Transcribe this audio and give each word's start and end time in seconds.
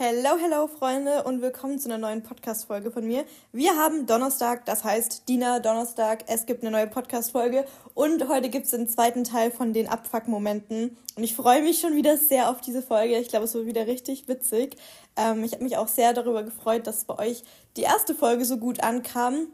Hello, 0.00 0.38
hello, 0.40 0.68
Freunde, 0.68 1.24
und 1.24 1.42
willkommen 1.42 1.80
zu 1.80 1.88
einer 1.88 1.98
neuen 1.98 2.22
Podcast-Folge 2.22 2.92
von 2.92 3.04
mir. 3.04 3.24
Wir 3.50 3.76
haben 3.76 4.06
Donnerstag, 4.06 4.64
das 4.64 4.84
heißt 4.84 5.28
Dina 5.28 5.58
Donnerstag. 5.58 6.22
Es 6.28 6.46
gibt 6.46 6.62
eine 6.62 6.70
neue 6.70 6.86
Podcast-Folge 6.86 7.64
und 7.94 8.28
heute 8.28 8.48
gibt 8.48 8.66
es 8.66 8.70
den 8.70 8.88
zweiten 8.88 9.24
Teil 9.24 9.50
von 9.50 9.72
den 9.72 9.88
Abfuck-Momenten. 9.88 10.96
Und 11.16 11.24
ich 11.24 11.34
freue 11.34 11.62
mich 11.62 11.80
schon 11.80 11.96
wieder 11.96 12.16
sehr 12.16 12.48
auf 12.48 12.60
diese 12.60 12.80
Folge. 12.80 13.18
Ich 13.18 13.26
glaube, 13.26 13.46
es 13.46 13.54
wird 13.54 13.66
wieder 13.66 13.88
richtig 13.88 14.28
witzig. 14.28 14.76
Ähm, 15.16 15.42
ich 15.42 15.50
habe 15.50 15.64
mich 15.64 15.76
auch 15.76 15.88
sehr 15.88 16.12
darüber 16.12 16.44
gefreut, 16.44 16.86
dass 16.86 17.04
bei 17.04 17.18
euch 17.18 17.42
die 17.76 17.82
erste 17.82 18.14
Folge 18.14 18.44
so 18.44 18.56
gut 18.58 18.84
ankam, 18.84 19.48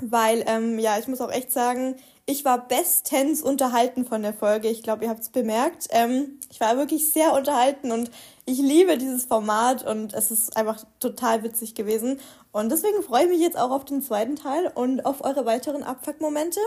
weil, 0.00 0.44
ähm, 0.46 0.78
ja, 0.78 0.98
ich 0.98 1.08
muss 1.08 1.20
auch 1.20 1.30
echt 1.30 1.52
sagen, 1.52 1.96
ich 2.26 2.44
war 2.44 2.66
bestens 2.68 3.42
unterhalten 3.42 4.06
von 4.06 4.22
der 4.22 4.32
Folge. 4.32 4.68
Ich 4.68 4.82
glaube, 4.82 5.04
ihr 5.04 5.10
habt 5.10 5.20
es 5.20 5.28
bemerkt. 5.28 5.88
Ähm, 5.90 6.40
ich 6.50 6.58
war 6.58 6.76
wirklich 6.78 7.12
sehr 7.12 7.34
unterhalten 7.34 7.92
und 7.92 8.10
ich 8.46 8.58
liebe 8.58 8.96
dieses 8.96 9.26
Format 9.26 9.86
und 9.86 10.14
es 10.14 10.30
ist 10.30 10.56
einfach 10.56 10.84
total 11.00 11.42
witzig 11.42 11.74
gewesen. 11.74 12.20
Und 12.50 12.72
deswegen 12.72 13.02
freue 13.02 13.24
ich 13.24 13.30
mich 13.30 13.40
jetzt 13.40 13.58
auch 13.58 13.70
auf 13.70 13.84
den 13.84 14.00
zweiten 14.00 14.36
Teil 14.36 14.70
und 14.74 15.04
auf 15.04 15.22
eure 15.22 15.44
weiteren 15.44 15.82
Abfuck-Momente. 15.82 16.60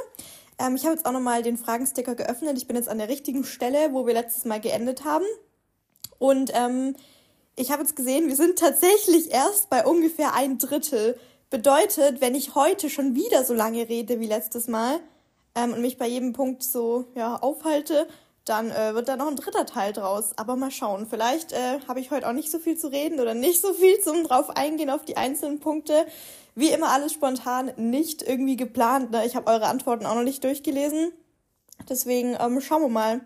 Ähm, 0.60 0.76
ich 0.76 0.84
habe 0.84 0.94
jetzt 0.94 1.08
auch 1.08 1.12
nochmal 1.12 1.42
den 1.42 1.58
Fragensticker 1.58 2.14
geöffnet. 2.14 2.58
Ich 2.58 2.68
bin 2.68 2.76
jetzt 2.76 2.90
an 2.90 3.00
der 3.00 3.10
richtigen 3.10 3.44
Stelle, 3.44 3.94
wo 3.94 4.06
wir 4.06 4.14
letztes 4.14 4.46
Mal 4.46 4.62
geendet 4.62 5.06
haben. 5.06 5.26
Und 6.20 6.52
ähm, 6.54 6.96
ich 7.56 7.72
habe 7.72 7.82
jetzt 7.82 7.96
gesehen, 7.96 8.28
wir 8.28 8.36
sind 8.36 8.60
tatsächlich 8.60 9.32
erst 9.32 9.72
bei 9.72 9.84
ungefähr 9.86 10.36
ein 10.36 10.60
Drittel. 10.60 11.20
Bedeutet, 11.50 12.22
wenn 12.22 12.36
ich 12.36 12.54
heute 12.54 12.92
schon 12.92 13.16
wieder 13.16 13.44
so 13.44 13.56
lange 13.56 13.90
rede 13.90 14.20
wie 14.20 14.28
letztes 14.28 14.68
Mal, 14.68 15.00
ähm, 15.58 15.74
und 15.74 15.82
mich 15.82 15.98
bei 15.98 16.08
jedem 16.08 16.34
Punkt 16.34 16.64
so 16.64 17.06
ja, 17.16 17.36
aufhalte, 17.36 18.08
dann 18.46 18.72
äh, 18.72 18.94
wird 18.94 19.10
da 19.10 19.18
noch 19.18 19.28
ein 19.28 19.36
dritter 19.36 19.66
Teil 19.66 19.92
draus. 19.92 20.32
Aber 20.38 20.56
mal 20.56 20.72
schauen. 20.72 21.08
Vielleicht 21.10 21.52
äh, 21.52 21.80
habe 21.88 22.00
ich 22.00 22.12
heute 22.12 22.28
auch 22.30 22.34
nicht 22.34 22.52
so 22.52 22.60
viel 22.60 22.78
zu 22.78 22.88
reden 22.88 23.20
oder 23.20 23.34
nicht 23.34 23.62
so 23.62 23.74
viel 23.74 24.00
zum 24.00 24.24
drauf 24.24 24.56
eingehen 24.56 24.90
auf 24.90 25.04
die 25.04 25.18
einzelnen 25.18 25.60
Punkte. 25.60 26.06
Wie 26.56 26.70
immer 26.70 26.90
alles 26.90 27.14
spontan, 27.14 27.72
nicht 27.76 28.24
irgendwie 28.24 28.56
geplant. 28.56 29.12
Ne? 29.12 29.26
Ich 29.26 29.36
habe 29.36 29.52
eure 29.52 29.68
Antworten 29.68 30.06
auch 30.06 30.16
noch 30.16 30.24
nicht 30.24 30.44
durchgelesen. 30.44 31.12
Deswegen 31.90 32.36
ähm, 32.40 32.62
schauen 32.62 32.82
wir 32.82 32.90
mal, 32.90 33.22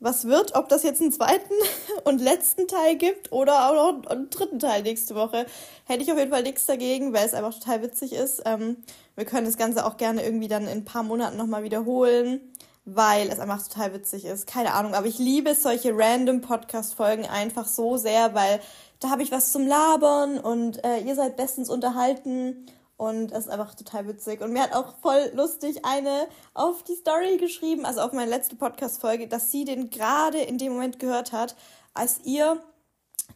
was 0.00 0.26
wird, 0.26 0.54
ob 0.54 0.68
das 0.68 0.82
jetzt 0.82 1.00
einen 1.00 1.12
zweiten 1.12 1.54
und 2.04 2.20
letzten 2.20 2.68
Teil 2.68 2.96
gibt 2.96 3.32
oder 3.32 3.68
auch 3.68 3.92
noch 3.92 4.10
einen 4.10 4.30
dritten 4.30 4.58
Teil 4.58 4.82
nächste 4.82 5.14
Woche. 5.14 5.46
Hätte 5.84 6.02
ich 6.02 6.12
auf 6.12 6.18
jeden 6.18 6.30
Fall 6.30 6.42
nichts 6.42 6.66
dagegen, 6.66 7.12
weil 7.12 7.26
es 7.26 7.34
einfach 7.34 7.54
total 7.54 7.82
witzig 7.82 8.12
ist. 8.12 8.42
Ähm, 8.44 8.78
wir 9.16 9.24
können 9.24 9.46
das 9.46 9.56
Ganze 9.56 9.86
auch 9.86 9.96
gerne 9.96 10.24
irgendwie 10.24 10.48
dann 10.48 10.64
in 10.64 10.78
ein 10.78 10.84
paar 10.84 11.02
Monaten 11.02 11.36
nochmal 11.36 11.62
wiederholen, 11.62 12.40
weil 12.84 13.28
es 13.28 13.38
einfach 13.38 13.66
total 13.66 13.94
witzig 13.94 14.24
ist. 14.24 14.46
Keine 14.46 14.74
Ahnung, 14.74 14.94
aber 14.94 15.06
ich 15.06 15.18
liebe 15.18 15.54
solche 15.54 15.96
random 15.96 16.40
Podcast-Folgen 16.40 17.26
einfach 17.26 17.66
so 17.66 17.96
sehr, 17.96 18.34
weil 18.34 18.60
da 19.00 19.10
habe 19.10 19.22
ich 19.22 19.32
was 19.32 19.52
zum 19.52 19.66
Labern 19.66 20.38
und 20.38 20.84
äh, 20.84 21.00
ihr 21.00 21.14
seid 21.14 21.36
bestens 21.36 21.70
unterhalten 21.70 22.66
und 22.96 23.32
es 23.32 23.46
ist 23.46 23.50
einfach 23.50 23.74
total 23.74 24.06
witzig. 24.08 24.40
Und 24.40 24.52
mir 24.52 24.62
hat 24.62 24.74
auch 24.74 24.96
voll 24.98 25.32
lustig 25.34 25.84
eine 25.84 26.26
auf 26.54 26.82
die 26.82 26.94
Story 26.94 27.36
geschrieben, 27.38 27.84
also 27.84 28.00
auf 28.00 28.12
meine 28.12 28.30
letzte 28.30 28.56
Podcast-Folge, 28.56 29.28
dass 29.28 29.50
sie 29.50 29.64
den 29.64 29.90
gerade 29.90 30.38
in 30.38 30.58
dem 30.58 30.72
Moment 30.72 30.98
gehört 30.98 31.32
hat, 31.32 31.56
als 31.92 32.20
ihr 32.24 32.62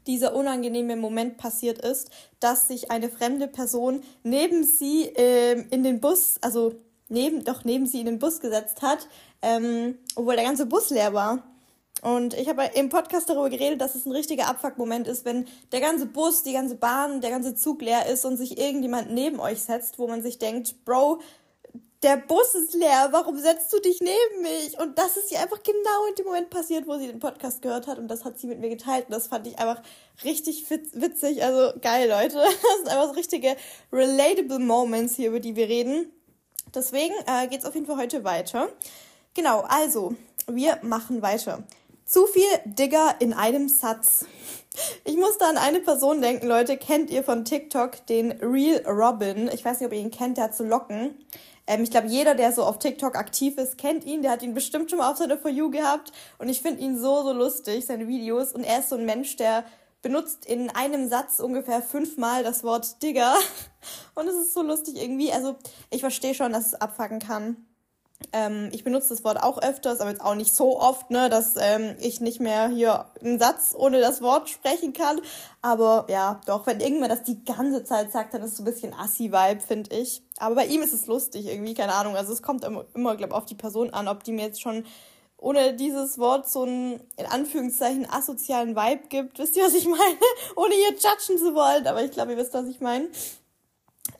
dieser 0.07 0.35
unangenehme 0.35 0.97
Moment 0.97 1.39
passiert 1.39 1.79
ist, 1.79 2.11
dass 2.41 2.69
sich 2.69 2.91
eine 2.91 3.09
fremde 3.09 3.49
Person 3.49 4.03
neben 4.23 4.65
sie 4.65 5.05
ähm, 5.17 5.67
in 5.71 5.83
den 5.83 6.01
Bus, 6.01 6.39
also 6.41 6.75
neben, 7.09 7.45
doch 7.45 7.65
neben 7.65 7.87
sie 7.87 8.01
in 8.01 8.07
den 8.07 8.19
Bus 8.19 8.41
gesetzt 8.41 8.83
hat, 8.83 9.09
ähm, 9.43 9.99
obwohl 10.15 10.37
der 10.37 10.45
ganze 10.45 10.67
Bus 10.67 10.91
leer 10.91 11.13
war. 11.15 11.43
Und 12.03 12.35
ich 12.35 12.49
habe 12.49 12.71
im 12.75 12.89
Podcast 12.89 13.29
darüber 13.29 13.51
geredet, 13.51 13.81
dass 13.81 13.95
es 13.95 14.07
ein 14.07 14.13
richtiger 14.13 14.49
Abfuck-Moment 14.49 15.09
ist, 15.09 15.25
wenn 15.25 15.47
der 15.73 15.81
ganze 15.81 16.07
Bus, 16.07 16.43
die 16.43 16.53
ganze 16.53 16.77
Bahn, 16.77 17.21
der 17.21 17.31
ganze 17.31 17.55
Zug 17.55 17.83
leer 17.83 18.07
ist 18.07 18.25
und 18.25 18.37
sich 18.37 18.59
irgendjemand 18.59 19.13
neben 19.13 19.41
euch 19.41 19.61
setzt, 19.61 19.99
wo 19.99 20.07
man 20.07 20.23
sich 20.23 20.39
denkt, 20.39 20.85
Bro, 20.85 21.21
der 22.03 22.17
Bus 22.17 22.55
ist 22.55 22.75
leer, 22.75 23.09
warum 23.11 23.37
setzt 23.39 23.73
du 23.73 23.81
dich 23.81 24.01
neben 24.01 24.43
mich? 24.43 24.79
Und 24.79 24.97
das 24.99 25.17
ist 25.17 25.33
ihr 25.33 25.41
einfach 25.41 25.63
genau 25.63 26.07
in 26.09 26.15
dem 26.15 26.27
Moment 26.27 26.51
passiert, 26.51 26.87
wo 26.87 26.97
sie 26.97 27.09
den 27.09 27.19
Podcast 27.19 27.61
gehört 27.61 27.89
hat 27.89 27.99
und 27.99 28.09
das 28.09 28.25
hat 28.25 28.39
sie 28.39 28.47
mit 28.47 28.61
mir 28.61 28.69
geteilt 28.69 29.07
und 29.07 29.13
das 29.13 29.27
fand 29.27 29.47
ich 29.49 29.59
einfach 29.59 29.83
richtig 30.23 30.71
witzig, 30.71 31.43
also 31.43 31.77
geil, 31.81 32.09
Leute. 32.09 32.37
Das 32.63 32.77
sind 32.79 32.89
einfach 32.89 33.09
so 33.09 33.13
richtige 33.13 33.57
relatable 33.93 34.61
Moments 34.61 35.17
hier, 35.17 35.31
über 35.31 35.41
die 35.41 35.57
wir 35.57 35.69
reden. 35.69 36.13
Deswegen 36.75 37.15
äh, 37.27 37.49
geht's 37.49 37.65
auf 37.65 37.75
jeden 37.75 37.87
Fall 37.87 37.97
heute 37.97 38.23
weiter. 38.23 38.69
Genau, 39.35 39.61
also, 39.69 40.15
wir 40.47 40.79
machen 40.83 41.23
weiter. 41.23 41.65
Zu 42.09 42.27
viel 42.27 42.49
Digger 42.65 43.17
in 43.19 43.35
einem 43.35 43.69
Satz. 43.69 44.25
Ich 45.05 45.19
musste 45.19 45.45
an 45.45 45.59
eine 45.59 45.81
Person 45.81 46.23
denken, 46.23 46.47
Leute. 46.47 46.79
Kennt 46.79 47.11
ihr 47.11 47.23
von 47.23 47.45
TikTok 47.45 48.07
den 48.07 48.33
Real 48.41 48.83
Robin? 48.87 49.51
Ich 49.53 49.63
weiß 49.63 49.79
nicht, 49.79 49.89
ob 49.89 49.93
ihr 49.93 50.01
ihn 50.01 50.11
kennt, 50.11 50.39
der 50.39 50.45
hat 50.45 50.57
so 50.57 50.65
Locken. 50.65 51.19
Ähm, 51.67 51.83
ich 51.83 51.91
glaube, 51.91 52.07
jeder, 52.07 52.35
der 52.35 52.53
so 52.53 52.65
auf 52.65 52.79
TikTok 52.79 53.15
aktiv 53.15 53.59
ist, 53.59 53.77
kennt 53.77 54.07
ihn. 54.07 54.23
Der 54.23 54.31
hat 54.31 54.43
ihn 54.43 54.55
bestimmt 54.55 54.89
schon 54.89 55.01
mal 55.01 55.11
auf 55.11 55.19
seiner 55.19 55.37
For 55.37 55.51
You 55.51 55.71
gehabt. 55.71 56.13
Und 56.39 56.49
ich 56.49 56.63
finde 56.63 56.81
ihn 56.81 56.99
so, 56.99 57.23
so 57.25 57.35
lustig, 57.35 57.85
seine 57.85 58.09
Videos. 58.09 58.53
Und 58.53 58.65
er 58.65 58.79
ist 58.79 58.89
so 58.89 58.97
ein 58.97 59.05
Mensch, 59.05 59.37
der 59.37 59.67
benutzt 60.01 60.47
in 60.47 60.71
einem 60.71 61.11
Satz 61.11 61.41
ungefähr 61.41 61.83
fünfmal 61.83 62.43
das 62.43 62.65
Wort 62.65 63.03
Digger. 63.03 63.35
Und 64.15 64.29
es 64.29 64.35
ist 64.35 64.55
so 64.55 64.63
lustig 64.63 64.97
irgendwie. 64.97 65.31
Also, 65.31 65.57
ich 65.91 66.01
verstehe 66.01 66.35
schon, 66.35 66.55
dass 66.55 66.69
es 66.69 66.75
abfacken 66.75 67.19
kann. 67.19 67.68
Ähm, 68.33 68.69
ich 68.73 68.85
benutze 68.85 69.11
das 69.11 69.25
Wort 69.25 69.43
auch 69.43 69.63
öfters, 69.63 70.01
aber 70.01 70.11
jetzt 70.11 70.23
auch 70.23 70.35
nicht 70.35 70.55
so 70.55 70.79
oft, 70.79 71.11
ne, 71.11 71.31
dass 71.31 71.55
ähm, 71.57 71.97
ich 72.01 72.21
nicht 72.21 72.41
mehr 72.41 72.69
hier 72.69 73.07
einen 73.23 73.39
Satz 73.39 73.75
ohne 73.77 74.01
das 74.01 74.21
Wort 74.21 74.51
sprechen 74.51 74.93
kann. 74.93 75.21
Aber 75.63 76.07
ja, 76.11 76.41
doch, 76.47 76.67
wenn 76.67 76.81
irgendwer 76.81 77.09
das 77.09 77.23
die 77.23 77.43
ganze 77.45 77.85
Zeit 77.85 78.13
sagt, 78.13 78.35
dann 78.35 78.43
ist 78.43 78.53
es 78.53 78.57
so 78.59 78.63
ein 78.63 78.67
bisschen 78.67 78.93
Assi-Vibe, 78.93 79.61
finde 79.61 79.97
ich. 79.97 80.23
Aber 80.39 80.57
bei 80.57 80.67
ihm 80.67 80.83
ist 80.83 80.93
es 80.93 81.07
lustig 81.07 81.47
irgendwie, 81.47 81.75
keine 81.75 81.95
Ahnung. 81.95 82.17
Also 82.17 82.33
es 82.33 82.43
kommt 82.43 82.65
immer, 82.65 82.85
immer 82.95 83.17
glaube 83.17 83.35
auf 83.35 83.47
die 83.47 83.55
Person 83.55 83.91
an, 83.91 84.09
ob 84.09 84.25
die 84.25 84.33
mir 84.33 84.47
jetzt 84.47 84.61
schon 84.61 84.85
ohne 85.39 85.75
dieses 85.75 86.19
Wort 86.19 86.49
so 86.49 86.65
einen, 86.65 87.01
in 87.17 87.27
Anführungszeichen, 87.27 88.11
asozialen 88.11 88.75
Vibe 88.75 89.09
gibt. 89.09 89.39
Wisst 89.39 89.57
ihr, 89.57 89.65
was 89.65 89.75
ich 89.75 89.87
meine? 89.87 90.19
ohne 90.57 90.75
ihr 90.75 90.91
judgen 90.91 91.39
zu 91.39 91.55
wollen, 91.55 91.87
aber 91.87 92.03
ich 92.03 92.11
glaube, 92.11 92.33
ihr 92.33 92.39
wisst, 92.39 92.55
was 92.55 92.67
ich 92.67 92.81
meine. 92.81 93.09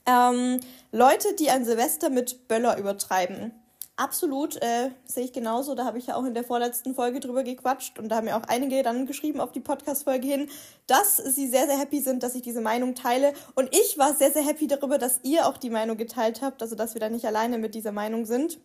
Ähm, 0.05 0.61
Leute, 0.91 1.35
die 1.35 1.49
ein 1.49 1.65
Silvester 1.65 2.09
mit 2.09 2.47
Böller 2.47 2.77
übertreiben. 2.77 3.51
Absolut, 3.99 4.55
äh, 4.61 4.91
sehe 5.03 5.25
ich 5.25 5.33
genauso. 5.33 5.75
Da 5.75 5.83
habe 5.83 5.97
ich 5.97 6.07
ja 6.07 6.15
auch 6.15 6.23
in 6.23 6.33
der 6.33 6.45
vorletzten 6.45 6.95
Folge 6.95 7.19
drüber 7.19 7.43
gequatscht 7.43 7.99
und 7.99 8.07
da 8.07 8.15
haben 8.15 8.29
ja 8.29 8.39
auch 8.39 8.47
einige 8.47 8.81
dann 8.81 9.05
geschrieben 9.05 9.41
auf 9.41 9.51
die 9.51 9.59
Podcast-Folge 9.59 10.25
hin, 10.25 10.49
dass 10.87 11.17
sie 11.17 11.49
sehr, 11.49 11.65
sehr 11.65 11.77
happy 11.77 11.99
sind, 11.99 12.23
dass 12.23 12.33
ich 12.33 12.41
diese 12.41 12.61
Meinung 12.61 12.95
teile. 12.95 13.33
Und 13.55 13.75
ich 13.75 13.97
war 13.97 14.13
sehr, 14.13 14.31
sehr 14.31 14.45
happy 14.45 14.67
darüber, 14.67 14.99
dass 14.99 15.19
ihr 15.23 15.45
auch 15.47 15.57
die 15.57 15.69
Meinung 15.69 15.97
geteilt 15.97 16.41
habt, 16.41 16.61
also 16.61 16.77
dass 16.77 16.93
wir 16.93 17.01
da 17.01 17.09
nicht 17.09 17.25
alleine 17.25 17.57
mit 17.57 17.75
dieser 17.75 17.91
Meinung 17.91 18.23
sind. 18.25 18.61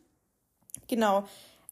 Genau. 0.87 1.25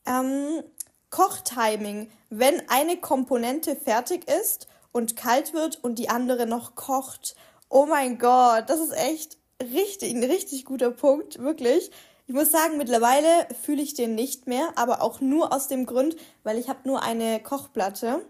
Ähm, 0.07 0.65
Kochtiming. 1.11 2.11
Wenn 2.31 2.69
eine 2.69 2.97
Komponente 2.97 3.77
fertig 3.77 4.29
ist 4.29 4.67
und 4.91 5.15
kalt 5.15 5.55
wird 5.55 5.79
und 5.85 6.01
die 6.01 6.09
andere 6.09 6.47
noch 6.47 6.75
kocht. 6.75 7.37
Oh 7.69 7.87
mein 7.87 8.19
Gott, 8.19 8.65
das 8.67 8.81
ist 8.81 8.93
echt 8.93 9.39
richtig, 9.63 10.13
ein 10.15 10.25
richtig 10.25 10.65
guter 10.65 10.91
Punkt, 10.91 11.39
wirklich 11.39 11.93
ich 12.27 12.35
muss 12.35 12.51
sagen, 12.51 12.77
mittlerweile 12.77 13.29
fühle 13.63 13.83
ich 13.83 13.95
den 13.95 14.15
nicht 14.15 14.47
mehr, 14.47 14.73
aber 14.77 15.03
auch 15.03 15.21
nur 15.21 15.53
aus 15.53 15.69
dem 15.69 15.87
Grund, 15.87 16.17
weil 16.45 16.59
ich 16.59 16.69
habe 16.69 16.89
nur 16.89 17.03
eine 17.03 17.41
Kochplatte. 17.41 18.25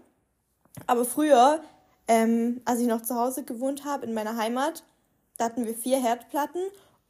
Aber 0.87 1.05
früher, 1.05 1.61
ähm, 2.07 2.61
als 2.65 2.79
ich 2.79 2.87
noch 2.87 3.01
zu 3.01 3.15
Hause 3.15 3.43
gewohnt 3.43 3.85
habe 3.85 4.05
in 4.05 4.13
meiner 4.13 4.35
Heimat, 4.35 4.83
da 5.37 5.45
hatten 5.45 5.65
wir 5.65 5.75
vier 5.75 5.99
Herdplatten 5.99 6.61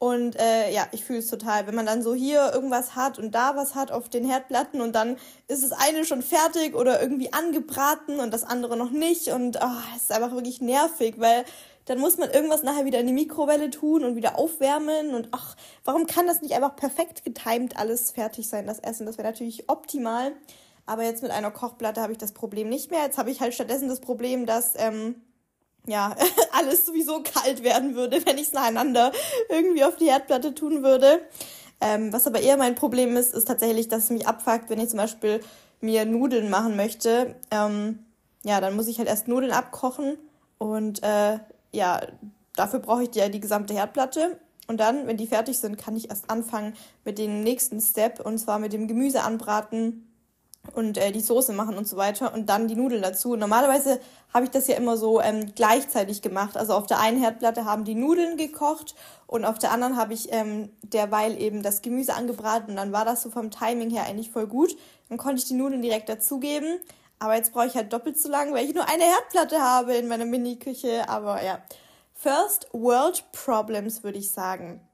und 0.03 0.35
äh, 0.37 0.69
ja, 0.73 0.85
ich 0.91 1.05
fühle 1.05 1.19
es 1.19 1.29
total, 1.29 1.65
wenn 1.65 1.75
man 1.75 1.85
dann 1.85 2.03
so 2.03 2.13
hier 2.13 2.51
irgendwas 2.53 2.93
hat 2.93 3.19
und 3.19 3.33
da 3.33 3.55
was 3.55 3.73
hat 3.73 3.89
auf 3.89 4.09
den 4.09 4.25
Herdplatten 4.25 4.81
und 4.81 4.93
dann 4.93 5.15
ist 5.47 5.63
das 5.63 5.71
eine 5.71 6.03
schon 6.03 6.21
fertig 6.21 6.75
oder 6.75 7.01
irgendwie 7.01 7.31
angebraten 7.31 8.19
und 8.19 8.33
das 8.33 8.43
andere 8.43 8.75
noch 8.75 8.91
nicht 8.91 9.29
und 9.29 9.59
oh, 9.61 9.95
es 9.95 10.03
ist 10.03 10.11
einfach 10.11 10.33
wirklich 10.33 10.59
nervig, 10.59 11.15
weil 11.19 11.45
dann 11.85 11.99
muss 11.99 12.17
man 12.17 12.31
irgendwas 12.31 12.63
nachher 12.63 12.85
wieder 12.85 12.99
in 12.99 13.07
die 13.07 13.13
Mikrowelle 13.13 13.69
tun 13.69 14.03
und 14.03 14.15
wieder 14.15 14.37
aufwärmen 14.37 15.13
und 15.13 15.29
ach, 15.31 15.55
warum 15.83 16.07
kann 16.07 16.27
das 16.27 16.41
nicht 16.41 16.53
einfach 16.53 16.75
perfekt 16.75 17.25
getimt 17.25 17.77
alles 17.77 18.11
fertig 18.11 18.47
sein, 18.47 18.67
das 18.67 18.79
Essen? 18.79 19.05
Das 19.05 19.17
wäre 19.17 19.27
natürlich 19.27 19.69
optimal. 19.69 20.33
Aber 20.85 21.03
jetzt 21.03 21.23
mit 21.23 21.31
einer 21.31 21.51
Kochplatte 21.51 22.01
habe 22.01 22.11
ich 22.11 22.17
das 22.17 22.33
Problem 22.33 22.67
nicht 22.67 22.91
mehr. 22.91 23.03
Jetzt 23.03 23.17
habe 23.17 23.31
ich 23.31 23.39
halt 23.39 23.53
stattdessen 23.53 23.87
das 23.87 24.01
Problem, 24.01 24.45
dass 24.45 24.73
ähm, 24.75 25.15
ja 25.87 26.15
alles 26.51 26.85
sowieso 26.85 27.21
kalt 27.23 27.63
werden 27.63 27.95
würde, 27.95 28.25
wenn 28.25 28.37
ich 28.37 28.47
es 28.47 28.53
nacheinander 28.53 29.11
irgendwie 29.49 29.83
auf 29.83 29.95
die 29.95 30.09
Herdplatte 30.09 30.53
tun 30.53 30.83
würde. 30.83 31.21
Ähm, 31.81 32.13
was 32.13 32.27
aber 32.27 32.39
eher 32.39 32.57
mein 32.57 32.75
Problem 32.75 33.17
ist, 33.17 33.33
ist 33.33 33.47
tatsächlich, 33.47 33.87
dass 33.87 34.05
es 34.05 34.09
mich 34.09 34.27
abfuckt, 34.27 34.69
wenn 34.69 34.79
ich 34.79 34.89
zum 34.89 34.97
Beispiel 34.97 35.41
mir 35.81 36.05
Nudeln 36.05 36.49
machen 36.49 36.75
möchte. 36.75 37.35
Ähm, 37.51 38.05
ja, 38.43 38.61
dann 38.61 38.75
muss 38.75 38.87
ich 38.87 38.99
halt 38.99 39.07
erst 39.07 39.27
Nudeln 39.27 39.51
abkochen 39.51 40.17
und 40.57 41.03
äh, 41.03 41.39
ja, 41.73 42.01
dafür 42.55 42.79
brauche 42.79 43.03
ich 43.03 43.15
ja 43.15 43.29
die 43.29 43.39
gesamte 43.39 43.73
Herdplatte. 43.73 44.39
Und 44.67 44.79
dann, 44.79 45.07
wenn 45.07 45.17
die 45.17 45.27
fertig 45.27 45.57
sind, 45.57 45.77
kann 45.77 45.97
ich 45.97 46.09
erst 46.09 46.29
anfangen 46.29 46.73
mit 47.03 47.17
dem 47.17 47.43
nächsten 47.43 47.81
Step 47.81 48.21
und 48.25 48.37
zwar 48.37 48.59
mit 48.59 48.71
dem 48.71 48.87
Gemüse 48.87 49.21
anbraten 49.21 50.07
und 50.71 50.97
äh, 50.97 51.11
die 51.11 51.19
Soße 51.19 51.51
machen 51.51 51.77
und 51.77 51.87
so 51.87 51.97
weiter 51.97 52.33
und 52.33 52.47
dann 52.47 52.69
die 52.69 52.75
Nudeln 52.75 53.01
dazu. 53.01 53.35
Normalerweise 53.35 53.99
habe 54.33 54.45
ich 54.45 54.51
das 54.51 54.67
ja 54.67 54.77
immer 54.77 54.95
so 54.95 55.19
ähm, 55.19 55.53
gleichzeitig 55.53 56.21
gemacht. 56.21 56.55
Also 56.55 56.73
auf 56.73 56.87
der 56.87 57.01
einen 57.01 57.19
Herdplatte 57.19 57.65
haben 57.65 57.83
die 57.83 57.95
Nudeln 57.95 58.37
gekocht 58.37 58.95
und 59.27 59.43
auf 59.43 59.59
der 59.59 59.71
anderen 59.71 59.97
habe 59.97 60.13
ich 60.13 60.31
ähm, 60.31 60.69
derweil 60.81 61.39
eben 61.39 61.61
das 61.61 61.81
Gemüse 61.81 62.13
angebraten 62.13 62.71
und 62.71 62.77
dann 62.77 62.93
war 62.93 63.03
das 63.03 63.21
so 63.21 63.29
vom 63.29 63.51
Timing 63.51 63.89
her 63.89 64.05
eigentlich 64.05 64.31
voll 64.31 64.47
gut. 64.47 64.75
Dann 65.09 65.17
konnte 65.17 65.39
ich 65.39 65.47
die 65.47 65.55
Nudeln 65.55 65.81
direkt 65.81 66.07
dazugeben. 66.07 66.79
Aber 67.23 67.35
jetzt 67.35 67.53
brauche 67.53 67.67
ich 67.67 67.75
halt 67.75 67.93
doppelt 67.93 68.19
so 68.19 68.27
lang, 68.27 68.53
weil 68.53 68.65
ich 68.65 68.75
nur 68.75 68.85
eine 68.89 69.05
Herdplatte 69.05 69.61
habe 69.61 69.95
in 69.95 70.09
meiner 70.09 70.25
Mini-Küche. 70.25 71.07
Aber 71.07 71.41
ja, 71.41 71.63
First 72.13 72.67
World 72.73 73.23
Problems 73.31 74.03
würde 74.03 74.17
ich 74.17 74.29
sagen. 74.29 74.85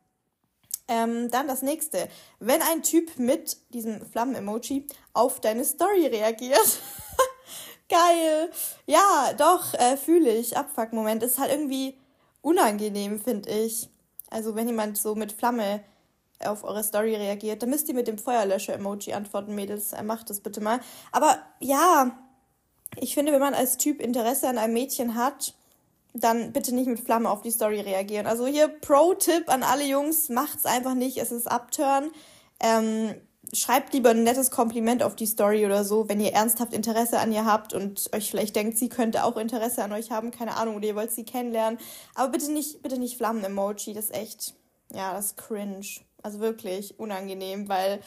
Ähm, 0.88 1.32
dann 1.32 1.48
das 1.48 1.64
nächste. 1.64 2.08
Wenn 2.38 2.62
ein 2.62 2.84
Typ 2.84 3.18
mit 3.18 3.58
diesem 3.74 4.06
Flammen-Emoji 4.06 4.86
auf 5.14 5.42
deine 5.42 5.66
Story 5.66 6.06
reagiert. 6.06 6.60
Geil. 7.90 8.52
Ja, 8.86 9.34
doch, 9.36 9.74
äh, 9.74 9.98
fühle 9.98 10.30
ich. 10.30 10.56
Abfuck-Moment. 10.56 11.24
Ist 11.24 11.40
halt 11.40 11.52
irgendwie 11.52 11.98
unangenehm, 12.44 13.20
finde 13.20 13.50
ich. 13.50 13.90
Also, 14.30 14.54
wenn 14.54 14.68
jemand 14.68 15.00
so 15.00 15.16
mit 15.16 15.32
Flamme 15.32 15.84
auf 16.46 16.64
eure 16.64 16.84
Story 16.84 17.16
reagiert, 17.16 17.62
dann 17.62 17.70
müsst 17.70 17.88
ihr 17.90 17.96
mit 17.96 18.08
dem 18.08 18.18
Feuerlöscher-Emoji 18.18 19.14
antworten, 19.14 19.56
Mädels. 19.56 19.94
Macht 20.04 20.30
das 20.30 20.40
bitte 20.40 20.62
mal. 20.62 20.80
Aber 21.12 21.38
ja, 21.60 22.18
ich 22.98 23.14
finde, 23.14 23.32
wenn 23.32 23.40
man 23.40 23.54
als 23.54 23.78
Typ 23.78 24.02
Interesse 24.02 24.48
an 24.48 24.58
einem 24.58 24.74
Mädchen 24.74 25.16
hat, 25.16 25.54
dann 26.14 26.52
bitte 26.54 26.74
nicht 26.74 26.88
mit 26.88 27.00
Flamme 27.00 27.30
auf 27.30 27.42
die 27.42 27.52
Story 27.52 27.82
reagieren. 27.82 28.26
Also 28.26 28.48
hier 28.48 28.68
Pro-Tipp 28.68 29.48
an 29.48 29.64
alle 29.64 29.86
Jungs, 29.86 30.30
macht's 30.30 30.66
einfach 30.66 30.96
nicht, 30.96 31.18
es 31.18 31.32
ist 31.32 31.48
Upturn. 31.48 32.12
Ähm, 32.60 33.14
schreibt 33.54 33.94
lieber 33.94 34.12
ein 34.12 34.24
nettes 34.24 34.52
Kompliment 34.52 35.04
auf 35.04 35.16
die 35.16 35.26
Story 35.26 35.66
oder 35.66 35.84
so, 35.84 36.10
wenn 36.10 36.20
ihr 36.20 36.34
ernsthaft 36.34 36.74
Interesse 36.74 37.20
an 37.20 37.32
ihr 37.32 37.46
habt 37.46 37.74
und 37.74 38.10
euch 38.14 38.30
vielleicht 38.30 38.56
denkt, 38.56 38.78
sie 38.78 38.90
könnte 38.90 39.24
auch 39.24 39.38
Interesse 39.38 39.84
an 39.84 39.92
euch 39.92 40.12
haben, 40.12 40.32
keine 40.32 40.58
Ahnung, 40.58 40.76
oder 40.76 40.88
ihr 40.88 40.96
wollt 40.96 41.12
sie 41.12 41.26
kennenlernen. 41.26 41.80
Aber 42.16 42.30
bitte 42.30 42.52
nicht, 42.52 42.82
bitte 42.82 42.98
nicht 42.98 43.18
Flammen-Emoji, 43.18 43.94
das 43.94 44.06
ist 44.06 44.16
echt, 44.16 44.56
ja, 44.92 45.14
das 45.14 45.28
ist 45.28 45.38
cringe. 45.38 45.86
Also 46.24 46.40
wirklich 46.40 47.00
unangenehm, 47.00 47.70
weil, 47.70 48.02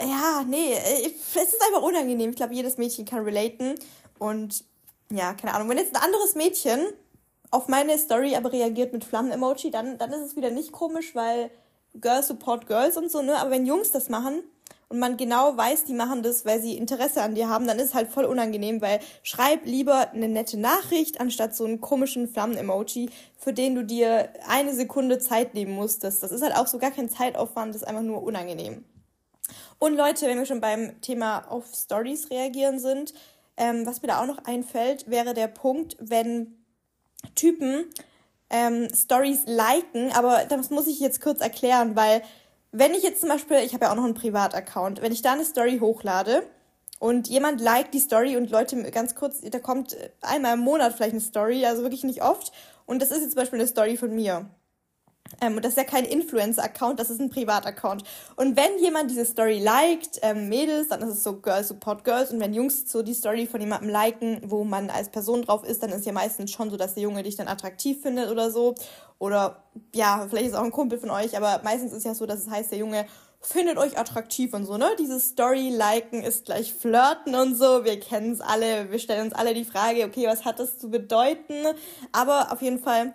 ja, 0.00 0.44
nee, 0.46 0.74
es 0.74 1.36
ist 1.36 1.62
einfach 1.66 1.82
unangenehm. 1.82 2.30
Ich 2.30 2.36
glaube, 2.36 2.54
jedes 2.54 2.78
Mädchen 2.78 3.04
kann 3.04 3.24
relaten 3.24 3.74
und 4.18 4.64
ja, 5.10 5.34
keine 5.34 5.54
Ahnung. 5.54 5.68
Wenn 5.68 5.78
jetzt 5.78 5.94
ein 5.94 6.02
anderes 6.02 6.34
Mädchen 6.34 6.80
auf 7.50 7.68
meine 7.68 7.98
Story 7.98 8.34
aber 8.34 8.52
reagiert 8.52 8.92
mit 8.92 9.04
Flammen-Emoji, 9.04 9.70
dann, 9.70 9.98
dann 9.98 10.12
ist 10.12 10.22
es 10.22 10.36
wieder 10.36 10.50
nicht 10.50 10.72
komisch, 10.72 11.14
weil 11.14 11.50
Girls 11.94 12.28
support 12.28 12.66
Girls 12.66 12.96
und 12.96 13.10
so, 13.10 13.20
ne? 13.22 13.36
Aber 13.38 13.50
wenn 13.50 13.66
Jungs 13.66 13.90
das 13.90 14.08
machen 14.08 14.42
und 14.92 14.98
man 14.98 15.16
genau 15.16 15.56
weiß, 15.56 15.86
die 15.86 15.94
machen 15.94 16.22
das, 16.22 16.44
weil 16.44 16.60
sie 16.60 16.76
Interesse 16.76 17.22
an 17.22 17.34
dir 17.34 17.48
haben, 17.48 17.66
dann 17.66 17.78
ist 17.78 17.86
es 17.86 17.94
halt 17.94 18.10
voll 18.10 18.26
unangenehm, 18.26 18.82
weil 18.82 19.00
schreib 19.22 19.64
lieber 19.64 20.10
eine 20.10 20.28
nette 20.28 20.60
Nachricht, 20.60 21.18
anstatt 21.18 21.56
so 21.56 21.64
einen 21.64 21.80
komischen 21.80 22.28
Flammen-Emoji, 22.28 23.08
für 23.38 23.54
den 23.54 23.74
du 23.74 23.84
dir 23.84 24.28
eine 24.46 24.74
Sekunde 24.74 25.18
Zeit 25.18 25.54
nehmen 25.54 25.72
musstest. 25.72 26.22
Das 26.22 26.30
ist 26.30 26.42
halt 26.42 26.54
auch 26.54 26.66
so 26.66 26.78
gar 26.78 26.90
kein 26.90 27.08
Zeitaufwand, 27.08 27.74
das 27.74 27.80
ist 27.80 27.88
einfach 27.88 28.02
nur 28.02 28.22
unangenehm. 28.22 28.84
Und 29.78 29.96
Leute, 29.96 30.26
wenn 30.26 30.36
wir 30.36 30.44
schon 30.44 30.60
beim 30.60 31.00
Thema 31.00 31.50
auf 31.50 31.64
Stories 31.74 32.30
reagieren 32.30 32.78
sind, 32.78 33.14
ähm, 33.56 33.86
was 33.86 34.02
mir 34.02 34.08
da 34.08 34.20
auch 34.20 34.26
noch 34.26 34.44
einfällt, 34.44 35.08
wäre 35.08 35.32
der 35.32 35.48
Punkt, 35.48 35.96
wenn 36.00 36.62
Typen 37.34 37.86
ähm, 38.50 38.88
Stories 38.94 39.44
liken, 39.46 40.12
aber 40.12 40.44
das 40.50 40.68
muss 40.68 40.86
ich 40.86 41.00
jetzt 41.00 41.22
kurz 41.22 41.40
erklären, 41.40 41.96
weil 41.96 42.20
wenn 42.72 42.94
ich 42.94 43.02
jetzt 43.02 43.20
zum 43.20 43.28
Beispiel, 43.28 43.58
ich 43.58 43.74
habe 43.74 43.84
ja 43.84 43.92
auch 43.92 43.96
noch 43.96 44.04
einen 44.04 44.14
Privataccount, 44.14 45.02
wenn 45.02 45.12
ich 45.12 45.22
da 45.22 45.32
eine 45.32 45.44
Story 45.44 45.78
hochlade 45.78 46.42
und 46.98 47.28
jemand 47.28 47.60
liked 47.60 47.94
die 47.94 48.00
Story 48.00 48.36
und 48.36 48.50
Leute 48.50 48.90
ganz 48.90 49.14
kurz, 49.14 49.40
da 49.42 49.58
kommt 49.58 49.96
einmal 50.22 50.54
im 50.54 50.60
Monat 50.60 50.94
vielleicht 50.94 51.12
eine 51.12 51.20
Story, 51.20 51.66
also 51.66 51.82
wirklich 51.82 52.04
nicht 52.04 52.22
oft 52.22 52.52
und 52.86 53.02
das 53.02 53.10
ist 53.10 53.20
jetzt 53.20 53.32
zum 53.32 53.40
Beispiel 53.40 53.58
eine 53.58 53.68
Story 53.68 53.96
von 53.96 54.14
mir. 54.14 54.46
Ähm, 55.40 55.56
und 55.56 55.64
das 55.64 55.72
ist 55.72 55.78
ja 55.78 55.84
kein 55.84 56.04
Influencer-Account, 56.04 57.00
das 57.00 57.10
ist 57.10 57.20
ein 57.20 57.30
Privataccount. 57.30 58.04
Und 58.36 58.56
wenn 58.56 58.78
jemand 58.78 59.10
diese 59.10 59.24
Story 59.24 59.58
liked, 59.58 60.20
ähm, 60.22 60.48
Mädels, 60.48 60.88
dann 60.88 61.02
ist 61.02 61.08
es 61.08 61.24
so 61.24 61.36
Girls 61.40 61.68
Support 61.68 62.04
Girls. 62.04 62.32
Und 62.32 62.40
wenn 62.40 62.54
Jungs 62.54 62.90
so 62.90 63.02
die 63.02 63.14
Story 63.14 63.46
von 63.46 63.60
jemandem 63.60 63.90
liken, 63.90 64.40
wo 64.44 64.64
man 64.64 64.90
als 64.90 65.08
Person 65.08 65.42
drauf 65.42 65.64
ist, 65.64 65.82
dann 65.82 65.90
ist 65.90 66.06
ja 66.06 66.12
meistens 66.12 66.50
schon 66.50 66.70
so, 66.70 66.76
dass 66.76 66.94
der 66.94 67.02
Junge 67.02 67.22
dich 67.22 67.36
dann 67.36 67.48
attraktiv 67.48 68.02
findet 68.02 68.30
oder 68.30 68.50
so. 68.50 68.74
Oder 69.18 69.62
ja, 69.94 70.26
vielleicht 70.28 70.48
ist 70.48 70.54
auch 70.54 70.64
ein 70.64 70.72
Kumpel 70.72 70.98
von 70.98 71.10
euch, 71.10 71.36
aber 71.36 71.60
meistens 71.62 71.92
ist 71.92 72.04
ja 72.04 72.14
so, 72.14 72.26
dass 72.26 72.40
es 72.40 72.50
heißt, 72.50 72.72
der 72.72 72.78
Junge 72.78 73.06
findet 73.42 73.76
euch 73.76 73.98
attraktiv 73.98 74.54
und 74.54 74.64
so, 74.64 74.76
ne? 74.76 74.90
Dieses 74.98 75.30
Story-Liken 75.30 76.22
ist 76.22 76.44
gleich 76.44 76.72
Flirten 76.72 77.34
und 77.34 77.56
so. 77.56 77.84
Wir 77.84 77.98
kennen 77.98 78.32
es 78.32 78.40
alle. 78.40 78.90
Wir 78.90 78.98
stellen 78.98 79.26
uns 79.26 79.34
alle 79.34 79.52
die 79.52 79.64
Frage, 79.64 80.04
okay, 80.04 80.26
was 80.26 80.44
hat 80.44 80.60
das 80.60 80.78
zu 80.78 80.90
bedeuten? 80.90 81.66
Aber 82.12 82.52
auf 82.52 82.62
jeden 82.62 82.78
Fall 82.78 83.14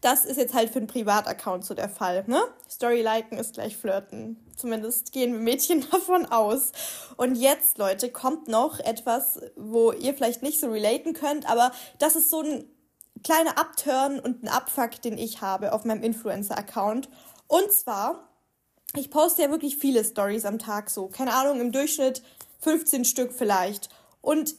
das 0.00 0.24
ist 0.24 0.36
jetzt 0.36 0.54
halt 0.54 0.70
für 0.70 0.78
einen 0.78 0.86
Privataccount 0.86 1.64
so 1.64 1.74
der 1.74 1.88
Fall. 1.88 2.24
Ne? 2.26 2.40
Story 2.68 3.02
liken 3.02 3.38
ist 3.38 3.54
gleich 3.54 3.76
flirten. 3.76 4.36
Zumindest 4.56 5.12
gehen 5.12 5.32
wir 5.32 5.40
Mädchen 5.40 5.84
davon 5.90 6.26
aus. 6.26 6.72
Und 7.16 7.34
jetzt, 7.34 7.78
Leute, 7.78 8.10
kommt 8.10 8.48
noch 8.48 8.78
etwas, 8.78 9.40
wo 9.56 9.92
ihr 9.92 10.14
vielleicht 10.14 10.42
nicht 10.42 10.60
so 10.60 10.70
relaten 10.70 11.12
könnt, 11.12 11.50
aber 11.50 11.72
das 11.98 12.16
ist 12.16 12.30
so 12.30 12.42
ein 12.42 12.64
kleiner 13.22 13.58
Upturn 13.58 14.18
und 14.20 14.42
ein 14.42 14.48
Abfuck, 14.48 15.02
den 15.02 15.18
ich 15.18 15.42
habe 15.42 15.72
auf 15.72 15.84
meinem 15.84 16.02
Influencer-Account. 16.02 17.08
Und 17.48 17.70
zwar, 17.72 18.28
ich 18.96 19.10
poste 19.10 19.42
ja 19.42 19.50
wirklich 19.50 19.76
viele 19.76 20.04
Stories 20.04 20.46
am 20.46 20.58
Tag, 20.58 20.88
so, 20.88 21.08
keine 21.08 21.34
Ahnung, 21.34 21.60
im 21.60 21.72
Durchschnitt 21.72 22.22
15 22.60 23.04
Stück 23.04 23.32
vielleicht. 23.32 23.90
Und 24.22 24.54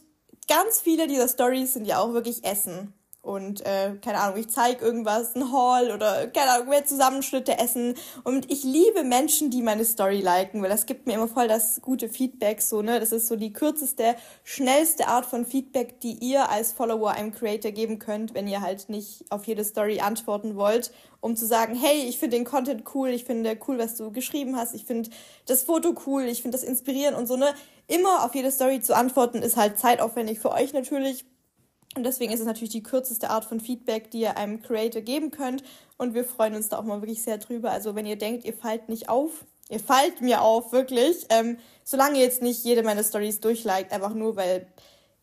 ganz 0.46 0.80
viele 0.80 1.08
dieser 1.08 1.28
Stories 1.28 1.72
sind 1.72 1.86
ja 1.86 1.98
auch 1.98 2.12
wirklich 2.12 2.44
Essen 2.44 2.94
und 3.22 3.64
äh, 3.64 3.94
keine 4.04 4.18
Ahnung, 4.18 4.36
ich 4.36 4.48
zeige 4.48 4.84
irgendwas, 4.84 5.36
ein 5.36 5.52
Haul 5.52 5.92
oder 5.92 6.26
keine 6.26 6.50
Ahnung, 6.50 6.72
wir 6.72 6.84
Zusammenschnitte 6.84 7.56
essen 7.56 7.94
und 8.24 8.50
ich 8.50 8.64
liebe 8.64 9.04
Menschen, 9.04 9.48
die 9.48 9.62
meine 9.62 9.84
Story 9.84 10.20
liken, 10.20 10.60
weil 10.60 10.68
das 10.68 10.86
gibt 10.86 11.06
mir 11.06 11.14
immer 11.14 11.28
voll 11.28 11.46
das 11.46 11.80
gute 11.82 12.08
Feedback 12.08 12.60
so, 12.60 12.82
ne? 12.82 12.98
Das 12.98 13.12
ist 13.12 13.28
so 13.28 13.36
die 13.36 13.52
kürzeste, 13.52 14.16
schnellste 14.42 15.06
Art 15.06 15.24
von 15.24 15.46
Feedback, 15.46 16.00
die 16.00 16.14
ihr 16.14 16.50
als 16.50 16.72
Follower 16.72 17.12
einem 17.12 17.32
Creator 17.32 17.70
geben 17.70 18.00
könnt, 18.00 18.34
wenn 18.34 18.48
ihr 18.48 18.60
halt 18.60 18.88
nicht 18.88 19.24
auf 19.30 19.46
jede 19.46 19.64
Story 19.64 20.00
antworten 20.00 20.56
wollt, 20.56 20.90
um 21.20 21.36
zu 21.36 21.46
sagen, 21.46 21.76
hey, 21.76 22.02
ich 22.08 22.18
finde 22.18 22.36
den 22.36 22.44
Content 22.44 22.82
cool, 22.92 23.10
ich 23.10 23.24
finde 23.24 23.56
cool, 23.68 23.78
was 23.78 23.96
du 23.96 24.10
geschrieben 24.10 24.56
hast, 24.56 24.74
ich 24.74 24.84
finde 24.84 25.10
das 25.46 25.62
Foto 25.62 25.94
cool, 26.06 26.24
ich 26.24 26.42
finde 26.42 26.58
das 26.58 26.66
inspirierend 26.66 27.16
und 27.16 27.26
so, 27.26 27.36
ne? 27.36 27.54
Immer 27.86 28.24
auf 28.24 28.34
jede 28.34 28.50
Story 28.50 28.80
zu 28.80 28.96
antworten 28.96 29.42
ist 29.42 29.56
halt 29.56 29.78
zeitaufwendig 29.78 30.40
für 30.40 30.50
euch 30.50 30.72
natürlich 30.72 31.24
und 31.94 32.04
deswegen 32.04 32.32
ist 32.32 32.40
es 32.40 32.46
natürlich 32.46 32.72
die 32.72 32.82
kürzeste 32.82 33.28
Art 33.30 33.44
von 33.44 33.60
Feedback, 33.60 34.10
die 34.10 34.20
ihr 34.20 34.36
einem 34.36 34.62
Creator 34.62 35.02
geben 35.02 35.30
könnt. 35.30 35.62
Und 35.98 36.14
wir 36.14 36.24
freuen 36.24 36.54
uns 36.54 36.68
da 36.68 36.78
auch 36.78 36.84
mal 36.84 37.02
wirklich 37.02 37.22
sehr 37.22 37.38
drüber. 37.38 37.70
Also 37.70 37.94
wenn 37.94 38.06
ihr 38.06 38.16
denkt, 38.16 38.44
ihr 38.44 38.54
fallt 38.54 38.88
nicht 38.88 39.08
auf, 39.08 39.44
ihr 39.68 39.80
fallt 39.80 40.22
mir 40.22 40.40
auf, 40.40 40.72
wirklich. 40.72 41.26
Ähm, 41.28 41.58
solange 41.84 42.18
ihr 42.18 42.24
jetzt 42.24 42.42
nicht 42.42 42.64
jede 42.64 42.82
meiner 42.82 43.04
Stories 43.04 43.40
durchliked, 43.40 43.92
einfach 43.92 44.14
nur, 44.14 44.36
weil, 44.36 44.66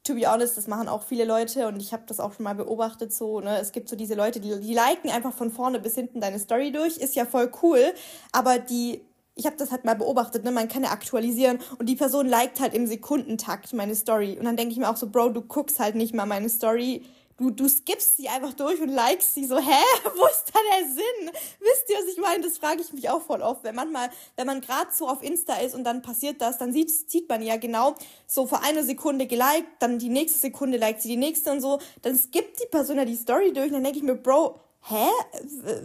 to 0.04 0.14
be 0.14 0.32
honest, 0.32 0.58
das 0.58 0.68
machen 0.68 0.88
auch 0.88 1.02
viele 1.02 1.26
Leute 1.26 1.68
und 1.68 1.82
ich 1.82 1.92
habe 1.92 2.04
das 2.06 2.20
auch 2.20 2.34
schon 2.34 2.44
mal 2.44 2.56
beobachtet 2.56 3.14
so, 3.14 3.40
ne? 3.40 3.58
Es 3.58 3.72
gibt 3.72 3.90
so 3.90 3.96
diese 3.96 4.14
Leute, 4.14 4.40
die, 4.40 4.60
die 4.60 4.74
liken 4.74 5.10
einfach 5.10 5.34
von 5.34 5.52
vorne 5.52 5.80
bis 5.80 5.96
hinten 5.96 6.22
deine 6.22 6.38
Story 6.38 6.72
durch, 6.72 6.98
ist 6.98 7.16
ja 7.16 7.26
voll 7.26 7.52
cool, 7.64 7.94
aber 8.32 8.60
die 8.60 9.02
ich 9.40 9.46
habe 9.46 9.56
das 9.56 9.72
halt 9.72 9.86
mal 9.86 9.96
beobachtet, 9.96 10.44
ne? 10.44 10.52
man 10.52 10.68
kann 10.68 10.84
ja 10.84 10.92
aktualisieren 10.92 11.60
und 11.78 11.88
die 11.88 11.96
Person 11.96 12.28
liked 12.28 12.60
halt 12.60 12.74
im 12.74 12.86
Sekundentakt 12.86 13.72
meine 13.74 13.96
Story. 13.96 14.38
Und 14.38 14.46
dann 14.46 14.58
denke 14.58 14.74
ich 14.74 14.80
mir 14.80 14.90
auch 14.90 14.98
so, 14.98 15.10
Bro, 15.10 15.30
du 15.30 15.42
guckst 15.42 15.80
halt 15.80 15.96
nicht 15.96 16.14
mal 16.14 16.26
meine 16.26 16.50
Story. 16.50 17.06
Du, 17.38 17.52
du 17.52 17.70
skippst 17.70 18.18
sie 18.18 18.28
einfach 18.28 18.52
durch 18.52 18.82
und 18.82 18.90
likest 18.90 19.34
sie 19.36 19.46
so, 19.46 19.58
hä? 19.60 19.84
Wo 20.04 20.26
ist 20.26 20.52
da 20.54 20.60
der 20.78 20.90
Sinn? 20.90 21.32
Wisst 21.62 21.90
ihr, 21.90 21.96
was 21.96 22.14
ich 22.14 22.18
meine? 22.18 22.44
Das 22.44 22.58
frage 22.58 22.82
ich 22.82 22.92
mich 22.92 23.10
auch 23.10 23.22
voll 23.22 23.42
oft. 23.42 23.64
Wenn 23.64 23.76
manchmal, 23.76 24.10
wenn 24.36 24.46
man 24.46 24.60
gerade 24.60 24.90
so 24.94 25.08
auf 25.08 25.24
Insta 25.24 25.56
ist 25.56 25.74
und 25.74 25.86
dann 25.86 26.02
passiert 26.02 26.42
das, 26.42 26.58
dann 26.58 26.74
sieht, 26.74 26.92
sieht 26.92 27.30
man 27.30 27.42
ja 27.42 27.56
genau 27.56 27.96
so 28.28 28.46
vor 28.46 28.62
einer 28.62 28.84
Sekunde 28.84 29.26
geliked, 29.26 29.70
dann 29.80 30.00
die 30.00 30.10
nächste 30.10 30.38
Sekunde 30.38 30.78
liked 30.78 31.02
sie 31.02 31.08
die 31.08 31.18
nächste 31.18 31.52
und 31.52 31.62
so. 31.62 31.80
Dann 32.02 32.18
skippt 32.18 32.62
die 32.62 32.68
Person 32.68 32.98
ja 32.98 33.06
die 33.06 33.16
Story 33.16 33.54
durch 33.54 33.68
und 33.68 33.76
dann 33.76 33.84
denke 33.86 34.00
ich 34.00 34.04
mir, 34.04 34.16
Bro, 34.16 34.60
hä? 34.88 35.08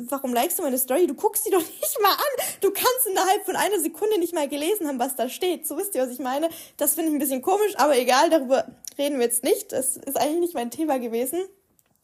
Warum 0.09 0.33
likest 0.33 0.59
du 0.59 0.63
meine 0.63 0.79
Story? 0.79 1.07
Du 1.07 1.15
guckst 1.15 1.45
sie 1.45 1.51
doch 1.51 1.61
nicht 1.81 1.99
mal 2.03 2.13
an. 2.13 2.47
Du 2.61 2.71
kannst 2.71 3.07
innerhalb 3.09 3.45
von 3.45 3.57
einer 3.57 3.81
Sekunde 3.81 4.19
nicht 4.19 4.35
mal 4.35 4.49
gelesen 4.49 4.87
haben, 4.87 4.99
was 4.99 5.17
da 5.17 5.29
steht. 5.29 5.67
So 5.67 5.77
wisst 5.77 5.95
ihr, 5.95 6.03
was 6.03 6.11
ich 6.11 6.19
meine? 6.19 6.49
Das 6.77 6.95
finde 6.95 7.11
ich 7.11 7.17
ein 7.17 7.21
bisschen 7.21 7.43
komisch, 7.43 7.75
aber 7.77 7.97
egal, 7.97 8.31
darüber 8.31 8.67
reden 8.99 9.19
wir 9.19 9.27
jetzt 9.27 9.45
nicht. 9.45 9.73
Das 9.73 9.97
ist 9.97 10.17
eigentlich 10.17 10.41
nicht 10.41 10.55
mein 10.55 10.71
Thema 10.71 10.99
gewesen. 10.99 11.43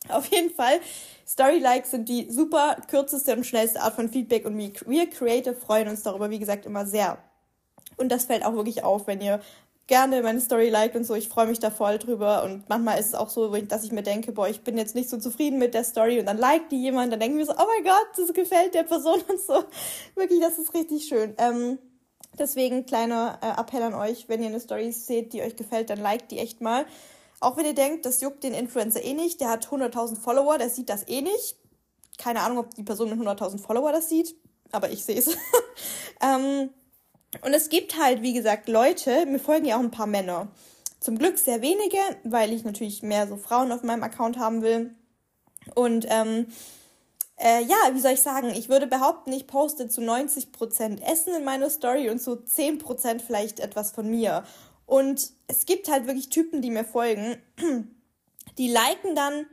Auf 0.08 0.26
jeden 0.26 0.50
Fall, 0.50 0.80
Story-Likes 1.26 1.90
sind 1.90 2.08
die 2.08 2.30
super 2.30 2.78
kürzeste 2.88 3.36
und 3.36 3.44
schnellste 3.44 3.82
Art 3.82 3.94
von 3.94 4.08
Feedback 4.08 4.46
und 4.46 4.56
wir 4.56 5.10
Creative 5.10 5.54
freuen 5.54 5.88
uns 5.88 6.02
darüber, 6.02 6.30
wie 6.30 6.38
gesagt, 6.38 6.64
immer 6.64 6.86
sehr. 6.86 7.18
Und 7.96 8.08
das 8.08 8.24
fällt 8.24 8.44
auch 8.44 8.54
wirklich 8.54 8.82
auf, 8.82 9.06
wenn 9.06 9.20
ihr 9.20 9.40
gerne 9.90 10.22
meine 10.22 10.40
Story 10.40 10.70
liked 10.70 10.96
und 10.96 11.04
so. 11.04 11.14
Ich 11.14 11.28
freue 11.28 11.46
mich 11.46 11.58
da 11.58 11.70
voll 11.70 11.98
drüber. 11.98 12.44
Und 12.44 12.68
manchmal 12.68 12.98
ist 12.98 13.08
es 13.08 13.14
auch 13.14 13.28
so, 13.28 13.54
dass 13.54 13.84
ich 13.84 13.92
mir 13.92 14.02
denke, 14.02 14.32
boah, 14.32 14.48
ich 14.48 14.62
bin 14.62 14.78
jetzt 14.78 14.94
nicht 14.94 15.10
so 15.10 15.18
zufrieden 15.18 15.58
mit 15.58 15.74
der 15.74 15.84
Story 15.84 16.20
und 16.20 16.26
dann 16.26 16.38
liked 16.38 16.70
die 16.70 16.80
jemand, 16.80 17.12
dann 17.12 17.20
denke 17.20 17.38
ich 17.38 17.46
mir 17.46 17.52
so, 17.52 17.60
oh 17.60 17.66
mein 17.66 17.84
Gott, 17.84 18.08
das 18.16 18.32
gefällt 18.32 18.74
der 18.74 18.84
Person 18.84 19.20
und 19.28 19.40
so. 19.40 19.64
Wirklich, 20.14 20.40
das 20.40 20.58
ist 20.58 20.72
richtig 20.72 21.04
schön. 21.04 21.34
Ähm, 21.38 21.78
Deswegen 22.38 22.86
kleiner 22.86 23.38
äh, 23.42 23.60
Appell 23.60 23.82
an 23.82 23.94
euch, 23.94 24.28
wenn 24.28 24.40
ihr 24.40 24.48
eine 24.48 24.60
Story 24.60 24.92
seht, 24.92 25.32
die 25.32 25.42
euch 25.42 25.56
gefällt, 25.56 25.90
dann 25.90 25.98
liked 25.98 26.30
die 26.30 26.38
echt 26.38 26.60
mal. 26.60 26.86
Auch 27.40 27.56
wenn 27.56 27.66
ihr 27.66 27.74
denkt, 27.74 28.06
das 28.06 28.20
juckt 28.20 28.44
den 28.44 28.54
Influencer 28.54 29.02
eh 29.02 29.14
nicht, 29.14 29.40
der 29.40 29.48
hat 29.48 29.66
100.000 29.66 30.16
Follower, 30.16 30.56
der 30.58 30.70
sieht 30.70 30.88
das 30.88 31.08
eh 31.08 31.22
nicht. 31.22 31.56
Keine 32.18 32.40
Ahnung, 32.40 32.58
ob 32.58 32.74
die 32.74 32.82
Person 32.82 33.10
mit 33.10 33.18
100.000 33.18 33.58
Follower 33.58 33.92
das 33.92 34.08
sieht, 34.08 34.36
aber 34.70 34.90
ich 34.90 35.04
sehe 35.04 35.18
es. 35.18 35.36
ähm, 36.22 36.70
und 37.42 37.54
es 37.54 37.68
gibt 37.68 37.98
halt, 37.98 38.22
wie 38.22 38.32
gesagt, 38.32 38.68
Leute, 38.68 39.26
mir 39.26 39.38
folgen 39.38 39.66
ja 39.66 39.76
auch 39.76 39.80
ein 39.80 39.90
paar 39.90 40.06
Männer. 40.06 40.48
Zum 40.98 41.18
Glück 41.18 41.38
sehr 41.38 41.62
wenige, 41.62 41.98
weil 42.24 42.52
ich 42.52 42.64
natürlich 42.64 43.02
mehr 43.02 43.26
so 43.26 43.36
Frauen 43.36 43.72
auf 43.72 43.82
meinem 43.82 44.02
Account 44.02 44.38
haben 44.38 44.62
will. 44.62 44.94
Und 45.74 46.06
ähm, 46.08 46.46
äh, 47.36 47.62
ja, 47.62 47.76
wie 47.92 48.00
soll 48.00 48.12
ich 48.12 48.20
sagen, 48.20 48.50
ich 48.50 48.68
würde 48.68 48.86
behaupten, 48.86 49.32
ich 49.32 49.46
poste 49.46 49.88
zu 49.88 50.02
90% 50.02 51.00
Essen 51.02 51.34
in 51.34 51.44
meiner 51.44 51.70
Story 51.70 52.10
und 52.10 52.20
zu 52.20 52.32
10% 52.32 53.22
vielleicht 53.22 53.60
etwas 53.60 53.92
von 53.92 54.10
mir. 54.10 54.44
Und 54.84 55.30
es 55.46 55.66
gibt 55.66 55.88
halt 55.90 56.06
wirklich 56.06 56.28
Typen, 56.28 56.60
die 56.60 56.70
mir 56.70 56.84
folgen, 56.84 57.40
die 58.58 58.68
liken 58.68 59.14
dann 59.14 59.46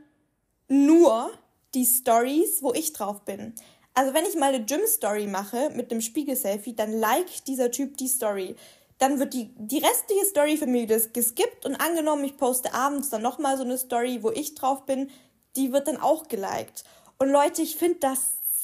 nur 0.67 1.31
die 1.73 1.85
Stories, 1.85 2.61
wo 2.61 2.73
ich 2.73 2.91
drauf 2.91 3.21
bin. 3.21 3.53
Also 3.97 4.13
wenn 4.13 4.25
ich 4.25 4.35
mal 4.35 4.53
eine 4.53 4.63
Gym-Story 4.63 5.25
mache 5.25 5.71
mit 5.71 5.89
einem 5.89 6.01
Spiegel-Selfie, 6.01 6.75
dann 6.75 6.93
liked 6.93 7.47
dieser 7.47 7.71
Typ 7.71 7.97
die 7.97 8.07
Story. 8.07 8.55
Dann 8.99 9.19
wird 9.19 9.33
die, 9.33 9.49
die 9.57 9.79
restliche 9.79 10.23
Story 10.23 10.55
für 10.55 10.67
mich 10.67 10.87
geskippt 11.13 11.65
und 11.65 11.77
angenommen, 11.77 12.23
ich 12.23 12.37
poste 12.37 12.75
abends 12.75 13.09
dann 13.09 13.23
nochmal 13.23 13.57
so 13.57 13.63
eine 13.63 13.75
Story, 13.75 14.19
wo 14.21 14.29
ich 14.29 14.53
drauf 14.53 14.85
bin, 14.85 15.09
die 15.55 15.73
wird 15.73 15.87
dann 15.87 15.97
auch 15.97 16.27
geliked. 16.27 16.83
Und 17.17 17.29
Leute, 17.29 17.63
ich 17.63 17.75
finde 17.77 17.97
das 18.01 18.19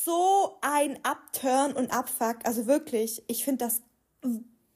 so 0.05 0.59
ein 0.61 0.99
Upturn 1.01 1.73
und 1.73 1.91
Abfuck. 1.91 2.37
Also 2.43 2.67
wirklich, 2.67 3.23
ich 3.25 3.43
finde 3.43 3.65
das. 3.65 3.81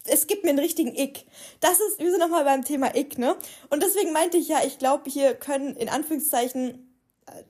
Es 0.05 0.25
gibt 0.25 0.43
mir 0.43 0.49
einen 0.49 0.57
richtigen 0.57 0.95
Ick. 0.95 1.27
Das 1.59 1.79
ist, 1.79 1.99
wir 1.99 2.09
sind 2.09 2.19
nochmal 2.19 2.45
beim 2.45 2.65
Thema 2.65 2.95
Ick, 2.95 3.19
ne? 3.19 3.35
Und 3.69 3.83
deswegen 3.83 4.11
meinte 4.11 4.37
ich 4.37 4.47
ja, 4.47 4.61
ich 4.65 4.79
glaube, 4.79 5.07
hier 5.07 5.35
können 5.35 5.75
in 5.75 5.89
Anführungszeichen 5.89 6.86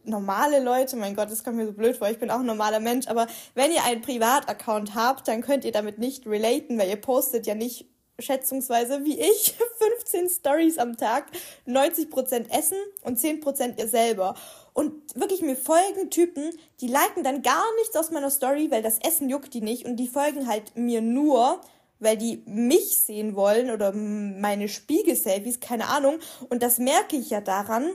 normale 0.03 0.63
Leute, 0.63 0.95
mein 0.95 1.15
Gott, 1.15 1.31
das 1.31 1.43
kommt 1.43 1.57
mir 1.57 1.65
so 1.65 1.73
blöd 1.73 1.97
vor, 1.97 2.09
ich 2.09 2.19
bin 2.19 2.31
auch 2.31 2.39
ein 2.39 2.45
normaler 2.45 2.79
Mensch, 2.79 3.07
aber 3.07 3.27
wenn 3.53 3.71
ihr 3.71 3.83
einen 3.83 4.01
Privataccount 4.01 4.95
habt, 4.95 5.27
dann 5.27 5.41
könnt 5.41 5.65
ihr 5.65 5.71
damit 5.71 5.99
nicht 5.99 6.25
relaten, 6.25 6.77
weil 6.77 6.89
ihr 6.89 7.01
postet 7.01 7.47
ja 7.47 7.55
nicht 7.55 7.85
schätzungsweise 8.19 9.05
wie 9.05 9.19
ich 9.19 9.55
15 9.99 10.29
Stories 10.29 10.77
am 10.77 10.97
Tag, 10.97 11.27
90% 11.67 12.49
Essen 12.49 12.77
und 13.03 13.19
10% 13.19 13.77
ihr 13.77 13.87
selber. 13.87 14.35
Und 14.73 14.93
wirklich, 15.15 15.41
mir 15.41 15.55
folgen 15.55 16.09
Typen, 16.09 16.51
die 16.81 16.87
liken 16.87 17.23
dann 17.23 17.41
gar 17.41 17.65
nichts 17.79 17.95
aus 17.95 18.11
meiner 18.11 18.29
Story, 18.29 18.69
weil 18.69 18.83
das 18.83 18.99
Essen 18.99 19.29
juckt 19.29 19.53
die 19.53 19.61
nicht 19.61 19.85
und 19.85 19.97
die 19.97 20.07
folgen 20.07 20.47
halt 20.47 20.75
mir 20.75 21.01
nur, 21.01 21.61
weil 21.99 22.17
die 22.17 22.43
mich 22.45 22.99
sehen 22.99 23.35
wollen 23.35 23.71
oder 23.71 23.91
meine 23.91 24.67
Spiegel-Selfies, 24.67 25.59
keine 25.59 25.87
Ahnung. 25.87 26.19
Und 26.49 26.61
das 26.61 26.77
merke 26.77 27.15
ich 27.15 27.31
ja 27.31 27.41
daran, 27.41 27.89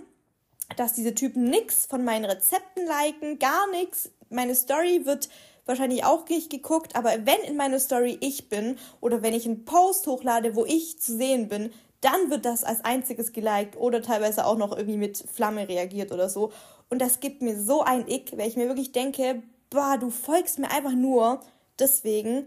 dass 0.77 0.93
diese 0.93 1.15
Typen 1.15 1.45
nichts 1.45 1.87
von 1.87 2.05
meinen 2.05 2.25
Rezepten 2.25 2.87
liken, 2.87 3.39
gar 3.39 3.71
nichts. 3.71 4.11
Meine 4.31 4.55
Story 4.55 5.05
wird 5.05 5.29
wahrscheinlich 5.67 6.05
auch 6.05 6.29
nicht 6.29 6.51
geguckt, 6.51 6.97
aber 6.97 7.11
wenn 7.25 7.41
in 7.47 7.57
meiner 7.57 7.79
Story 7.79 8.19
ich 8.21 8.49
bin 8.49 8.77
oder 9.01 9.23
wenn 9.23 9.35
ich 9.35 9.47
einen 9.47 9.65
Post 9.65 10.07
hochlade, 10.07 10.57
wo 10.57 10.65
ich 10.65 11.01
zu 11.01 11.17
sehen 11.17 11.49
bin, 11.49 11.73
dann 12.01 12.31
wird 12.31 12.45
das 12.45 12.65
als 12.65 12.85
einziges 12.85 13.33
geliked 13.33 13.77
oder 13.77 14.03
teilweise 14.03 14.45
auch 14.45 14.57
noch 14.57 14.73
irgendwie 14.73 14.99
mit 14.99 15.25
Flamme 15.33 15.69
reagiert 15.69 16.11
oder 16.11 16.29
so. 16.29 16.53
Und 16.91 17.01
das 17.01 17.21
gibt 17.21 17.43
mir 17.43 17.57
so 17.59 17.83
ein 17.83 18.09
Ick, 18.09 18.37
weil 18.37 18.49
ich 18.49 18.57
mir 18.57 18.67
wirklich 18.67 18.93
denke, 18.93 19.43
boah, 19.71 19.97
du 19.99 20.11
folgst 20.11 20.59
mir 20.59 20.71
einfach 20.71 20.93
nur 20.93 21.41
deswegen, 21.79 22.47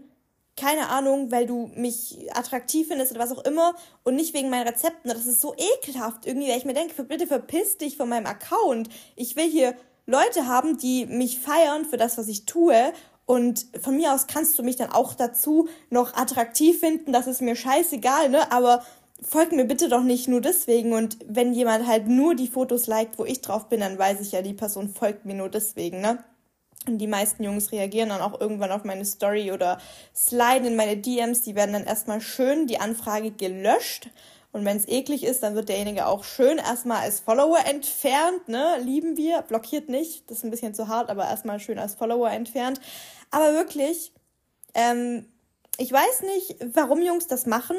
keine 0.56 0.88
Ahnung, 0.88 1.30
weil 1.30 1.46
du 1.46 1.70
mich 1.74 2.28
attraktiv 2.32 2.88
findest 2.88 3.12
oder 3.12 3.20
was 3.20 3.32
auch 3.32 3.44
immer 3.44 3.74
und 4.04 4.16
nicht 4.16 4.34
wegen 4.34 4.50
meinen 4.50 4.66
Rezepten. 4.66 5.10
Das 5.10 5.26
ist 5.26 5.40
so 5.40 5.54
ekelhaft 5.54 6.26
irgendwie, 6.26 6.48
weil 6.48 6.58
ich 6.58 6.64
mir 6.64 6.74
denke, 6.74 7.02
bitte 7.04 7.26
verpiss 7.26 7.76
dich 7.76 7.96
von 7.96 8.08
meinem 8.08 8.26
Account. 8.26 8.88
Ich 9.16 9.36
will 9.36 9.50
hier 9.50 9.74
Leute 10.06 10.46
haben, 10.46 10.78
die 10.78 11.06
mich 11.06 11.40
feiern 11.40 11.84
für 11.84 11.96
das, 11.96 12.16
was 12.16 12.28
ich 12.28 12.46
tue 12.46 12.92
und 13.26 13.66
von 13.80 13.96
mir 13.96 14.14
aus 14.14 14.28
kannst 14.28 14.56
du 14.58 14.62
mich 14.62 14.76
dann 14.76 14.92
auch 14.92 15.14
dazu 15.14 15.68
noch 15.90 16.14
attraktiv 16.14 16.78
finden, 16.78 17.12
das 17.12 17.26
ist 17.26 17.42
mir 17.42 17.56
scheißegal, 17.56 18.28
ne? 18.28 18.52
Aber 18.52 18.84
folgt 19.20 19.52
mir 19.52 19.64
bitte 19.64 19.88
doch 19.88 20.02
nicht 20.02 20.28
nur 20.28 20.40
deswegen. 20.40 20.92
Und 20.92 21.18
wenn 21.26 21.52
jemand 21.52 21.86
halt 21.88 22.06
nur 22.06 22.36
die 22.36 22.46
Fotos 22.46 22.86
liked, 22.86 23.18
wo 23.18 23.24
ich 23.24 23.40
drauf 23.40 23.68
bin, 23.68 23.80
dann 23.80 23.98
weiß 23.98 24.20
ich 24.20 24.32
ja, 24.32 24.42
die 24.42 24.54
Person 24.54 24.88
folgt 24.88 25.24
mir 25.26 25.34
nur 25.34 25.48
deswegen, 25.48 26.00
ne? 26.00 26.22
Und 26.86 26.98
die 26.98 27.06
meisten 27.06 27.42
Jungs 27.42 27.72
reagieren 27.72 28.10
dann 28.10 28.20
auch 28.20 28.40
irgendwann 28.40 28.70
auf 28.70 28.84
meine 28.84 29.04
Story 29.04 29.50
oder 29.50 29.78
sliden 30.14 30.66
in 30.66 30.76
meine 30.76 30.96
DMs. 30.96 31.42
Die 31.42 31.54
werden 31.56 31.72
dann 31.72 31.84
erstmal 31.84 32.20
schön 32.20 32.66
die 32.66 32.78
Anfrage 32.78 33.32
gelöscht. 33.32 34.10
Und 34.52 34.64
wenn 34.64 34.76
es 34.76 34.88
eklig 34.88 35.24
ist, 35.24 35.42
dann 35.42 35.54
wird 35.54 35.68
derjenige 35.68 36.06
auch 36.06 36.24
schön 36.24 36.58
erstmal 36.58 37.02
als 37.02 37.20
Follower 37.20 37.58
entfernt, 37.66 38.48
ne? 38.48 38.78
Lieben 38.82 39.16
wir, 39.16 39.42
blockiert 39.42 39.88
nicht. 39.88 40.30
Das 40.30 40.38
ist 40.38 40.44
ein 40.44 40.50
bisschen 40.50 40.74
zu 40.74 40.88
hart, 40.88 41.10
aber 41.10 41.24
erstmal 41.24 41.60
schön 41.60 41.78
als 41.78 41.94
Follower 41.94 42.30
entfernt. 42.30 42.80
Aber 43.30 43.52
wirklich, 43.52 44.12
ähm, 44.72 45.26
ich 45.76 45.92
weiß 45.92 46.22
nicht, 46.22 46.56
warum 46.72 47.02
Jungs 47.02 47.26
das 47.26 47.44
machen 47.44 47.76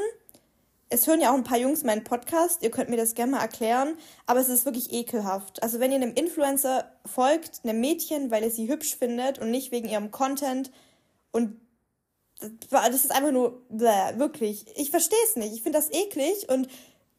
es 0.90 1.08
hören 1.08 1.22
ja 1.22 1.32
auch 1.32 1.36
ein 1.36 1.44
paar 1.44 1.58
Jungs 1.58 1.84
meinen 1.84 2.04
Podcast, 2.04 2.64
ihr 2.64 2.72
könnt 2.72 2.90
mir 2.90 2.98
das 2.98 3.14
gerne 3.14 3.34
mal 3.34 3.42
erklären, 3.42 3.98
aber 4.26 4.40
es 4.40 4.50
ist 4.50 4.66
wirklich 4.66 4.94
ekelhaft. 4.94 5.62
Also 5.62 5.80
wenn 5.80 5.92
ihr 5.92 5.98
einem 5.98 6.14
Influencer 6.14 6.92
folgt, 7.06 7.62
einem 7.64 7.82
Mädchen, 7.82 8.32
weil 8.32 8.44
ihr 8.44 8.52
sie 8.52 8.70
hübsch 8.70 8.96
findet 8.96 9.40
und 9.40 9.52
nicht 9.52 9.72
wegen 9.72 9.90
ihrem 9.90 10.12
Content 10.12 10.72
und 11.32 11.60
das 12.70 12.94
ist 12.94 13.12
einfach 13.12 13.32
nur, 13.32 13.64
bläh, 13.70 14.18
wirklich. 14.18 14.66
Ich 14.76 14.92
verstehe 14.92 15.18
es 15.26 15.36
nicht. 15.36 15.54
Ich 15.54 15.64
finde 15.64 15.80
das 15.80 15.92
eklig 15.92 16.48
und 16.50 16.68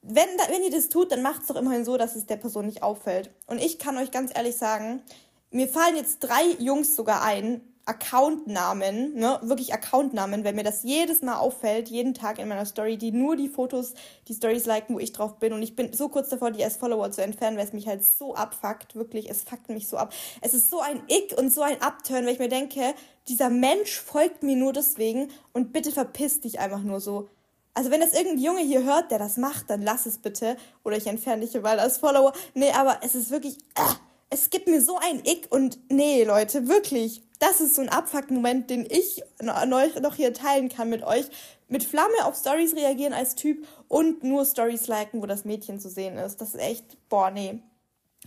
wenn, 0.02 0.28
wenn 0.48 0.62
ihr 0.62 0.70
das 0.70 0.88
tut, 0.88 1.10
dann 1.10 1.22
macht 1.22 1.42
es 1.42 1.48
doch 1.48 1.56
immerhin 1.56 1.84
so, 1.84 1.96
dass 1.96 2.14
es 2.14 2.26
der 2.26 2.36
Person 2.36 2.66
nicht 2.66 2.82
auffällt. 2.82 3.30
Und 3.46 3.60
ich 3.60 3.78
kann 3.78 3.98
euch 3.98 4.10
ganz 4.12 4.30
ehrlich 4.34 4.56
sagen, 4.56 5.02
mir 5.50 5.68
fallen 5.68 5.96
jetzt 5.96 6.20
drei 6.20 6.44
Jungs 6.58 6.94
sogar 6.94 7.22
ein, 7.22 7.60
Accountnamen, 7.88 9.14
ne, 9.14 9.38
wirklich 9.42 9.72
Accountnamen, 9.72 10.44
wenn 10.44 10.54
mir 10.54 10.62
das 10.62 10.82
jedes 10.82 11.22
Mal 11.22 11.36
auffällt, 11.36 11.88
jeden 11.88 12.12
Tag 12.12 12.38
in 12.38 12.46
meiner 12.46 12.66
Story, 12.66 12.98
die 12.98 13.12
nur 13.12 13.34
die 13.34 13.48
Fotos, 13.48 13.94
die 14.28 14.34
Stories 14.34 14.66
liken, 14.66 14.94
wo 14.94 14.98
ich 14.98 15.12
drauf 15.12 15.38
bin 15.38 15.54
und 15.54 15.62
ich 15.62 15.74
bin 15.74 15.92
so 15.94 16.08
kurz 16.08 16.28
davor, 16.28 16.50
die 16.50 16.62
als 16.62 16.76
Follower 16.76 17.10
zu 17.10 17.22
entfernen, 17.22 17.56
weil 17.56 17.64
es 17.64 17.72
mich 17.72 17.88
halt 17.88 18.04
so 18.04 18.34
abfuckt, 18.34 18.94
wirklich, 18.94 19.30
es 19.30 19.42
fuckt 19.42 19.70
mich 19.70 19.88
so 19.88 19.96
ab. 19.96 20.12
Es 20.42 20.52
ist 20.52 20.70
so 20.70 20.80
ein 20.80 21.02
Ick 21.08 21.38
und 21.38 21.50
so 21.50 21.62
ein 21.62 21.80
Upturn, 21.80 22.26
weil 22.26 22.34
ich 22.34 22.38
mir 22.38 22.50
denke, 22.50 22.94
dieser 23.26 23.48
Mensch 23.48 23.98
folgt 23.98 24.42
mir 24.42 24.56
nur 24.56 24.72
deswegen 24.74 25.28
und 25.52 25.72
bitte 25.72 25.90
verpiss 25.90 26.40
dich 26.40 26.60
einfach 26.60 26.82
nur 26.82 27.00
so. 27.00 27.28
Also 27.72 27.90
wenn 27.90 28.00
das 28.00 28.12
irgendein 28.12 28.44
Junge 28.44 28.60
hier 28.60 28.82
hört, 28.84 29.10
der 29.10 29.18
das 29.18 29.36
macht, 29.36 29.70
dann 29.70 29.82
lass 29.82 30.04
es 30.04 30.18
bitte 30.18 30.56
oder 30.84 30.96
ich 30.96 31.06
entferne 31.06 31.46
dich 31.46 31.58
mal 31.62 31.78
als 31.78 31.98
Follower. 31.98 32.32
Nee, 32.52 32.72
aber 32.72 32.98
es 33.02 33.14
ist 33.14 33.30
wirklich, 33.30 33.56
äh, 33.76 33.94
es 34.30 34.50
gibt 34.50 34.68
mir 34.68 34.82
so 34.82 34.98
ein 34.98 35.22
Ick 35.24 35.46
und 35.50 35.78
nee, 35.90 36.24
Leute, 36.24 36.68
wirklich 36.68 37.22
das 37.38 37.60
ist 37.60 37.74
so 37.74 37.82
ein 37.82 37.88
Abfuck-Moment, 37.88 38.70
den 38.70 38.86
ich 38.88 39.22
noch 39.40 40.14
hier 40.14 40.34
teilen 40.34 40.68
kann 40.68 40.88
mit 40.88 41.04
euch. 41.04 41.26
Mit 41.68 41.84
Flamme 41.84 42.24
auf 42.24 42.36
Stories 42.36 42.74
reagieren 42.74 43.12
als 43.12 43.34
Typ 43.34 43.66
und 43.88 44.24
nur 44.24 44.44
Stories 44.44 44.86
liken, 44.86 45.22
wo 45.22 45.26
das 45.26 45.44
Mädchen 45.44 45.78
zu 45.78 45.88
sehen 45.90 46.16
ist. 46.16 46.40
Das 46.40 46.54
ist 46.54 46.60
echt, 46.60 46.96
boah, 47.08 47.30
nee. 47.30 47.60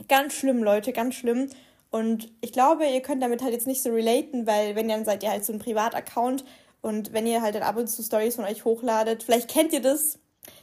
Ganz 0.08 0.34
schlimm, 0.34 0.64
Leute, 0.64 0.94
ganz 0.94 1.16
schlimm. 1.16 1.50
Und 1.90 2.32
ich 2.40 2.54
glaube, 2.54 2.86
ihr 2.86 3.02
könnt 3.02 3.22
damit 3.22 3.42
halt 3.42 3.54
jetzt 3.54 3.68
nicht 3.68 3.84
so 3.84 3.90
relaten, 3.90 4.48
weil 4.48 4.76
wenn 4.76 4.88
dann 4.88 5.04
seid 5.04 5.24
ihr 5.24 5.32
halt 5.32 5.44
so 5.44 5.52
ein 5.52 5.60
Privataccount 5.60 6.46
und 6.82 7.12
wenn 7.12 7.28
ihr 7.28 7.42
halt 7.42 7.56
dann 7.56 7.64
ab 7.64 7.76
und 7.78 7.88
zu 7.88 8.02
Stories 8.02 8.36
von 8.36 8.46
euch 8.46 8.64
hochladet, 8.64 9.24
vielleicht 9.24 9.50
kennt 9.50 9.74
ihr 9.74 9.82
das. 9.82 10.20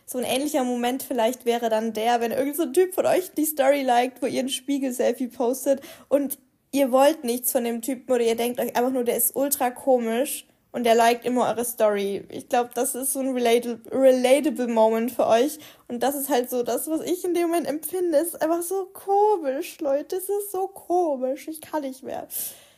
So 0.06 0.18
ein 0.18 0.24
ähnlicher 0.24 0.64
Moment 0.64 1.02
vielleicht 1.02 1.44
wäre 1.44 1.68
dann 1.68 1.92
der, 1.92 2.20
wenn 2.20 2.32
irgendein 2.32 2.66
so 2.66 2.72
Typ 2.72 2.94
von 2.94 3.06
euch 3.06 3.30
die 3.32 3.44
Story 3.44 3.82
liked, 3.82 4.22
wo 4.22 4.26
ihr 4.26 4.40
ein 4.40 4.48
Spiegel-Selfie 4.48 5.28
postet 5.28 5.82
und 6.08 6.38
ihr 6.70 6.92
wollt 6.92 7.25
nichts 7.25 7.52
von 7.52 7.64
dem 7.64 7.82
Typen 7.82 8.12
oder 8.12 8.25
ihr 8.25 8.37
denkt 8.37 8.60
euch 8.60 8.76
einfach 8.76 8.92
nur, 8.92 9.04
der 9.04 9.16
ist 9.16 9.34
ultra 9.34 9.70
komisch 9.70 10.46
und 10.70 10.84
der 10.84 10.94
liked 10.94 11.25
immer 11.25 11.48
eure 11.48 11.64
Story. 11.64 12.25
Ich 12.28 12.48
glaube, 12.48 12.70
das 12.75 12.94
ist 12.94 13.12
so 13.12 13.20
ein 13.20 13.32
relatable, 13.32 13.80
relatable 13.90 14.68
Moment 14.68 15.10
für 15.10 15.26
euch. 15.26 15.58
Und 15.88 16.02
das 16.02 16.14
ist 16.14 16.28
halt 16.28 16.50
so 16.50 16.62
das, 16.62 16.88
was 16.88 17.00
ich 17.00 17.25
in 17.25 17.34
dem 17.34 17.48
Moment 17.48 17.66
empfinde. 17.66 18.18
Ist 18.18 18.40
einfach 18.40 18.62
so 18.62 18.87
komisch, 18.92 19.80
Leute. 19.80 20.16
Es 20.16 20.28
ist 20.28 20.52
so 20.52 20.68
komisch. 20.68 21.48
Ich 21.48 21.60
kann 21.60 21.82
nicht 21.82 22.02
mehr. 22.02 22.28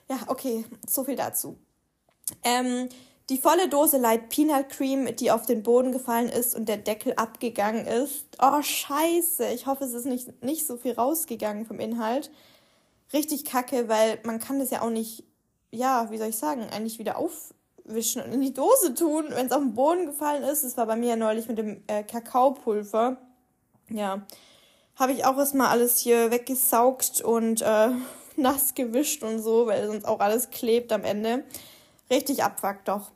Ja, 0.09 0.21
okay, 0.29 0.65
so 0.89 1.05
viel 1.05 1.17
dazu. 1.17 1.57
Ähm, 2.45 2.89
die 3.29 3.39
volle 3.39 3.69
Dose 3.69 3.99
Light 3.99 4.29
Peanut 4.29 4.69
Cream, 4.69 5.15
die 5.17 5.31
auf 5.31 5.47
den 5.47 5.63
Boden 5.63 5.93
gefallen 5.93 6.29
ist 6.29 6.55
und 6.55 6.69
der 6.69 6.77
Deckel 6.77 7.15
abgegangen 7.15 7.87
ist. 7.87 8.25
Oh, 8.41 8.63
scheiße. 8.63 9.53
Ich 9.53 9.67
hoffe, 9.67 9.85
es 9.85 9.95
ist 9.95 10.07
nicht, 10.07 10.43
nicht 10.43 10.67
so 10.67 10.77
viel 10.77 10.93
rausgegangen 10.93 11.67
vom 11.67 11.81
Inhalt 11.81 12.31
richtig 13.13 13.45
kacke, 13.45 13.89
weil 13.89 14.19
man 14.25 14.39
kann 14.39 14.59
das 14.59 14.71
ja 14.71 14.83
auch 14.83 14.91
nicht, 14.91 15.25
ja, 15.71 16.11
wie 16.11 16.19
soll 16.19 16.29
ich 16.29 16.37
sagen, 16.37 16.63
eigentlich 16.71 16.99
wieder 16.99 17.19
aufwischen 17.19 18.23
und 18.23 18.33
in 18.33 18.41
die 18.41 18.55
Dose 18.55 18.95
tun, 18.95 19.27
wenn 19.31 19.47
es 19.47 19.53
auf 19.53 19.63
den 19.63 19.75
Boden 19.75 20.07
gefallen 20.07 20.43
ist. 20.43 20.65
Das 20.65 20.77
war 20.77 20.87
bei 20.87 20.97
mir 20.97 21.11
ja 21.11 21.17
neulich 21.17 21.49
mit 21.49 21.59
dem 21.59 21.83
äh, 21.87 22.03
Kakaopulver. 22.03 23.17
Ja, 23.89 24.23
habe 24.97 25.13
ich 25.13 25.25
auch 25.25 25.37
erstmal 25.37 25.69
alles 25.69 25.99
hier 25.99 26.31
weggesaugt 26.31 27.21
und 27.21 27.63
äh, 27.63 27.91
nass 28.37 28.75
gewischt 28.75 29.23
und 29.23 29.41
so, 29.41 29.67
weil 29.67 29.87
sonst 29.87 30.07
auch 30.07 30.21
alles 30.21 30.51
klebt 30.51 30.93
am 30.93 31.05
Ende. 31.05 31.45
Richtig 32.11 32.45
abfuckt 32.45 32.89
doch. 32.89 33.11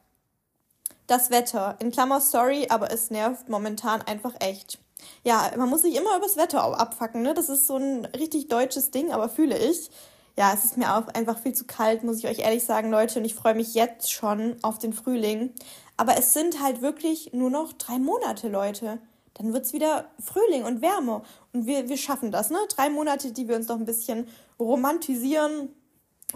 Das 1.07 1.31
Wetter. 1.31 1.77
In 1.81 1.91
Klammer 1.91 2.21
sorry, 2.21 2.69
aber 2.71 2.91
es 2.91 3.11
nervt 3.11 3.49
momentan 3.49 4.01
einfach 4.03 4.35
echt. 4.41 4.79
Ja, 5.23 5.50
man 5.56 5.68
muss 5.68 5.82
sich 5.82 5.96
immer 5.96 6.16
übers 6.16 6.37
Wetter 6.37 6.62
abfacken, 6.62 7.23
ne? 7.23 7.34
Das 7.34 7.49
ist 7.49 7.66
so 7.66 7.76
ein 7.76 8.04
richtig 8.06 8.49
deutsches 8.49 8.90
Ding, 8.90 9.12
aber 9.12 9.28
fühle 9.28 9.58
ich. 9.58 9.90
Ja, 10.37 10.52
es 10.52 10.64
ist 10.64 10.76
mir 10.76 10.96
auch 10.96 11.08
einfach 11.08 11.38
viel 11.38 11.52
zu 11.52 11.64
kalt, 11.64 12.02
muss 12.02 12.18
ich 12.18 12.26
euch 12.26 12.40
ehrlich 12.40 12.64
sagen, 12.64 12.90
Leute. 12.90 13.18
Und 13.18 13.25
ich 13.25 13.34
freue 13.34 13.54
mich 13.54 13.75
jetzt 13.75 14.12
schon 14.12 14.56
auf 14.62 14.78
den 14.78 14.92
Frühling. 14.92 15.52
Aber 15.96 16.16
es 16.18 16.32
sind 16.32 16.61
halt 16.61 16.82
wirklich 16.82 17.32
nur 17.32 17.50
noch 17.50 17.73
drei 17.73 17.99
Monate, 17.99 18.49
Leute. 18.49 18.99
Dann 19.34 19.52
wird's 19.52 19.73
wieder 19.73 20.06
Frühling 20.18 20.64
und 20.64 20.82
Wärme. 20.82 21.23
Und 21.52 21.66
wir, 21.66 21.88
wir 21.88 21.96
schaffen 21.96 22.32
das, 22.32 22.50
ne? 22.50 22.58
Drei 22.75 22.90
Monate, 22.90 23.32
die 23.32 23.49
wir 23.49 23.56
uns 23.56 23.68
noch 23.68 23.76
ein 23.76 23.84
bisschen 23.84 24.28
romantisieren 24.58 25.70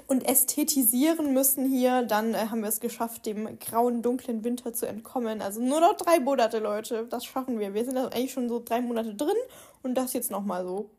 und 0.06 0.28
ästhetisieren 0.28 1.32
müssen 1.32 1.66
hier. 1.70 2.02
Dann 2.02 2.34
äh, 2.34 2.46
haben 2.50 2.60
wir 2.60 2.68
es 2.68 2.80
geschafft, 2.80 3.26
dem 3.26 3.58
grauen, 3.58 4.02
dunklen 4.02 4.44
Winter 4.44 4.72
zu 4.72 4.86
entkommen. 4.86 5.42
Also 5.42 5.60
nur 5.60 5.80
noch 5.80 5.96
drei 5.96 6.20
Monate, 6.20 6.58
Leute. 6.58 7.06
Das 7.08 7.24
schaffen 7.24 7.58
wir. 7.58 7.74
Wir 7.74 7.84
sind 7.84 7.96
eigentlich 7.96 8.32
schon 8.32 8.48
so 8.48 8.62
drei 8.64 8.80
Monate 8.80 9.14
drin 9.14 9.36
und 9.82 9.94
das 9.94 10.12
jetzt 10.12 10.30
nochmal 10.30 10.64
so. 10.64 10.90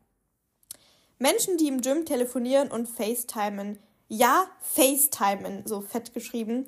Menschen, 1.17 1.57
die 1.57 1.67
im 1.67 1.81
Gym 1.81 2.05
telefonieren 2.05 2.69
und 2.69 2.87
FaceTimen. 2.87 3.79
Ja, 4.07 4.45
FaceTimen, 4.61 5.65
so 5.65 5.81
fett 5.81 6.13
geschrieben. 6.13 6.65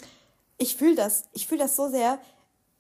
Ich 0.57 0.75
fühle 0.75 0.95
das. 0.95 1.25
Ich 1.33 1.47
fühle 1.47 1.61
das 1.61 1.75
so 1.75 1.89
sehr. 1.89 2.19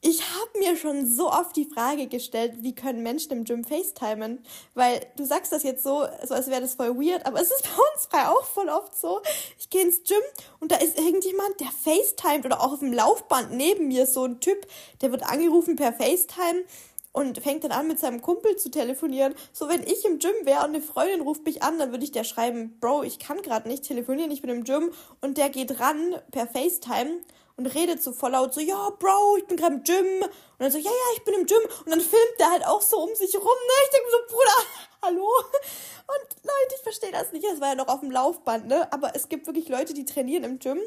Ich 0.03 0.19
habe 0.23 0.57
mir 0.57 0.75
schon 0.77 1.05
so 1.05 1.29
oft 1.29 1.55
die 1.55 1.69
Frage 1.71 2.07
gestellt, 2.07 2.55
wie 2.61 2.73
können 2.73 3.03
Menschen 3.03 3.33
im 3.33 3.43
Gym 3.43 3.63
FaceTimen? 3.63 4.43
Weil 4.73 5.05
du 5.15 5.23
sagst 5.25 5.51
das 5.51 5.61
jetzt 5.61 5.83
so, 5.83 6.07
so 6.23 6.33
als 6.33 6.47
wäre 6.47 6.61
das 6.61 6.73
voll 6.73 6.95
weird, 6.97 7.23
aber 7.27 7.39
es 7.39 7.51
ist 7.51 7.63
bei 7.63 7.69
uns 7.69 8.07
frei 8.07 8.27
auch 8.27 8.43
voll 8.43 8.67
oft 8.69 8.97
so. 8.97 9.21
Ich 9.59 9.69
gehe 9.69 9.83
ins 9.83 10.01
Gym 10.03 10.23
und 10.59 10.71
da 10.71 10.77
ist 10.77 10.97
irgendjemand, 10.97 11.59
der 11.59 11.67
FaceTimet 11.67 12.45
oder 12.45 12.61
auch 12.61 12.73
auf 12.73 12.79
dem 12.79 12.93
Laufband 12.93 13.51
neben 13.51 13.89
mir 13.89 14.07
so 14.07 14.25
ein 14.25 14.39
Typ, 14.39 14.65
der 15.01 15.11
wird 15.11 15.21
angerufen 15.21 15.75
per 15.75 15.93
FaceTime 15.93 16.63
und 17.11 17.37
fängt 17.37 17.63
dann 17.63 17.71
an, 17.71 17.87
mit 17.87 17.99
seinem 17.99 18.21
Kumpel 18.21 18.55
zu 18.55 18.71
telefonieren. 18.71 19.35
So, 19.53 19.69
wenn 19.69 19.83
ich 19.83 20.03
im 20.05 20.17
Gym 20.17 20.33
wäre 20.45 20.61
und 20.61 20.73
eine 20.73 20.81
Freundin 20.81 21.21
ruft 21.21 21.45
mich 21.45 21.61
an, 21.61 21.77
dann 21.77 21.91
würde 21.91 22.05
ich 22.05 22.11
der 22.11 22.23
schreiben, 22.23 22.79
Bro, 22.79 23.03
ich 23.03 23.19
kann 23.19 23.43
gerade 23.43 23.67
nicht 23.67 23.83
telefonieren, 23.83 24.31
ich 24.31 24.41
bin 24.41 24.49
im 24.49 24.63
Gym. 24.63 24.91
Und 25.19 25.37
der 25.37 25.49
geht 25.49 25.79
ran 25.79 26.15
per 26.31 26.47
FaceTime 26.47 27.19
und 27.57 27.65
redet 27.67 28.01
so 28.01 28.11
voll 28.11 28.31
laut 28.31 28.53
so, 28.53 28.61
ja, 28.61 28.89
Bro, 28.99 29.37
ich 29.37 29.45
bin 29.45 29.57
gerade 29.57 29.75
im 29.75 29.83
Gym. 29.83 30.21
Und 30.23 30.31
dann 30.59 30.71
so, 30.71 30.77
ja, 30.77 30.91
ja, 30.91 31.15
ich 31.15 31.23
bin 31.23 31.33
im 31.33 31.45
Gym. 31.45 31.61
Und 31.85 31.89
dann 31.89 32.01
filmt 32.01 32.39
der 32.39 32.51
halt 32.51 32.65
auch 32.65 32.81
so 32.81 32.97
um 32.97 33.15
sich 33.15 33.35
rum, 33.35 33.43
ne? 33.43 33.73
Ich 33.85 33.89
denke 33.89 34.09
so, 34.11 34.35
Bruder, 34.35 34.65
hallo? 35.03 35.27
Und 35.27 36.35
Leute, 36.43 36.75
ich 36.75 36.81
verstehe 36.81 37.11
das 37.11 37.31
nicht. 37.31 37.45
Das 37.45 37.61
war 37.61 37.69
ja 37.69 37.75
noch 37.75 37.87
auf 37.87 38.01
dem 38.01 38.11
Laufband, 38.11 38.67
ne? 38.67 38.91
Aber 38.91 39.15
es 39.15 39.29
gibt 39.29 39.47
wirklich 39.47 39.69
Leute, 39.69 39.93
die 39.93 40.05
trainieren 40.05 40.43
im 40.43 40.59
Gym 40.59 40.81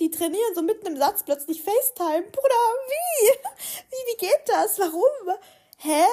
die 0.00 0.10
trainieren 0.10 0.54
so 0.54 0.62
mitten 0.62 0.86
im 0.86 0.96
Satz 0.96 1.22
plötzlich 1.22 1.62
FaceTime. 1.62 2.22
Bruder, 2.22 2.64
wie? 2.88 3.28
Wie, 3.90 4.12
wie 4.12 4.16
geht 4.16 4.42
das? 4.46 4.78
Warum? 4.78 5.36
Hä? 5.78 6.04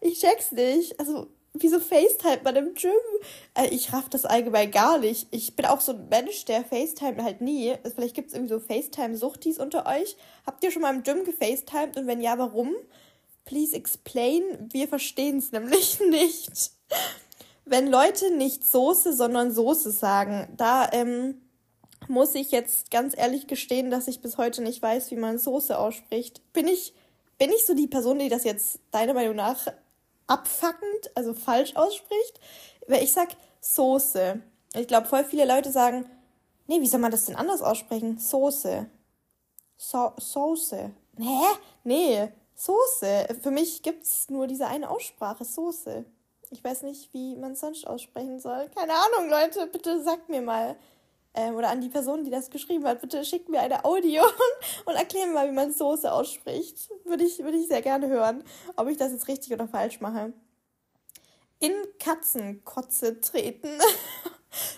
Ich 0.00 0.20
check's 0.20 0.52
nicht. 0.52 0.98
Also, 0.98 1.28
wieso 1.62 1.80
FaceTime 1.80 2.40
man 2.44 2.56
im 2.56 2.74
Gym? 2.74 2.92
Äh, 3.54 3.68
ich 3.68 3.92
raff 3.92 4.08
das 4.08 4.24
allgemein 4.24 4.70
gar 4.70 4.98
nicht. 4.98 5.28
Ich 5.30 5.56
bin 5.56 5.66
auch 5.66 5.80
so 5.80 5.92
ein 5.92 6.08
Mensch, 6.08 6.44
der 6.44 6.64
FaceTime 6.64 7.22
halt 7.22 7.40
nie. 7.40 7.72
Also 7.82 7.96
vielleicht 7.96 8.14
gibt's 8.14 8.34
irgendwie 8.34 8.54
so 8.54 8.60
FaceTime-Suchtis 8.60 9.58
unter 9.58 9.86
euch. 9.86 10.16
Habt 10.46 10.62
ihr 10.64 10.70
schon 10.70 10.82
mal 10.82 10.94
im 10.94 11.02
Gym 11.02 11.24
gefacetimed? 11.24 11.96
Und 11.96 12.06
wenn 12.06 12.20
ja, 12.20 12.38
warum? 12.38 12.74
Please 13.44 13.76
explain. 13.76 14.42
Wir 14.72 14.88
verstehen's 14.88 15.52
nämlich 15.52 16.00
nicht. 16.10 16.72
Wenn 17.64 17.88
Leute 17.88 18.34
nicht 18.36 18.64
Soße, 18.64 19.12
sondern 19.12 19.52
Soße 19.52 19.90
sagen, 19.90 20.48
da, 20.56 20.88
ähm, 20.92 21.40
muss 22.08 22.34
ich 22.34 22.50
jetzt 22.50 22.90
ganz 22.90 23.16
ehrlich 23.16 23.46
gestehen, 23.46 23.90
dass 23.90 24.08
ich 24.08 24.20
bis 24.20 24.38
heute 24.38 24.62
nicht 24.62 24.82
weiß, 24.82 25.10
wie 25.10 25.16
man 25.16 25.38
Soße 25.38 25.78
ausspricht. 25.78 26.40
Bin 26.52 26.68
ich, 26.68 26.94
bin 27.38 27.50
ich 27.50 27.66
so 27.66 27.74
die 27.74 27.88
Person, 27.88 28.18
die 28.18 28.28
das 28.28 28.44
jetzt 28.44 28.80
deiner 28.90 29.14
Meinung 29.14 29.36
nach 29.36 29.66
abfuckend, 30.26 31.10
also 31.14 31.34
falsch 31.34 31.76
ausspricht? 31.76 32.40
Weil 32.86 33.02
ich 33.02 33.12
sag 33.12 33.28
Soße. 33.60 34.40
Ich 34.74 34.86
glaube, 34.86 35.06
voll 35.06 35.24
viele 35.24 35.46
Leute 35.46 35.72
sagen, 35.72 36.08
nee, 36.66 36.80
wie 36.80 36.86
soll 36.86 37.00
man 37.00 37.10
das 37.10 37.26
denn 37.26 37.36
anders 37.36 37.62
aussprechen? 37.62 38.18
Soße. 38.18 38.86
So 39.76 40.12
Soße. 40.16 40.90
Hä? 41.18 41.44
Nee, 41.84 42.28
Soße. 42.54 43.28
Für 43.42 43.50
mich 43.50 43.82
gibt's 43.82 44.28
nur 44.30 44.46
diese 44.46 44.66
eine 44.66 44.90
Aussprache, 44.90 45.44
Soße. 45.44 46.04
Ich 46.50 46.62
weiß 46.62 46.82
nicht, 46.82 47.12
wie 47.12 47.36
man 47.36 47.56
sonst 47.56 47.86
aussprechen 47.86 48.38
soll. 48.38 48.68
Keine 48.74 48.92
Ahnung, 48.92 49.28
Leute, 49.28 49.66
bitte 49.66 50.02
sagt 50.02 50.28
mir 50.28 50.42
mal 50.42 50.76
ähm, 51.36 51.54
oder 51.54 51.68
an 51.68 51.80
die 51.80 51.88
Person, 51.88 52.24
die 52.24 52.30
das 52.30 52.50
geschrieben 52.50 52.84
hat, 52.84 53.00
bitte 53.00 53.24
schickt 53.24 53.48
mir 53.48 53.60
eine 53.60 53.84
Audio 53.84 54.22
und, 54.86 54.94
erklär 54.94 55.26
mir 55.26 55.34
mal, 55.34 55.48
wie 55.48 55.54
man 55.54 55.72
Soße 55.72 56.10
ausspricht. 56.10 56.88
Würde 57.04 57.24
ich, 57.24 57.38
würde 57.38 57.58
ich 57.58 57.68
sehr 57.68 57.82
gerne 57.82 58.08
hören, 58.08 58.42
ob 58.76 58.88
ich 58.88 58.96
das 58.96 59.12
jetzt 59.12 59.28
richtig 59.28 59.52
oder 59.52 59.68
falsch 59.68 60.00
mache. 60.00 60.32
In 61.60 61.72
Katzenkotze 61.98 63.20
treten. 63.20 63.68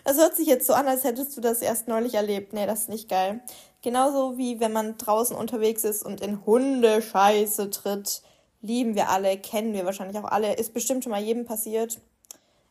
Das 0.02 0.16
hört 0.16 0.34
sich 0.34 0.48
jetzt 0.48 0.66
so 0.66 0.72
an, 0.72 0.88
als 0.88 1.04
hättest 1.04 1.36
du 1.36 1.40
das 1.40 1.62
erst 1.62 1.86
neulich 1.86 2.14
erlebt. 2.14 2.52
Nee, 2.52 2.66
das 2.66 2.80
ist 2.80 2.88
nicht 2.88 3.08
geil. 3.08 3.40
Genauso 3.80 4.36
wie 4.36 4.58
wenn 4.58 4.72
man 4.72 4.98
draußen 4.98 5.36
unterwegs 5.36 5.84
ist 5.84 6.04
und 6.04 6.20
in 6.20 6.44
Hundescheiße 6.44 7.70
tritt. 7.70 8.22
Lieben 8.60 8.96
wir 8.96 9.08
alle, 9.08 9.38
kennen 9.38 9.74
wir 9.74 9.84
wahrscheinlich 9.84 10.18
auch 10.18 10.28
alle. 10.28 10.54
Ist 10.54 10.74
bestimmt 10.74 11.04
schon 11.04 11.12
mal 11.12 11.22
jedem 11.22 11.44
passiert. 11.44 12.00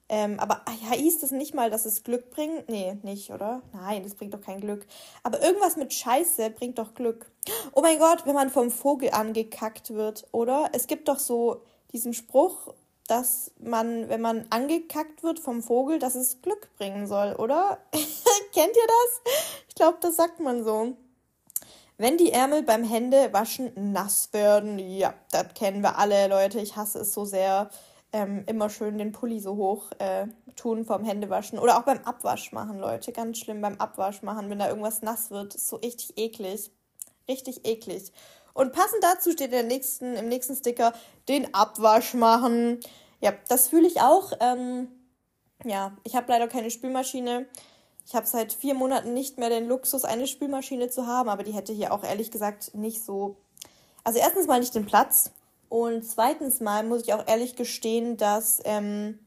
Ähm, 0.09 0.39
aber 0.39 0.61
ja, 0.83 0.95
hieß 0.95 1.19
das 1.19 1.31
nicht 1.31 1.53
mal, 1.53 1.69
dass 1.69 1.85
es 1.85 2.03
Glück 2.03 2.31
bringt? 2.31 2.69
Nee, 2.69 2.97
nicht, 3.03 3.31
oder? 3.31 3.61
Nein, 3.73 4.03
das 4.03 4.15
bringt 4.15 4.33
doch 4.33 4.41
kein 4.41 4.61
Glück. 4.61 4.85
Aber 5.23 5.41
irgendwas 5.41 5.75
mit 5.75 5.93
Scheiße 5.93 6.49
bringt 6.51 6.77
doch 6.77 6.93
Glück. 6.93 7.29
Oh 7.73 7.81
mein 7.81 7.99
Gott, 7.99 8.25
wenn 8.25 8.35
man 8.35 8.49
vom 8.49 8.71
Vogel 8.71 9.09
angekackt 9.11 9.93
wird, 9.93 10.25
oder? 10.31 10.69
Es 10.71 10.87
gibt 10.87 11.09
doch 11.09 11.19
so 11.19 11.61
diesen 11.91 12.13
Spruch, 12.13 12.73
dass 13.07 13.51
man, 13.59 14.07
wenn 14.09 14.21
man 14.21 14.45
angekackt 14.49 15.23
wird 15.23 15.39
vom 15.39 15.61
Vogel, 15.61 15.99
dass 15.99 16.15
es 16.15 16.41
Glück 16.41 16.69
bringen 16.77 17.07
soll, 17.07 17.33
oder? 17.35 17.79
Kennt 18.53 18.75
ihr 18.75 18.87
das? 18.87 19.33
Ich 19.67 19.75
glaube, 19.75 19.97
das 20.01 20.15
sagt 20.15 20.39
man 20.39 20.63
so. 20.63 20.95
Wenn 21.97 22.17
die 22.17 22.31
Ärmel 22.31 22.61
beim 22.61 22.83
Händewaschen 22.83 23.71
nass 23.91 24.29
werden, 24.31 24.77
ja, 24.77 25.13
das 25.31 25.53
kennen 25.55 25.81
wir 25.81 25.97
alle, 25.97 26.27
Leute. 26.27 26.59
Ich 26.59 26.75
hasse 26.75 26.99
es 26.99 27.13
so 27.13 27.25
sehr 27.25 27.71
ähm, 28.13 28.43
immer 28.47 28.69
schön 28.69 28.97
den 28.97 29.11
Pulli 29.11 29.39
so 29.39 29.55
hoch 29.55 29.91
äh, 29.99 30.27
tun 30.55 30.85
vom 30.85 31.03
Händewaschen. 31.03 31.59
Oder 31.59 31.77
auch 31.77 31.83
beim 31.83 32.03
Abwasch 32.03 32.51
machen, 32.51 32.79
Leute. 32.79 33.11
Ganz 33.11 33.37
schlimm 33.37 33.61
beim 33.61 33.77
Abwasch 33.79 34.21
machen, 34.21 34.49
wenn 34.49 34.59
da 34.59 34.69
irgendwas 34.69 35.01
nass 35.01 35.31
wird. 35.31 35.55
Ist 35.55 35.67
so 35.67 35.77
richtig 35.77 36.17
eklig. 36.17 36.71
Richtig 37.27 37.65
eklig. 37.65 38.11
Und 38.53 38.73
passend 38.73 39.03
dazu 39.03 39.31
steht 39.31 39.51
der 39.51 39.63
nächsten, 39.63 40.15
im 40.15 40.29
nächsten 40.29 40.55
Sticker 40.55 40.93
den 41.27 41.53
Abwasch 41.53 42.13
machen. 42.13 42.79
Ja, 43.21 43.33
das 43.49 43.67
fühle 43.67 43.87
ich 43.87 44.01
auch. 44.01 44.31
Ähm, 44.39 44.87
ja, 45.63 45.95
ich 46.03 46.15
habe 46.15 46.31
leider 46.31 46.47
keine 46.47 46.71
Spülmaschine. 46.71 47.47
Ich 48.05 48.15
habe 48.15 48.25
seit 48.25 48.53
vier 48.53 48.73
Monaten 48.73 49.13
nicht 49.13 49.37
mehr 49.37 49.49
den 49.49 49.67
Luxus, 49.67 50.05
eine 50.05 50.27
Spülmaschine 50.27 50.89
zu 50.89 51.07
haben, 51.07 51.27
aber 51.27 51.43
die 51.43 51.51
hätte 51.51 51.73
hier 51.73 51.91
auch 51.91 52.03
ehrlich 52.03 52.31
gesagt 52.31 52.73
nicht 52.73 53.03
so. 53.03 53.35
Also 54.03 54.19
erstens 54.19 54.47
mal 54.47 54.59
nicht 54.59 54.73
den 54.73 54.85
Platz. 54.85 55.31
Und 55.69 56.03
zweitens 56.03 56.59
mal 56.59 56.83
muss 56.83 57.03
ich 57.03 57.13
auch 57.13 57.27
ehrlich 57.27 57.55
gestehen, 57.55 58.17
dass 58.17 58.61
ähm, 58.63 59.19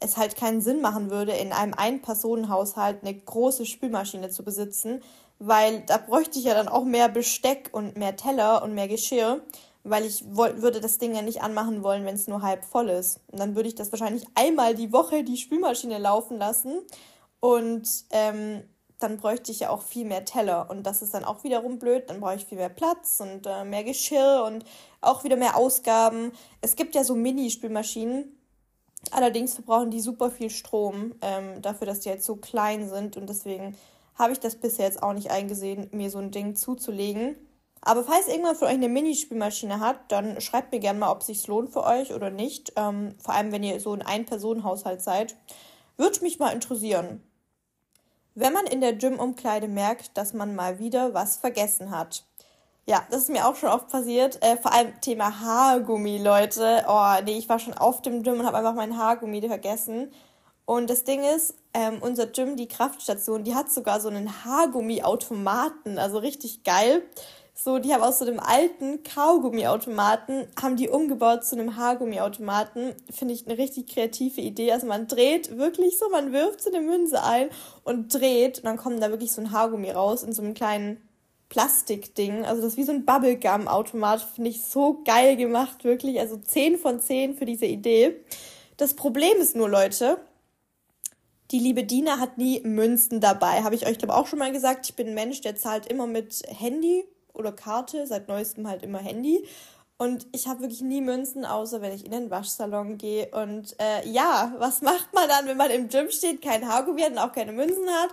es 0.00 0.16
halt 0.16 0.36
keinen 0.36 0.60
Sinn 0.60 0.80
machen 0.80 1.10
würde, 1.10 1.32
in 1.32 1.52
einem 1.52 1.74
Ein-Personen-Haushalt 1.74 3.02
eine 3.02 3.14
große 3.14 3.66
Spülmaschine 3.66 4.30
zu 4.30 4.44
besitzen, 4.44 5.02
weil 5.38 5.82
da 5.86 5.98
bräuchte 5.98 6.38
ich 6.38 6.44
ja 6.44 6.54
dann 6.54 6.68
auch 6.68 6.84
mehr 6.84 7.08
Besteck 7.08 7.70
und 7.72 7.96
mehr 7.96 8.16
Teller 8.16 8.62
und 8.62 8.74
mehr 8.74 8.88
Geschirr, 8.88 9.42
weil 9.84 10.04
ich 10.04 10.24
würde 10.26 10.80
das 10.80 10.98
Ding 10.98 11.14
ja 11.14 11.22
nicht 11.22 11.42
anmachen 11.42 11.82
wollen, 11.82 12.04
wenn 12.04 12.14
es 12.14 12.28
nur 12.28 12.42
halb 12.42 12.64
voll 12.64 12.88
ist. 12.90 13.20
Und 13.28 13.40
dann 13.40 13.56
würde 13.56 13.68
ich 13.68 13.74
das 13.74 13.92
wahrscheinlich 13.92 14.24
einmal 14.34 14.74
die 14.74 14.92
Woche 14.92 15.24
die 15.24 15.36
Spülmaschine 15.36 15.98
laufen 15.98 16.38
lassen 16.38 16.80
und 17.40 17.88
ähm, 18.10 18.62
dann 18.98 19.16
bräuchte 19.16 19.52
ich 19.52 19.60
ja 19.60 19.70
auch 19.70 19.82
viel 19.82 20.04
mehr 20.04 20.24
Teller 20.24 20.68
und 20.70 20.84
das 20.84 21.02
ist 21.02 21.14
dann 21.14 21.24
auch 21.24 21.44
wiederum 21.44 21.78
blöd. 21.78 22.10
Dann 22.10 22.20
brauche 22.20 22.34
ich 22.34 22.44
viel 22.44 22.58
mehr 22.58 22.68
Platz 22.68 23.20
und 23.20 23.46
äh, 23.46 23.64
mehr 23.64 23.84
Geschirr 23.84 24.44
und 24.46 24.64
auch 25.00 25.24
wieder 25.24 25.36
mehr 25.36 25.56
Ausgaben. 25.56 26.32
Es 26.60 26.74
gibt 26.74 26.94
ja 26.94 27.04
so 27.04 27.14
Mini-Spülmaschinen. 27.14 28.34
Allerdings 29.12 29.54
verbrauchen 29.54 29.90
die 29.90 30.00
super 30.00 30.30
viel 30.30 30.50
Strom 30.50 31.14
ähm, 31.22 31.62
dafür, 31.62 31.86
dass 31.86 32.00
die 32.00 32.08
halt 32.08 32.22
so 32.22 32.36
klein 32.36 32.88
sind 32.88 33.16
und 33.16 33.28
deswegen 33.28 33.76
habe 34.16 34.32
ich 34.32 34.40
das 34.40 34.56
bisher 34.56 34.86
jetzt 34.86 35.02
auch 35.02 35.12
nicht 35.12 35.30
eingesehen, 35.30 35.88
mir 35.92 36.10
so 36.10 36.18
ein 36.18 36.32
Ding 36.32 36.56
zuzulegen. 36.56 37.36
Aber 37.80 38.02
falls 38.02 38.26
irgendwann 38.26 38.56
von 38.56 38.66
euch 38.66 38.74
eine 38.74 38.88
Minispülmaschine 38.88 39.78
hat, 39.78 40.10
dann 40.10 40.40
schreibt 40.40 40.72
mir 40.72 40.80
gerne 40.80 40.98
mal, 40.98 41.12
ob 41.12 41.20
es 41.20 41.28
sich 41.28 41.46
lohnt 41.46 41.70
für 41.70 41.84
euch 41.84 42.12
oder 42.12 42.30
nicht. 42.30 42.72
Ähm, 42.74 43.14
vor 43.18 43.34
allem, 43.34 43.52
wenn 43.52 43.62
ihr 43.62 43.78
so 43.78 43.92
ein 43.92 44.02
Ein-Personen-Haushalt 44.02 45.00
seid. 45.00 45.36
Würde 45.96 46.20
mich 46.22 46.40
mal 46.40 46.50
interessieren. 46.50 47.22
Wenn 48.40 48.52
man 48.52 48.66
in 48.66 48.80
der 48.80 48.92
Gym-Umkleide 48.92 49.66
merkt, 49.66 50.16
dass 50.16 50.32
man 50.32 50.54
mal 50.54 50.78
wieder 50.78 51.12
was 51.12 51.38
vergessen 51.38 51.90
hat. 51.90 52.24
Ja, 52.86 53.04
das 53.10 53.22
ist 53.22 53.30
mir 53.30 53.48
auch 53.48 53.56
schon 53.56 53.68
oft 53.68 53.88
passiert. 53.88 54.40
Äh, 54.44 54.56
vor 54.56 54.72
allem 54.72 54.92
Thema 55.00 55.40
Haargummi, 55.40 56.18
Leute. 56.18 56.84
Oh, 56.86 57.14
nee, 57.24 57.36
ich 57.36 57.48
war 57.48 57.58
schon 57.58 57.74
auf 57.74 58.00
dem 58.00 58.22
Gym 58.22 58.38
und 58.38 58.46
habe 58.46 58.58
einfach 58.58 58.74
mein 58.74 58.96
Haargummi 58.96 59.42
vergessen. 59.44 60.12
Und 60.66 60.88
das 60.88 61.02
Ding 61.02 61.24
ist, 61.24 61.56
ähm, 61.74 61.98
unser 62.00 62.28
Gym, 62.28 62.54
die 62.54 62.68
Kraftstation, 62.68 63.42
die 63.42 63.56
hat 63.56 63.72
sogar 63.72 64.00
so 64.00 64.08
einen 64.08 64.44
Haargummi-Automaten. 64.44 65.98
Also 65.98 66.18
richtig 66.18 66.62
geil. 66.62 67.02
So, 67.60 67.80
die 67.80 67.92
haben 67.92 68.04
aus 68.04 68.20
so 68.20 68.24
einem 68.24 68.38
alten 68.38 69.02
Kaugummiautomaten, 69.02 70.46
haben 70.62 70.76
die 70.76 70.88
umgebaut 70.88 71.44
zu 71.44 71.56
einem 71.56 71.74
Haargummiautomaten. 71.74 72.94
Finde 73.10 73.34
ich 73.34 73.48
eine 73.48 73.58
richtig 73.58 73.88
kreative 73.88 74.40
Idee. 74.40 74.70
Also 74.70 74.86
man 74.86 75.08
dreht 75.08 75.58
wirklich 75.58 75.98
so, 75.98 76.08
man 76.08 76.32
wirft 76.32 76.62
so 76.62 76.70
eine 76.70 76.80
Münze 76.80 77.20
ein 77.24 77.50
und 77.82 78.14
dreht 78.14 78.58
und 78.58 78.66
dann 78.66 78.76
kommt 78.76 79.02
da 79.02 79.10
wirklich 79.10 79.32
so 79.32 79.40
ein 79.40 79.50
Haargummi 79.50 79.90
raus 79.90 80.22
in 80.22 80.32
so 80.32 80.40
einem 80.40 80.54
kleinen 80.54 81.02
Plastikding. 81.48 82.44
Also 82.44 82.62
das 82.62 82.74
ist 82.74 82.78
wie 82.78 82.84
so 82.84 82.92
ein 82.92 83.04
Bubblegum-Automat. 83.04 84.22
Finde 84.22 84.50
ich 84.50 84.62
so 84.62 85.02
geil 85.04 85.34
gemacht, 85.34 85.82
wirklich. 85.82 86.20
Also 86.20 86.36
10 86.36 86.78
von 86.78 87.00
10 87.00 87.34
für 87.34 87.44
diese 87.44 87.66
Idee. 87.66 88.20
Das 88.76 88.94
Problem 88.94 89.36
ist 89.38 89.56
nur, 89.56 89.68
Leute, 89.68 90.18
die 91.50 91.58
liebe 91.58 91.82
Dina 91.82 92.20
hat 92.20 92.38
nie 92.38 92.60
Münzen 92.60 93.20
dabei. 93.20 93.64
Habe 93.64 93.74
ich 93.74 93.84
euch, 93.84 93.98
glaube 93.98 94.14
auch 94.14 94.28
schon 94.28 94.38
mal 94.38 94.52
gesagt. 94.52 94.88
Ich 94.88 94.94
bin 94.94 95.08
ein 95.08 95.14
Mensch, 95.14 95.40
der 95.40 95.56
zahlt 95.56 95.86
immer 95.86 96.06
mit 96.06 96.44
Handy 96.46 97.04
oder 97.38 97.52
Karte, 97.52 98.06
seit 98.06 98.28
neuestem 98.28 98.68
halt 98.68 98.82
immer 98.82 98.98
Handy. 98.98 99.46
Und 100.00 100.28
ich 100.32 100.46
habe 100.46 100.60
wirklich 100.60 100.80
nie 100.80 101.00
Münzen, 101.00 101.44
außer 101.44 101.82
wenn 101.82 101.92
ich 101.92 102.04
in 102.04 102.12
den 102.12 102.30
Waschsalon 102.30 102.98
gehe. 102.98 103.28
Und 103.32 103.74
äh, 103.80 104.08
ja, 104.08 104.54
was 104.58 104.80
macht 104.80 105.12
man 105.12 105.28
dann, 105.28 105.46
wenn 105.46 105.56
man 105.56 105.70
im 105.70 105.88
Gym 105.88 106.10
steht, 106.10 106.40
kein 106.40 106.68
Haargummi 106.68 107.02
hat 107.02 107.10
und 107.12 107.18
auch 107.18 107.32
keine 107.32 107.52
Münzen 107.52 107.88
hat? 107.88 108.10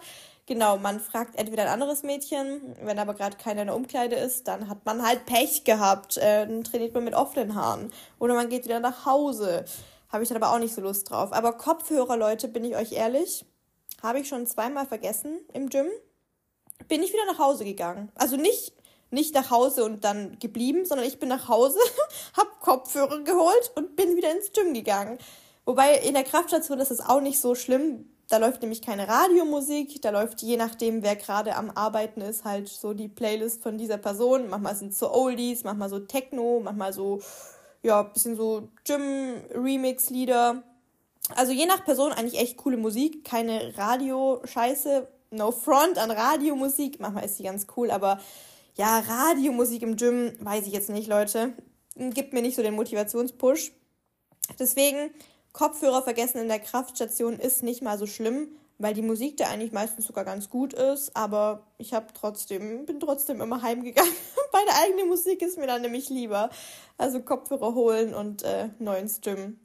Genau, 0.48 0.78
man 0.78 1.00
fragt 1.00 1.38
entweder 1.38 1.64
ein 1.64 1.70
anderes 1.70 2.04
Mädchen, 2.04 2.76
wenn 2.82 3.00
aber 3.00 3.16
gerade 3.16 3.38
keiner 3.38 3.62
in 3.62 3.68
der 3.68 3.76
Umkleide 3.76 4.16
ist, 4.16 4.48
dann 4.48 4.68
hat 4.68 4.86
man 4.86 5.06
halt 5.06 5.26
Pech 5.26 5.64
gehabt. 5.64 6.18
Äh, 6.18 6.48
dann 6.48 6.64
trainiert 6.64 6.94
man 6.96 7.04
mit 7.04 7.14
offenen 7.14 7.54
Haaren. 7.54 7.92
Oder 8.20 8.34
man 8.34 8.50
geht 8.50 8.66
wieder 8.66 8.80
nach 8.80 9.06
Hause. 9.06 9.66
Habe 10.10 10.24
ich 10.24 10.30
dann 10.30 10.42
aber 10.42 10.54
auch 10.54 10.60
nicht 10.60 10.74
so 10.74 10.82
Lust 10.82 11.10
drauf. 11.10 11.34
Aber 11.34 11.54
Kopfhörer, 11.54 12.18
Leute, 12.18 12.48
bin 12.48 12.64
ich 12.64 12.76
euch 12.76 12.94
ehrlich, 12.94 13.46
habe 14.02 14.20
ich 14.20 14.28
schon 14.28 14.48
zweimal 14.48 14.86
vergessen 14.88 15.40
im 15.54 15.70
Gym. 15.70 15.88
Bin 16.88 17.04
ich 17.04 17.14
wieder 17.14 17.26
nach 17.26 17.40
Hause 17.40 17.64
gegangen. 17.64 18.12
Also 18.16 18.38
nicht 18.38 18.74
nicht 19.16 19.34
nach 19.34 19.50
Hause 19.50 19.84
und 19.84 20.04
dann 20.04 20.38
geblieben, 20.40 20.86
sondern 20.86 21.08
ich 21.08 21.18
bin 21.18 21.30
nach 21.30 21.48
Hause, 21.48 21.80
hab 22.38 22.60
Kopfhörer 22.60 23.22
geholt 23.22 23.72
und 23.76 23.96
bin 23.96 24.16
wieder 24.16 24.32
ins 24.32 24.52
Gym 24.52 24.76
gegangen. 24.76 25.18
Wobei 25.66 25.96
in 25.98 26.14
der 26.14 26.24
Kraftstation 26.24 26.80
ist 26.80 26.92
es 26.92 27.02
auch 27.02 27.22
nicht 27.22 27.40
so 27.40 27.56
schlimm. 27.56 28.12
Da 28.30 28.38
läuft 28.38 28.62
nämlich 28.62 28.82
keine 28.82 29.08
Radiomusik, 29.08 30.02
da 30.02 30.10
läuft 30.10 30.42
je 30.42 30.58
nachdem, 30.58 31.04
wer 31.04 31.16
gerade 31.16 31.56
am 31.56 31.70
Arbeiten 31.72 32.22
ist, 32.22 32.44
halt 32.44 32.68
so 32.68 32.94
die 32.94 33.08
Playlist 33.08 33.62
von 33.62 33.78
dieser 33.78 33.98
Person. 33.98 34.50
Manchmal 34.50 34.76
sind 34.76 34.94
es 34.94 35.00
so 35.00 35.12
Oldies, 35.12 35.64
manchmal 35.64 35.90
so 35.90 36.00
Techno, 36.00 36.60
manchmal 36.64 36.92
so, 36.92 37.22
ja, 37.84 38.02
bisschen 38.02 38.36
so 38.36 38.70
Gym-Remix-Lieder. 38.84 40.64
Also 41.36 41.52
je 41.52 41.66
nach 41.68 41.86
Person 41.86 42.12
eigentlich 42.12 42.40
echt 42.40 42.58
coole 42.58 42.78
Musik, 42.78 43.24
keine 43.24 43.76
Radio-Scheiße, 43.78 45.08
no 45.30 45.52
front 45.52 46.00
an 46.00 46.10
Radiomusik. 46.10 47.00
Manchmal 47.00 47.26
ist 47.26 47.38
die 47.38 47.44
ganz 47.44 47.68
cool, 47.78 47.92
aber 47.92 48.20
ja, 48.76 49.00
Radiomusik 49.00 49.82
im 49.82 49.96
Gym, 49.96 50.34
weiß 50.40 50.68
ich 50.68 50.74
jetzt 50.74 50.90
nicht, 50.90 51.08
Leute. 51.08 51.54
Gibt 51.96 52.34
mir 52.34 52.42
nicht 52.42 52.56
so 52.56 52.62
den 52.62 52.76
Motivationspush. 52.76 53.72
Deswegen, 54.60 55.12
Kopfhörer 55.54 56.04
vergessen 56.04 56.40
in 56.40 56.50
der 56.50 56.60
Kraftstation 56.60 57.40
ist 57.40 57.64
nicht 57.64 57.82
mal 57.82 57.98
so 57.98 58.06
schlimm, 58.06 58.50
weil 58.78 58.94
die 58.94 59.02
Musik 59.02 59.38
da 59.38 59.48
eigentlich 59.48 59.72
meistens 59.72 60.06
sogar 60.06 60.26
ganz 60.26 60.50
gut 60.50 60.74
ist, 60.74 61.16
aber 61.16 61.66
ich 61.78 61.94
habe 61.94 62.08
trotzdem, 62.14 62.86
bin 62.86 63.00
trotzdem 63.00 63.40
immer 63.40 63.62
heimgegangen. 63.62 64.12
Meine 64.52 64.78
eigene 64.84 65.06
Musik 65.06 65.42
ist 65.42 65.58
mir 65.58 65.68
dann 65.68 65.82
nämlich 65.82 66.10
lieber. 66.10 66.50
Also 66.98 67.22
Kopfhörer 67.22 67.74
holen 67.74 68.14
und 68.14 68.44
äh, 68.44 68.70
neuen 68.80 69.08
Stimmen 69.08 69.65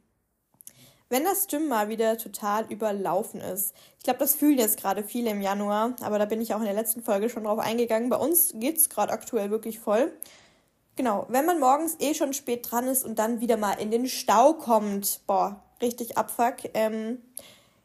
wenn 1.11 1.25
das 1.25 1.47
Gym 1.47 1.67
mal 1.67 1.89
wieder 1.89 2.17
total 2.17 2.65
überlaufen 2.71 3.41
ist. 3.41 3.75
Ich 3.97 4.03
glaube, 4.05 4.19
das 4.19 4.33
fühlen 4.33 4.57
jetzt 4.57 4.79
gerade 4.79 5.03
viele 5.03 5.29
im 5.29 5.41
Januar, 5.41 5.95
aber 6.01 6.17
da 6.17 6.25
bin 6.25 6.41
ich 6.41 6.53
auch 6.53 6.59
in 6.59 6.65
der 6.65 6.73
letzten 6.73 7.03
Folge 7.03 7.29
schon 7.29 7.43
drauf 7.43 7.59
eingegangen. 7.59 8.09
Bei 8.09 8.17
uns 8.17 8.53
geht 8.55 8.77
es 8.77 8.89
gerade 8.89 9.11
aktuell 9.11 9.51
wirklich 9.51 9.79
voll. 9.79 10.11
Genau, 10.95 11.25
wenn 11.29 11.45
man 11.45 11.59
morgens 11.59 11.97
eh 11.99 12.13
schon 12.13 12.33
spät 12.33 12.71
dran 12.71 12.87
ist 12.87 13.03
und 13.03 13.19
dann 13.19 13.41
wieder 13.41 13.57
mal 13.57 13.73
in 13.73 13.91
den 13.91 14.07
Stau 14.07 14.53
kommt, 14.53 15.21
boah, 15.27 15.61
richtig 15.81 16.17
Abfuck. 16.17 16.57
Ähm, 16.73 17.19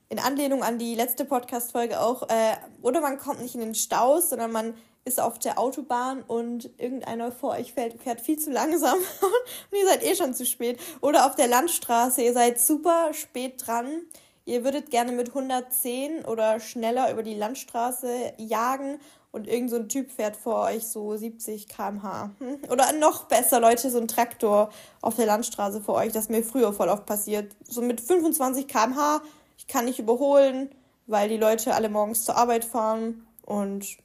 in 0.09 0.21
Anlehnung 0.21 0.63
an 0.63 0.79
die 0.79 0.95
letzte 0.95 1.25
Podcast-Folge 1.25 2.01
auch, 2.01 2.29
äh, 2.29 2.57
oder 2.83 3.01
man 3.01 3.19
kommt 3.19 3.43
nicht 3.43 3.55
in 3.55 3.61
den 3.61 3.75
Stau, 3.75 4.21
sondern 4.21 4.53
man 4.53 4.75
ist 5.07 5.21
auf 5.21 5.39
der 5.39 5.59
Autobahn 5.59 6.23
und 6.23 6.69
irgendeiner 6.79 7.31
vor 7.31 7.53
euch 7.53 7.73
fährt, 7.73 8.03
fährt 8.03 8.21
viel 8.21 8.39
zu 8.39 8.51
langsam 8.51 8.99
und 9.71 9.79
ihr 9.79 9.87
seid 9.87 10.05
eh 10.05 10.17
schon 10.17 10.35
zu 10.35 10.45
spät. 10.45 10.81
Oder 11.01 11.27
auf 11.27 11.37
der 11.37 11.47
Landstraße, 11.47 12.23
ihr 12.23 12.33
seid 12.33 12.61
super 12.61 13.15
spät 13.15 13.65
dran. 13.65 14.03
Ihr 14.45 14.65
würdet 14.65 14.91
gerne 14.91 15.13
mit 15.13 15.29
110 15.29 16.25
oder 16.25 16.61
schneller 16.61 17.13
über 17.13 17.23
die 17.23 17.35
Landstraße 17.35 18.35
jagen 18.39 19.01
und 19.31 19.47
irgend 19.47 19.71
so 19.71 19.77
ein 19.77 19.89
Typ 19.89 20.11
fährt 20.11 20.37
vor 20.37 20.63
euch 20.63 20.87
so 20.87 21.17
70 21.17 21.69
km/h. 21.69 22.31
Hm? 22.39 22.59
Oder 22.71 22.93
noch 22.93 23.25
besser, 23.25 23.61
Leute, 23.61 23.91
so 23.91 23.99
ein 23.99 24.09
Traktor 24.09 24.71
auf 25.03 25.15
der 25.15 25.27
Landstraße 25.27 25.81
vor 25.81 25.95
euch, 25.97 26.13
das 26.13 26.29
mir 26.29 26.43
früher 26.43 26.73
voll 26.73 26.89
oft 26.89 27.07
passiert. 27.07 27.55
So 27.69 27.81
mit 27.81 28.01
25 28.01 28.67
km/h, 28.67 29.21
ich 29.57 29.69
kann 29.69 29.85
nicht 29.85 29.99
überholen, 29.99 30.71
weil 31.07 31.29
die 31.29 31.37
Leute 31.37 31.75
alle 31.75 31.89
morgens 31.89 32.25
zur 32.25 32.37
Arbeit 32.37 32.65
fahren 32.65 33.27
und 33.45 33.99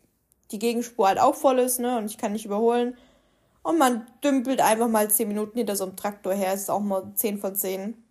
die 0.52 0.60
Gegenspur 0.60 1.08
halt 1.08 1.20
auch 1.20 1.36
voll 1.36 1.60
ist, 1.60 1.80
ne, 1.80 1.98
und 1.98 2.06
ich 2.06 2.18
kann 2.18 2.34
nicht 2.34 2.46
überholen. 2.46 2.96
Und 3.64 3.78
man 3.78 4.08
dümpelt 4.24 4.60
einfach 4.62 4.88
mal 4.88 5.10
10 5.10 5.28
Minuten 5.28 5.58
hinter 5.58 5.76
so 5.76 5.86
einem 5.86 5.96
Traktor 5.96 6.34
her, 6.34 6.54
ist 6.54 6.70
auch 6.70 6.80
mal 6.80 7.12
10 7.16 7.40
von 7.40 7.56
10. 7.56 8.04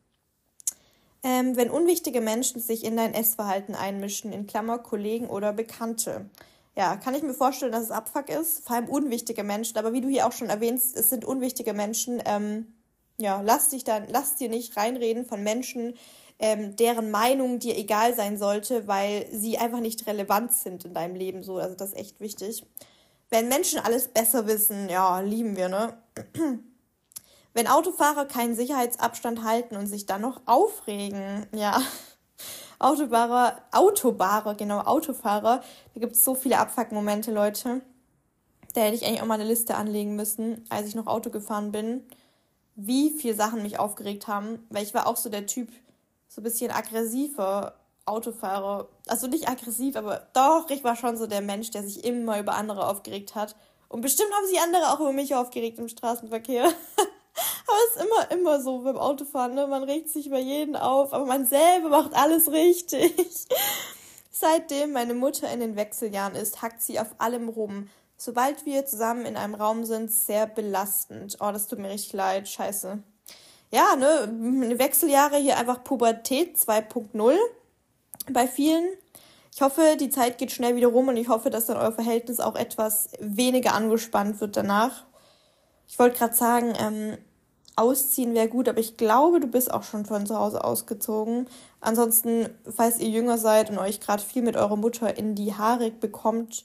Ähm, 1.23 1.57
wenn 1.57 1.71
unwichtige 1.71 2.21
Menschen 2.21 2.61
sich 2.61 2.85
in 2.85 2.97
dein 2.97 3.15
Essverhalten 3.15 3.75
einmischen, 3.75 4.33
in 4.33 4.47
Klammer 4.47 4.79
Kollegen 4.79 5.29
oder 5.29 5.53
Bekannte. 5.53 6.31
Ja, 6.77 6.97
kann 6.97 7.15
ich 7.15 7.23
mir 7.23 7.35
vorstellen, 7.35 7.73
dass 7.73 7.85
es 7.85 7.91
Abfuck 7.91 8.31
ist, 8.31 8.65
vor 8.67 8.77
allem 8.77 8.89
unwichtige 8.89 9.43
Menschen, 9.43 9.77
aber 9.77 9.93
wie 9.93 10.01
du 10.01 10.09
hier 10.09 10.27
auch 10.27 10.33
schon 10.33 10.49
erwähnst, 10.49 10.97
es 10.97 11.11
sind 11.11 11.25
unwichtige 11.25 11.75
Menschen. 11.75 12.23
Ähm, 12.25 12.73
ja, 13.19 13.43
lass 13.43 13.69
dich 13.69 13.85
dann, 13.85 14.07
lass 14.09 14.37
dir 14.37 14.49
nicht 14.49 14.77
reinreden 14.77 15.27
von 15.27 15.43
Menschen, 15.43 15.95
ähm, 16.41 16.75
deren 16.75 17.11
Meinung 17.11 17.59
dir 17.59 17.77
egal 17.77 18.17
sein 18.17 18.39
sollte, 18.39 18.89
weil 18.89 19.27
sie 19.31 19.59
einfach 19.59 19.81
nicht 19.81 20.07
relevant 20.07 20.53
sind 20.55 20.87
in 20.87 20.95
deinem 20.95 21.15
Leben. 21.15 21.43
So, 21.43 21.59
also 21.59 21.77
das 21.77 21.91
ist 21.91 21.99
echt 21.99 22.21
wichtig. 22.21 22.65
Wenn 23.29 23.49
Menschen 23.49 23.79
alles 23.79 24.09
besser 24.09 24.47
wissen, 24.47 24.89
ja, 24.89 25.21
lieben 25.21 25.57
wir, 25.57 25.69
ne? 25.69 25.93
Wenn 27.53 27.67
Autofahrer 27.67 28.27
keinen 28.27 28.55
Sicherheitsabstand 28.55 29.45
halten 29.45 29.77
und 29.77 29.87
sich 29.87 30.07
dann 30.07 30.23
noch 30.23 30.41
aufregen, 30.47 31.47
ja. 31.55 31.81
Autofahrer, 32.79 33.61
Autofahrer, 33.73 34.55
genau, 34.55 34.81
Autofahrer, 34.81 35.61
da 35.95 36.01
gibt 36.01 36.15
es 36.17 36.25
so 36.25 36.35
viele 36.35 36.59
Abfuckmomente, 36.59 37.31
Leute. 37.33 37.83
Da 38.73 38.81
hätte 38.81 38.95
ich 38.95 39.05
eigentlich 39.05 39.21
auch 39.21 39.27
mal 39.27 39.35
eine 39.35 39.45
Liste 39.45 39.75
anlegen 39.75 40.17
müssen, 40.17 40.65
als 40.71 40.89
ich 40.89 40.95
noch 40.95 41.07
Auto 41.07 41.29
gefahren 41.29 41.71
bin, 41.71 42.03
wie 42.77 43.11
viele 43.11 43.35
Sachen 43.35 43.63
mich 43.63 43.79
aufgeregt 43.79 44.27
haben, 44.27 44.65
weil 44.71 44.85
ich 44.85 44.95
war 44.95 45.07
auch 45.07 45.17
so 45.17 45.29
der 45.29 45.47
Typ, 45.47 45.69
so 46.41 46.43
ein 46.43 46.45
bisschen 46.45 46.71
aggressiver 46.71 47.75
Autofahrer. 48.07 48.89
Also 49.07 49.27
nicht 49.27 49.49
aggressiv, 49.49 49.95
aber 49.97 50.27
doch, 50.33 50.69
ich 50.71 50.83
war 50.83 50.97
schon 50.97 51.17
so 51.17 51.27
der 51.27 51.43
Mensch, 51.43 51.71
der 51.71 51.83
sich 51.83 52.05
immer 52.05 52.41
über 52.41 52.55
andere 52.55 52.87
aufgeregt 52.89 53.35
hat. 53.35 53.55
Und 53.89 54.01
bestimmt 54.01 54.33
haben 54.33 54.47
sich 54.47 54.61
andere 54.61 54.93
auch 54.93 55.01
über 55.01 55.13
mich 55.13 55.35
aufgeregt 55.35 55.79
im 55.79 55.89
Straßenverkehr. 55.89 56.65
aber 56.65 57.79
es 57.89 57.97
ist 57.97 58.05
immer, 58.05 58.31
immer 58.31 58.61
so 58.61 58.79
beim 58.81 58.97
Autofahren, 58.97 59.55
ne? 59.55 59.67
Man 59.67 59.83
regt 59.83 60.09
sich 60.09 60.27
über 60.27 60.39
jeden 60.39 60.77
auf, 60.77 61.13
aber 61.13 61.27
man 61.27 61.47
selber 61.47 61.91
macht 61.91 62.15
alles 62.15 62.51
richtig. 62.51 63.15
Seitdem 64.31 64.93
meine 64.93 65.15
Mutter 65.15 65.53
in 65.53 65.61
den 65.61 65.77
Wechseljahren 65.77 66.35
ist, 66.35 66.63
hackt 66.63 66.81
sie 66.81 66.99
auf 66.99 67.15
allem 67.19 67.49
rum. 67.49 67.91
Sobald 68.17 68.65
wir 68.65 68.87
zusammen 68.87 69.27
in 69.27 69.37
einem 69.37 69.55
Raum 69.55 69.85
sind, 69.85 70.11
sehr 70.11 70.47
belastend. 70.47 71.37
Oh, 71.41 71.51
das 71.53 71.69
tut 71.69 71.79
mir 71.79 71.91
richtig 71.91 72.15
leid. 72.15 72.49
Scheiße 72.49 73.03
ja, 73.71 73.97
ne, 73.97 74.79
Wechseljahre 74.79 75.37
hier 75.37 75.57
einfach 75.57 75.85
Pubertät 75.85 76.57
2.0 76.57 77.37
bei 78.33 78.47
vielen. 78.47 78.89
Ich 79.53 79.63
hoffe, 79.63 79.97
die 79.99 80.11
Zeit 80.11 80.39
geht 80.39 80.53
schnell 80.53 80.77
wieder 80.77 80.89
rum 80.89 81.09
und 81.09 81.17
ich 81.17 81.29
hoffe, 81.29 81.51
dass 81.51 81.67
dann 81.67 81.77
euer 81.77 81.93
Verhältnis 81.93 82.41
auch 82.41 82.57
etwas 82.57 83.09
weniger 83.19 83.75
angespannt 83.75 84.41
wird 84.41 84.57
danach. 84.57 85.05
Ich 85.89 85.99
wollte 85.99 86.19
gerade 86.19 86.35
sagen, 86.35 86.73
ähm, 86.79 87.19
ausziehen 87.77 88.35
wäre 88.35 88.49
gut, 88.49 88.69
aber 88.69 88.79
ich 88.79 88.97
glaube, 88.97 89.41
du 89.41 89.47
bist 89.47 89.73
auch 89.73 89.83
schon 89.83 90.05
von 90.05 90.27
zu 90.27 90.39
Hause 90.39 90.63
ausgezogen. 90.63 91.49
Ansonsten, 91.81 92.49
falls 92.69 92.99
ihr 92.99 93.09
jünger 93.09 93.39
seid 93.39 93.71
und 93.71 93.79
euch 93.79 94.01
gerade 94.01 94.23
viel 94.23 94.43
mit 94.43 94.57
eurer 94.57 94.77
Mutter 94.77 95.17
in 95.17 95.35
die 95.35 95.55
Haare 95.55 95.91
bekommt, 95.91 96.65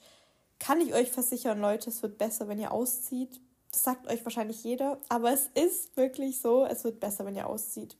kann 0.60 0.82
ich 0.82 0.94
euch 0.94 1.12
versichern, 1.12 1.60
Leute, 1.60 1.90
es 1.90 2.02
wird 2.04 2.18
besser, 2.18 2.48
wenn 2.48 2.60
ihr 2.60 2.72
auszieht. 2.72 3.40
Das 3.76 3.84
sagt 3.84 4.08
euch 4.08 4.24
wahrscheinlich 4.24 4.64
jeder, 4.64 5.00
aber 5.10 5.34
es 5.34 5.50
ist 5.54 5.98
wirklich 5.98 6.40
so, 6.40 6.66
es 6.66 6.86
wird 6.86 7.02
besser, 7.02 7.26
wenn 7.26 7.36
ihr 7.36 7.46
auszieht. 7.46 7.98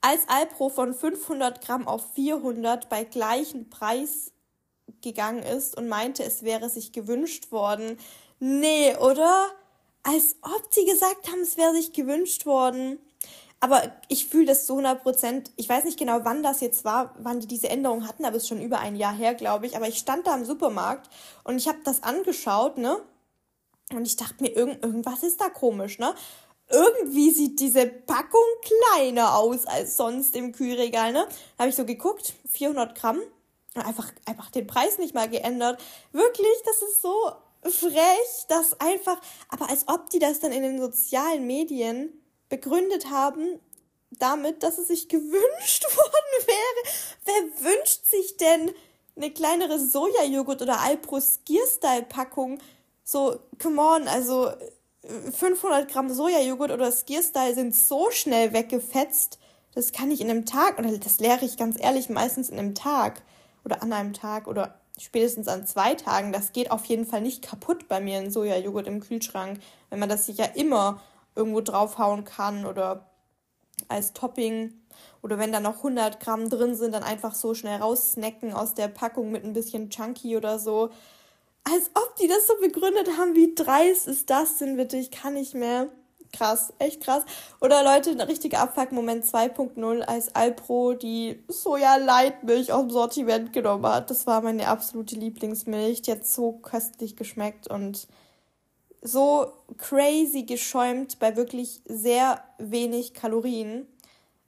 Als 0.00 0.22
Alpro 0.28 0.70
von 0.70 0.94
500 0.94 1.60
Gramm 1.60 1.86
auf 1.86 2.14
400 2.14 2.88
bei 2.88 3.04
gleichem 3.04 3.68
Preis 3.68 4.32
gegangen 5.02 5.42
ist 5.42 5.76
und 5.76 5.88
meinte, 5.88 6.24
es 6.24 6.44
wäre 6.44 6.70
sich 6.70 6.92
gewünscht 6.92 7.52
worden. 7.52 7.98
Nee, 8.40 8.96
oder? 8.96 9.48
Als 10.02 10.36
ob 10.40 10.70
die 10.70 10.86
gesagt 10.86 11.30
haben, 11.30 11.42
es 11.42 11.58
wäre 11.58 11.74
sich 11.74 11.92
gewünscht 11.92 12.46
worden. 12.46 12.98
Aber 13.60 13.82
ich 14.08 14.28
fühle 14.28 14.46
das 14.46 14.64
zu 14.64 14.72
100 14.72 15.02
Prozent. 15.02 15.50
Ich 15.56 15.68
weiß 15.68 15.84
nicht 15.84 15.98
genau, 15.98 16.20
wann 16.22 16.42
das 16.42 16.62
jetzt 16.62 16.86
war, 16.86 17.14
wann 17.18 17.40
die 17.40 17.48
diese 17.48 17.68
Änderung 17.68 18.08
hatten, 18.08 18.24
aber 18.24 18.36
es 18.36 18.44
ist 18.44 18.48
schon 18.48 18.62
über 18.62 18.78
ein 18.78 18.96
Jahr 18.96 19.14
her, 19.14 19.34
glaube 19.34 19.66
ich. 19.66 19.76
Aber 19.76 19.88
ich 19.88 19.98
stand 19.98 20.26
da 20.26 20.34
im 20.34 20.46
Supermarkt 20.46 21.10
und 21.44 21.58
ich 21.58 21.68
habe 21.68 21.80
das 21.84 22.02
angeschaut, 22.02 22.78
ne? 22.78 22.98
Und 23.92 24.06
ich 24.06 24.16
dachte 24.16 24.42
mir, 24.42 24.50
irgend, 24.50 24.82
irgendwas 24.82 25.22
ist 25.22 25.40
da 25.40 25.48
komisch, 25.48 25.98
ne? 25.98 26.14
Irgendwie 26.68 27.30
sieht 27.30 27.60
diese 27.60 27.86
Packung 27.86 28.42
kleiner 28.62 29.36
aus 29.36 29.66
als 29.66 29.96
sonst 29.96 30.34
im 30.34 30.52
Kühlregal, 30.52 31.12
ne? 31.12 31.26
Da 31.56 31.62
habe 31.62 31.70
ich 31.70 31.76
so 31.76 31.84
geguckt, 31.84 32.34
400 32.50 32.96
Gramm, 32.98 33.20
einfach, 33.74 34.10
einfach 34.24 34.50
den 34.50 34.66
Preis 34.66 34.98
nicht 34.98 35.14
mal 35.14 35.28
geändert. 35.28 35.80
Wirklich, 36.12 36.62
das 36.64 36.82
ist 36.82 37.02
so 37.02 37.14
frech, 37.62 38.46
dass 38.48 38.80
einfach, 38.80 39.20
aber 39.48 39.70
als 39.70 39.86
ob 39.88 40.10
die 40.10 40.18
das 40.18 40.40
dann 40.40 40.52
in 40.52 40.62
den 40.62 40.80
sozialen 40.80 41.46
Medien 41.46 42.12
begründet 42.48 43.10
haben, 43.10 43.60
damit, 44.10 44.62
dass 44.62 44.78
es 44.78 44.88
sich 44.88 45.08
gewünscht 45.08 45.84
worden 45.96 46.46
wäre. 46.46 46.94
Wer 47.24 47.70
wünscht 47.70 48.06
sich 48.06 48.36
denn 48.36 48.72
eine 49.16 49.30
kleinere 49.30 49.78
Sojajoghurt 49.78 50.62
oder 50.62 50.80
Alpro 50.80 51.20
Skier-Style 51.20 52.02
Packung? 52.02 52.58
So, 53.08 53.38
come 53.60 53.80
on, 53.80 54.08
also 54.08 54.50
500 55.04 55.88
Gramm 55.88 56.12
Sojajoghurt 56.12 56.72
oder 56.72 56.90
Skier-Style 56.90 57.54
sind 57.54 57.72
so 57.72 58.10
schnell 58.10 58.52
weggefetzt. 58.52 59.38
Das 59.76 59.92
kann 59.92 60.10
ich 60.10 60.20
in 60.20 60.28
einem 60.28 60.44
Tag, 60.44 60.76
oder 60.80 60.90
das 60.98 61.20
leere 61.20 61.44
ich 61.44 61.56
ganz 61.56 61.80
ehrlich 61.80 62.08
meistens 62.08 62.50
in 62.50 62.58
einem 62.58 62.74
Tag 62.74 63.22
oder 63.64 63.80
an 63.80 63.92
einem 63.92 64.12
Tag 64.12 64.48
oder 64.48 64.80
spätestens 64.98 65.46
an 65.46 65.68
zwei 65.68 65.94
Tagen. 65.94 66.32
Das 66.32 66.50
geht 66.52 66.72
auf 66.72 66.84
jeden 66.86 67.06
Fall 67.06 67.20
nicht 67.20 67.42
kaputt 67.42 67.86
bei 67.86 68.00
mir, 68.00 68.18
ein 68.18 68.32
Sojajoghurt 68.32 68.88
im 68.88 68.98
Kühlschrank, 68.98 69.60
wenn 69.88 70.00
man 70.00 70.08
das 70.08 70.26
sich 70.26 70.38
ja 70.38 70.46
immer 70.46 71.00
irgendwo 71.36 71.60
draufhauen 71.60 72.24
kann 72.24 72.66
oder 72.66 73.06
als 73.86 74.14
Topping. 74.14 74.72
Oder 75.22 75.38
wenn 75.38 75.52
da 75.52 75.60
noch 75.60 75.76
100 75.76 76.18
Gramm 76.18 76.50
drin 76.50 76.74
sind, 76.74 76.92
dann 76.92 77.04
einfach 77.04 77.36
so 77.36 77.54
schnell 77.54 77.78
raussnacken 77.78 78.52
aus 78.52 78.74
der 78.74 78.88
Packung 78.88 79.30
mit 79.30 79.44
ein 79.44 79.52
bisschen 79.52 79.90
Chunky 79.90 80.36
oder 80.36 80.58
so. 80.58 80.90
Als 81.68 81.90
ob 81.94 82.14
die 82.14 82.28
das 82.28 82.46
so 82.46 82.54
begründet 82.60 83.18
haben, 83.18 83.34
wie 83.34 83.52
dreist 83.52 84.06
ist 84.06 84.30
das 84.30 84.58
denn 84.58 84.76
bitte? 84.76 84.96
Ich 84.98 85.10
kann 85.10 85.34
nicht 85.34 85.54
mehr. 85.54 85.88
Krass, 86.32 86.72
echt 86.78 87.02
krass. 87.02 87.24
Oder 87.60 87.82
Leute, 87.82 88.10
ein 88.10 88.20
richtiger 88.20 88.60
Abfuck-Moment 88.60 89.24
2.0, 89.24 90.02
als 90.02 90.32
Alpro 90.36 90.92
die 90.94 91.42
Soja-Leitmilch 91.48 92.72
aus 92.72 92.82
dem 92.82 92.90
Sortiment 92.90 93.52
genommen 93.52 93.86
hat. 93.86 94.10
Das 94.10 94.28
war 94.28 94.42
meine 94.42 94.68
absolute 94.68 95.16
Lieblingsmilch. 95.16 96.02
Die 96.02 96.12
hat 96.12 96.24
so 96.24 96.52
köstlich 96.52 97.16
geschmeckt 97.16 97.68
und 97.68 98.06
so 99.02 99.52
crazy 99.76 100.44
geschäumt 100.44 101.18
bei 101.18 101.36
wirklich 101.36 101.80
sehr 101.86 102.44
wenig 102.58 103.12
Kalorien. 103.12 103.88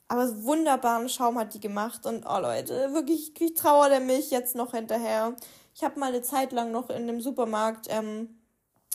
Aber 0.06 0.44
wunderbaren 0.44 1.08
Schaum 1.08 1.36
hat 1.36 1.52
die 1.52 1.60
gemacht 1.60 2.06
und 2.06 2.24
oh 2.26 2.38
Leute, 2.38 2.94
wirklich, 2.94 3.32
ich 3.40 3.54
trauere 3.54 3.88
der 3.88 4.00
Milch 4.00 4.30
jetzt 4.30 4.54
noch 4.54 4.70
hinterher. 4.70 5.34
Ich 5.78 5.84
habe 5.84 6.00
mal 6.00 6.08
eine 6.08 6.22
Zeit 6.22 6.50
lang 6.50 6.72
noch 6.72 6.90
in 6.90 7.06
dem 7.06 7.20
Supermarkt 7.20 7.86
ähm, 7.88 8.40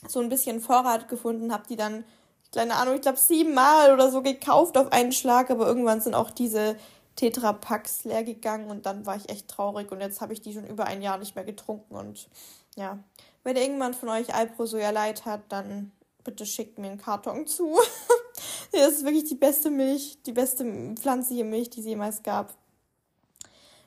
so 0.06 0.20
ein 0.20 0.28
bisschen 0.28 0.60
Vorrat 0.60 1.08
gefunden, 1.08 1.54
habe 1.54 1.64
die 1.70 1.78
dann, 1.78 2.04
keine 2.54 2.76
Ahnung, 2.76 2.96
ich 2.96 3.02
glaube 3.02 3.18
siebenmal 3.18 3.94
oder 3.94 4.12
so 4.12 4.22
gekauft 4.22 4.78
auf 4.78 4.92
einen 4.92 5.14
Schlag, 5.14 5.50
aber 5.50 5.66
irgendwann 5.66 6.02
sind 6.02 6.14
auch 6.14 6.30
diese 6.30 6.76
Tetra-Packs 7.16 8.04
leer 8.04 8.26
gegangen 8.26 8.70
und 8.70 8.86
dann 8.86 9.06
war 9.06 9.16
ich 9.16 9.30
echt 9.30 9.48
traurig 9.48 9.94
und 9.94 10.02
jetzt 10.02 10.20
habe 10.20 10.34
ich 10.34 10.42
die 10.42 10.52
schon 10.52 10.68
über 10.68 10.84
ein 10.84 11.02
Jahr 11.02 11.18
nicht 11.20 11.36
mehr 11.36 11.46
getrunken 11.46 11.96
und 11.96 12.28
ja, 12.76 13.00
wenn 13.46 13.56
irgendjemand 13.56 13.96
von 13.96 14.10
euch 14.10 14.36
Alpro 14.36 14.66
Soja 14.66 14.90
Light 14.90 15.24
hat, 15.24 15.44
dann 15.48 15.94
bitte 16.26 16.46
schickt 16.46 16.80
mir 16.80 16.88
einen 16.88 17.00
Karton 17.00 17.48
zu. 17.48 17.80
das 18.74 18.90
ist 18.90 19.06
wirklich 19.06 19.24
die 19.24 19.36
beste 19.36 19.72
Milch, 19.72 20.18
die 20.26 20.34
beste 20.34 20.66
pflanzliche 20.96 21.46
Milch, 21.46 21.70
die 21.70 21.80
es 21.80 21.86
jemals 21.86 22.24
gab. 22.24 22.54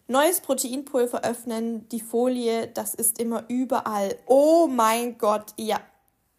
Neues 0.08 0.40
Proteinpulver 0.40 1.24
öffnen, 1.24 1.88
die 1.88 2.00
Folie, 2.00 2.68
das 2.68 2.94
ist 2.94 3.18
immer 3.18 3.44
überall. 3.48 4.16
Oh 4.26 4.68
mein 4.68 5.18
Gott, 5.18 5.52
ja. 5.56 5.80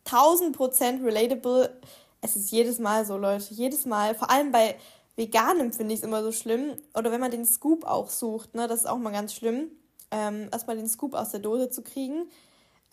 1000% 0.05 1.03
relatable. 1.03 1.77
Es 2.21 2.37
ist 2.37 2.49
jedes 2.51 2.79
Mal 2.79 3.05
so, 3.05 3.17
Leute. 3.17 3.53
Jedes 3.53 3.85
Mal. 3.85 4.15
Vor 4.15 4.29
allem 4.29 4.53
bei 4.53 4.77
Veganem 5.17 5.73
finde 5.73 5.93
ich 5.93 5.99
es 5.99 6.05
immer 6.05 6.23
so 6.23 6.31
schlimm. 6.31 6.77
Oder 6.95 7.11
wenn 7.11 7.19
man 7.19 7.31
den 7.31 7.45
Scoop 7.45 7.83
auch 7.83 8.09
sucht, 8.09 8.55
ne, 8.55 8.69
das 8.69 8.81
ist 8.81 8.85
auch 8.87 8.97
mal 8.97 9.11
ganz 9.11 9.33
schlimm. 9.33 9.69
Ähm, 10.11 10.47
erstmal 10.49 10.77
den 10.77 10.87
Scoop 10.87 11.13
aus 11.13 11.31
der 11.31 11.41
Dose 11.41 11.69
zu 11.69 11.81
kriegen. 11.81 12.29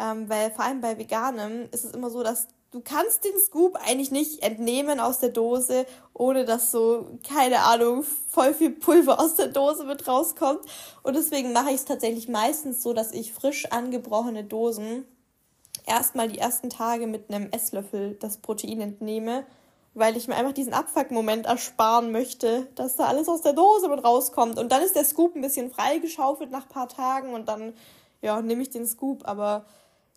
Ähm, 0.01 0.29
weil 0.29 0.51
vor 0.51 0.65
allem 0.65 0.81
bei 0.81 0.99
Veganem 0.99 1.69
ist 1.71 1.85
es 1.85 1.93
immer 1.93 2.11
so, 2.11 2.25
dass 2.25 2.49
du 2.75 2.81
kannst 2.81 3.25
den 3.25 3.39
Scoop 3.39 3.77
eigentlich 3.77 4.11
nicht 4.11 4.43
entnehmen 4.43 4.99
aus 4.99 5.21
der 5.21 5.29
Dose, 5.29 5.87
ohne 6.13 6.45
dass 6.45 6.73
so, 6.73 7.07
keine 7.27 7.61
Ahnung, 7.61 8.03
voll 8.29 8.53
viel 8.53 8.71
Pulver 8.71 9.21
aus 9.21 9.37
der 9.37 9.47
Dose 9.47 9.85
mit 9.85 10.09
rauskommt. 10.09 10.61
Und 11.05 11.15
deswegen 11.15 11.53
mache 11.53 11.69
ich 11.69 11.77
es 11.77 11.85
tatsächlich 11.85 12.29
meistens 12.29 12.83
so, 12.83 12.93
dass 12.93 13.13
ich 13.13 13.33
frisch 13.33 13.71
angebrochene 13.71 14.43
Dosen 14.43 15.05
erstmal 15.87 16.29
die 16.29 16.39
ersten 16.39 16.69
Tage 16.69 17.07
mit 17.07 17.33
einem 17.33 17.49
Esslöffel 17.53 18.17
das 18.19 18.39
Protein 18.39 18.81
entnehme, 18.81 19.47
weil 19.95 20.17
ich 20.17 20.27
mir 20.27 20.35
einfach 20.35 20.53
diesen 20.53 20.75
Abfuck-Moment 20.75 21.47
ersparen 21.47 22.11
möchte, 22.11 22.67
dass 22.75 22.97
da 22.97 23.05
alles 23.05 23.29
aus 23.29 23.43
der 23.43 23.53
Dose 23.53 23.89
mit 23.89 24.03
rauskommt. 24.03 24.59
Und 24.59 24.73
dann 24.73 24.83
ist 24.83 24.97
der 24.97 25.05
Scoop 25.05 25.37
ein 25.37 25.43
bisschen 25.43 25.71
freigeschaufelt 25.71 26.51
nach 26.51 26.65
ein 26.65 26.71
paar 26.71 26.89
Tagen 26.89 27.35
und 27.35 27.49
dann, 27.49 27.73
ja, 28.21 28.43
nehme 28.43 28.63
ich 28.63 28.71
den 28.71 28.89
Scoop, 28.89 29.29
aber 29.29 29.65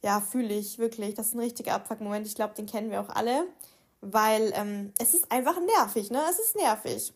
ja, 0.04 0.22
fühle 0.22 0.54
ich 0.54 0.78
wirklich. 0.78 1.16
Das 1.16 1.28
ist 1.28 1.34
ein 1.34 1.40
richtiger 1.40 1.74
Abfuck-Moment. 1.74 2.28
Ich 2.28 2.36
glaube, 2.36 2.54
den 2.56 2.66
kennen 2.66 2.92
wir 2.92 3.02
auch 3.02 3.10
alle, 3.10 3.48
weil 4.02 4.54
ähm, 4.56 4.94
es 5.00 5.14
ist 5.14 5.32
einfach 5.32 5.60
nervig, 5.60 6.12
ne? 6.12 6.22
Es 6.30 6.40
ist 6.40 6.56
nervig. 6.56 7.14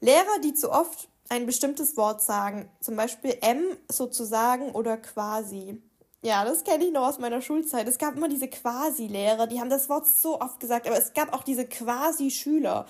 Lehrer, 0.00 0.38
die 0.42 0.54
zu 0.54 0.70
oft 0.70 1.08
ein 1.28 1.46
bestimmtes 1.46 1.96
Wort 1.96 2.22
sagen, 2.22 2.68
zum 2.80 2.96
Beispiel 2.96 3.36
M 3.40 3.76
sozusagen 3.90 4.72
oder 4.72 4.98
quasi. 4.98 5.80
Ja, 6.22 6.44
das 6.44 6.64
kenne 6.64 6.84
ich 6.84 6.92
noch 6.92 7.06
aus 7.06 7.18
meiner 7.18 7.42
Schulzeit. 7.42 7.88
Es 7.88 7.98
gab 7.98 8.16
immer 8.16 8.28
diese 8.28 8.48
Quasi-Lehrer, 8.48 9.46
die 9.46 9.60
haben 9.60 9.70
das 9.70 9.88
Wort 9.88 10.06
so 10.06 10.40
oft 10.40 10.60
gesagt, 10.60 10.86
aber 10.86 10.96
es 10.96 11.12
gab 11.12 11.32
auch 11.32 11.42
diese 11.42 11.66
Quasi-Schüler. 11.66 12.86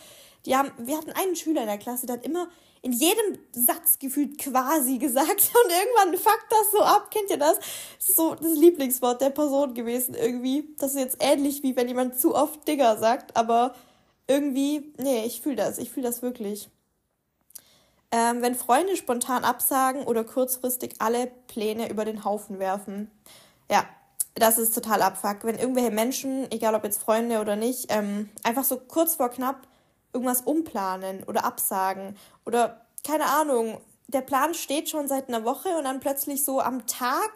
Die 0.47 0.57
haben, 0.57 0.71
wir 0.79 0.97
hatten 0.97 1.11
einen 1.11 1.37
Schüler 1.37 1.63
in 1.63 1.69
der 1.69 1.79
Klasse, 1.79 2.07
der 2.07 2.17
hat 2.17 2.25
immer 2.25 2.49
in 2.85 2.93
jedem 2.93 3.39
Satz 3.53 3.99
gefühlt 3.99 4.39
quasi 4.39 4.99
gesagt 4.99 5.31
und 5.65 5.73
irgendwann 5.73 6.19
fuckt 6.19 6.47
das 6.51 6.71
so 6.71 6.81
ab. 6.81 7.11
Kennt 7.11 7.31
ihr 7.31 7.39
das? 7.39 7.57
Das 7.57 8.09
ist 8.11 8.17
so 8.17 8.35
das 8.35 8.53
Lieblingswort 8.53 9.21
der 9.21 9.31
Person 9.31 9.75
gewesen 9.75 10.15
irgendwie. 10.15 10.69
Das 10.79 10.93
ist 10.93 11.01
jetzt 11.01 11.17
ähnlich 11.21 11.63
wie 11.63 11.75
wenn 11.77 11.89
jemand 11.89 12.19
zu 12.19 12.35
oft 12.35 12.69
Digger 12.69 12.99
sagt, 12.99 13.37
aber 13.37 13.75
irgendwie, 14.27 14.93
nee, 14.99 15.25
ich 15.25 15.41
fühle 15.41 15.57
das. 15.57 15.79
Ich 15.79 15.91
fühle 15.91 16.07
das 16.07 16.23
wirklich. 16.23 16.69
Ähm, 18.13 18.43
wenn 18.43 18.55
Freunde 18.55 18.97
spontan 18.97 19.45
absagen 19.45 20.05
oder 20.05 20.23
kurzfristig 20.23 20.97
alle 20.99 21.33
Pläne 21.49 21.91
über 21.91 22.05
den 22.05 22.25
Haufen 22.25 22.59
werfen. 22.59 23.11
Ja, 23.71 23.87
das 24.35 24.59
ist 24.59 24.75
total 24.75 25.01
abfuck. 25.01 25.39
Wenn 25.45 25.59
irgendwelche 25.59 25.91
Menschen, 25.91 26.51
egal 26.53 26.75
ob 26.75 26.85
jetzt 26.85 27.01
Freunde 27.01 27.41
oder 27.41 27.57
nicht, 27.57 27.87
ähm, 27.89 28.29
einfach 28.43 28.65
so 28.65 28.77
kurz 28.77 29.17
vor 29.17 29.31
knapp 29.31 29.67
irgendwas 30.15 30.43
umplanen 30.43 31.25
oder 31.25 31.45
absagen 31.45 32.17
oder 32.47 32.87
keine 33.07 33.27
Ahnung, 33.27 33.81
der 34.07 34.23
Plan 34.23 34.55
steht 34.55 34.89
schon 34.89 35.09
seit 35.09 35.29
einer 35.29 35.45
Woche 35.45 35.69
und 35.77 35.85
dann 35.85 36.01
plötzlich 36.01 36.45
so 36.45 36.61
am 36.61 36.87
Tag 36.87 37.33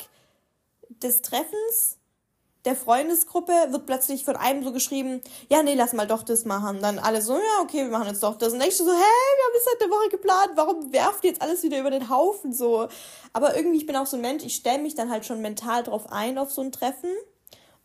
des 0.88 1.22
Treffens 1.22 1.98
der 2.64 2.76
Freundesgruppe 2.76 3.52
wird 3.70 3.86
plötzlich 3.86 4.24
von 4.24 4.36
einem 4.36 4.62
so 4.62 4.72
geschrieben, 4.72 5.22
ja, 5.48 5.62
nee, 5.62 5.74
lass 5.74 5.94
mal 5.94 6.06
doch 6.06 6.22
das 6.22 6.44
machen. 6.44 6.80
Dann 6.82 6.98
alle 6.98 7.22
so, 7.22 7.34
ja, 7.34 7.62
okay, 7.62 7.84
wir 7.84 7.90
machen 7.90 8.08
jetzt 8.08 8.22
doch 8.22 8.36
das. 8.36 8.52
Und 8.52 8.58
dann 8.58 8.68
du 8.68 8.74
so, 8.74 8.84
hä, 8.84 8.88
wir 8.90 8.94
haben 8.94 9.54
das 9.54 9.64
seit 9.64 9.80
der 9.80 9.90
Woche 9.90 10.08
geplant, 10.10 10.50
warum 10.54 10.92
werft 10.92 11.24
ihr 11.24 11.30
jetzt 11.30 11.40
alles 11.40 11.62
wieder 11.62 11.78
über 11.78 11.90
den 11.90 12.10
Haufen 12.10 12.52
so? 12.52 12.88
Aber 13.32 13.56
irgendwie, 13.56 13.78
ich 13.78 13.86
bin 13.86 13.96
auch 13.96 14.06
so 14.06 14.16
ein 14.16 14.22
Mensch, 14.22 14.44
ich 14.44 14.56
stelle 14.56 14.82
mich 14.82 14.94
dann 14.94 15.10
halt 15.10 15.24
schon 15.24 15.40
mental 15.40 15.82
drauf 15.82 16.10
ein 16.10 16.36
auf 16.36 16.50
so 16.50 16.60
ein 16.60 16.72
Treffen 16.72 17.10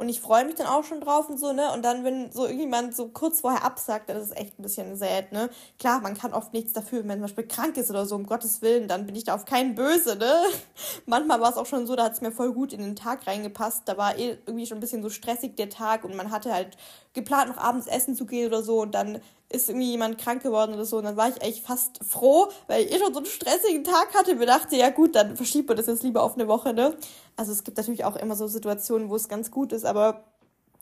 und 0.04 0.10
ich 0.10 0.20
freue 0.20 0.44
mich 0.44 0.56
dann 0.56 0.68
auch 0.68 0.84
schon 0.84 1.00
drauf 1.00 1.30
und 1.30 1.40
so, 1.40 1.54
ne? 1.54 1.72
Und 1.72 1.84
dann, 1.84 2.04
wenn 2.04 2.30
so 2.30 2.44
irgendjemand 2.44 2.94
so 2.94 3.08
kurz 3.08 3.40
vorher 3.40 3.64
absagt, 3.64 4.10
dann 4.10 4.18
ist 4.18 4.32
es 4.32 4.36
echt 4.36 4.60
ein 4.60 4.62
bisschen 4.62 4.98
sad, 4.98 5.32
ne? 5.32 5.50
Klar, 5.80 6.02
man 6.02 6.18
kann 6.18 6.34
oft 6.34 6.52
nichts 6.52 6.74
dafür, 6.74 7.00
wenn 7.00 7.08
man 7.08 7.18
zum 7.20 7.24
Beispiel 7.24 7.48
krank 7.48 7.78
ist 7.78 7.90
oder 7.90 8.06
so, 8.06 8.16
um 8.16 8.26
Gottes 8.26 8.62
Willen, 8.62 8.90
dann 8.90 9.06
bin 9.06 9.16
ich 9.16 9.24
da 9.24 9.34
auf 9.34 9.46
keinen 9.46 9.76
böse, 9.76 10.18
ne? 10.18 10.34
Manchmal 11.06 11.40
war 11.40 11.52
es 11.52 11.58
auch 11.58 11.66
schon 11.66 11.88
so, 11.88 11.96
da 11.96 12.04
hat 12.04 12.14
es 12.14 12.22
mir 12.22 12.34
voll 12.34 12.52
gut 12.52 12.74
in 12.74 12.82
den 12.82 12.98
Tag 12.98 13.26
reingepasst. 13.26 13.84
Da 13.86 13.98
war 13.98 14.18
eh 14.18 14.38
irgendwie 14.46 14.66
schon 14.66 14.78
ein 14.78 14.82
bisschen 14.82 15.02
so 15.02 15.10
stressig 15.10 15.56
der 15.56 15.70
Tag 15.70 16.04
und 16.04 16.16
man 16.16 16.32
hatte 16.32 16.54
halt 16.54 16.78
geplant, 17.14 17.50
noch 17.50 17.58
abends 17.58 17.88
essen 17.88 18.16
zu 18.16 18.26
gehen 18.26 18.48
oder 18.48 18.64
so 18.64 18.82
und 18.82 18.94
dann 18.94 19.22
ist 19.50 19.70
irgendwie 19.70 19.92
jemand 19.92 20.18
krank 20.18 20.42
geworden 20.42 20.74
oder 20.74 20.86
so 20.86 20.98
und 20.98 21.04
dann 21.04 21.16
war 21.16 21.30
ich 21.30 21.42
echt 21.42 21.64
fast 21.64 22.04
froh, 22.04 22.50
weil 22.68 22.86
ich 22.86 22.92
eh 22.92 22.98
schon 22.98 23.14
so 23.14 23.20
einen 23.20 23.28
stressigen 23.28 23.84
Tag 23.84 24.14
hatte. 24.16 24.36
Mir 24.36 24.48
dachte, 24.48 24.76
ja 24.76 24.90
gut, 24.90 25.16
dann 25.16 25.36
verschiebt 25.36 25.68
man 25.68 25.78
das 25.78 25.86
jetzt 25.86 26.04
lieber 26.04 26.24
auf 26.24 26.34
eine 26.34 26.48
Woche, 26.48 26.74
ne? 26.74 26.98
Also 27.36 27.52
es 27.52 27.64
gibt 27.64 27.78
natürlich 27.78 28.04
auch 28.04 28.16
immer 28.16 28.36
so 28.36 28.48
Situationen, 28.48 29.10
wo 29.10 29.16
es 29.16 29.30
ganz 29.30 29.52
gut 29.52 29.72
ist, 29.72 29.86
aber 29.86 30.24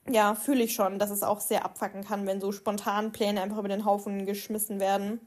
ja, 0.08 0.34
fühle 0.34 0.64
ich 0.64 0.74
schon, 0.74 0.98
dass 0.98 1.10
es 1.10 1.22
auch 1.22 1.40
sehr 1.40 1.64
abfacken 1.64 2.04
kann, 2.04 2.26
wenn 2.26 2.40
so 2.40 2.50
spontan 2.50 3.12
Pläne 3.12 3.42
einfach 3.42 3.58
über 3.58 3.68
den 3.68 3.84
Haufen 3.84 4.26
geschmissen 4.26 4.80
werden. 4.80 5.20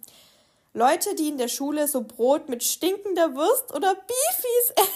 Leute, 0.74 1.16
die 1.16 1.30
in 1.30 1.38
der 1.38 1.48
Schule 1.48 1.88
so 1.88 2.04
Brot 2.04 2.50
mit 2.50 2.64
stinkender 2.64 3.34
Wurst 3.36 3.74
oder 3.74 3.96
Beefies 3.96 4.70
essen. 4.76 4.96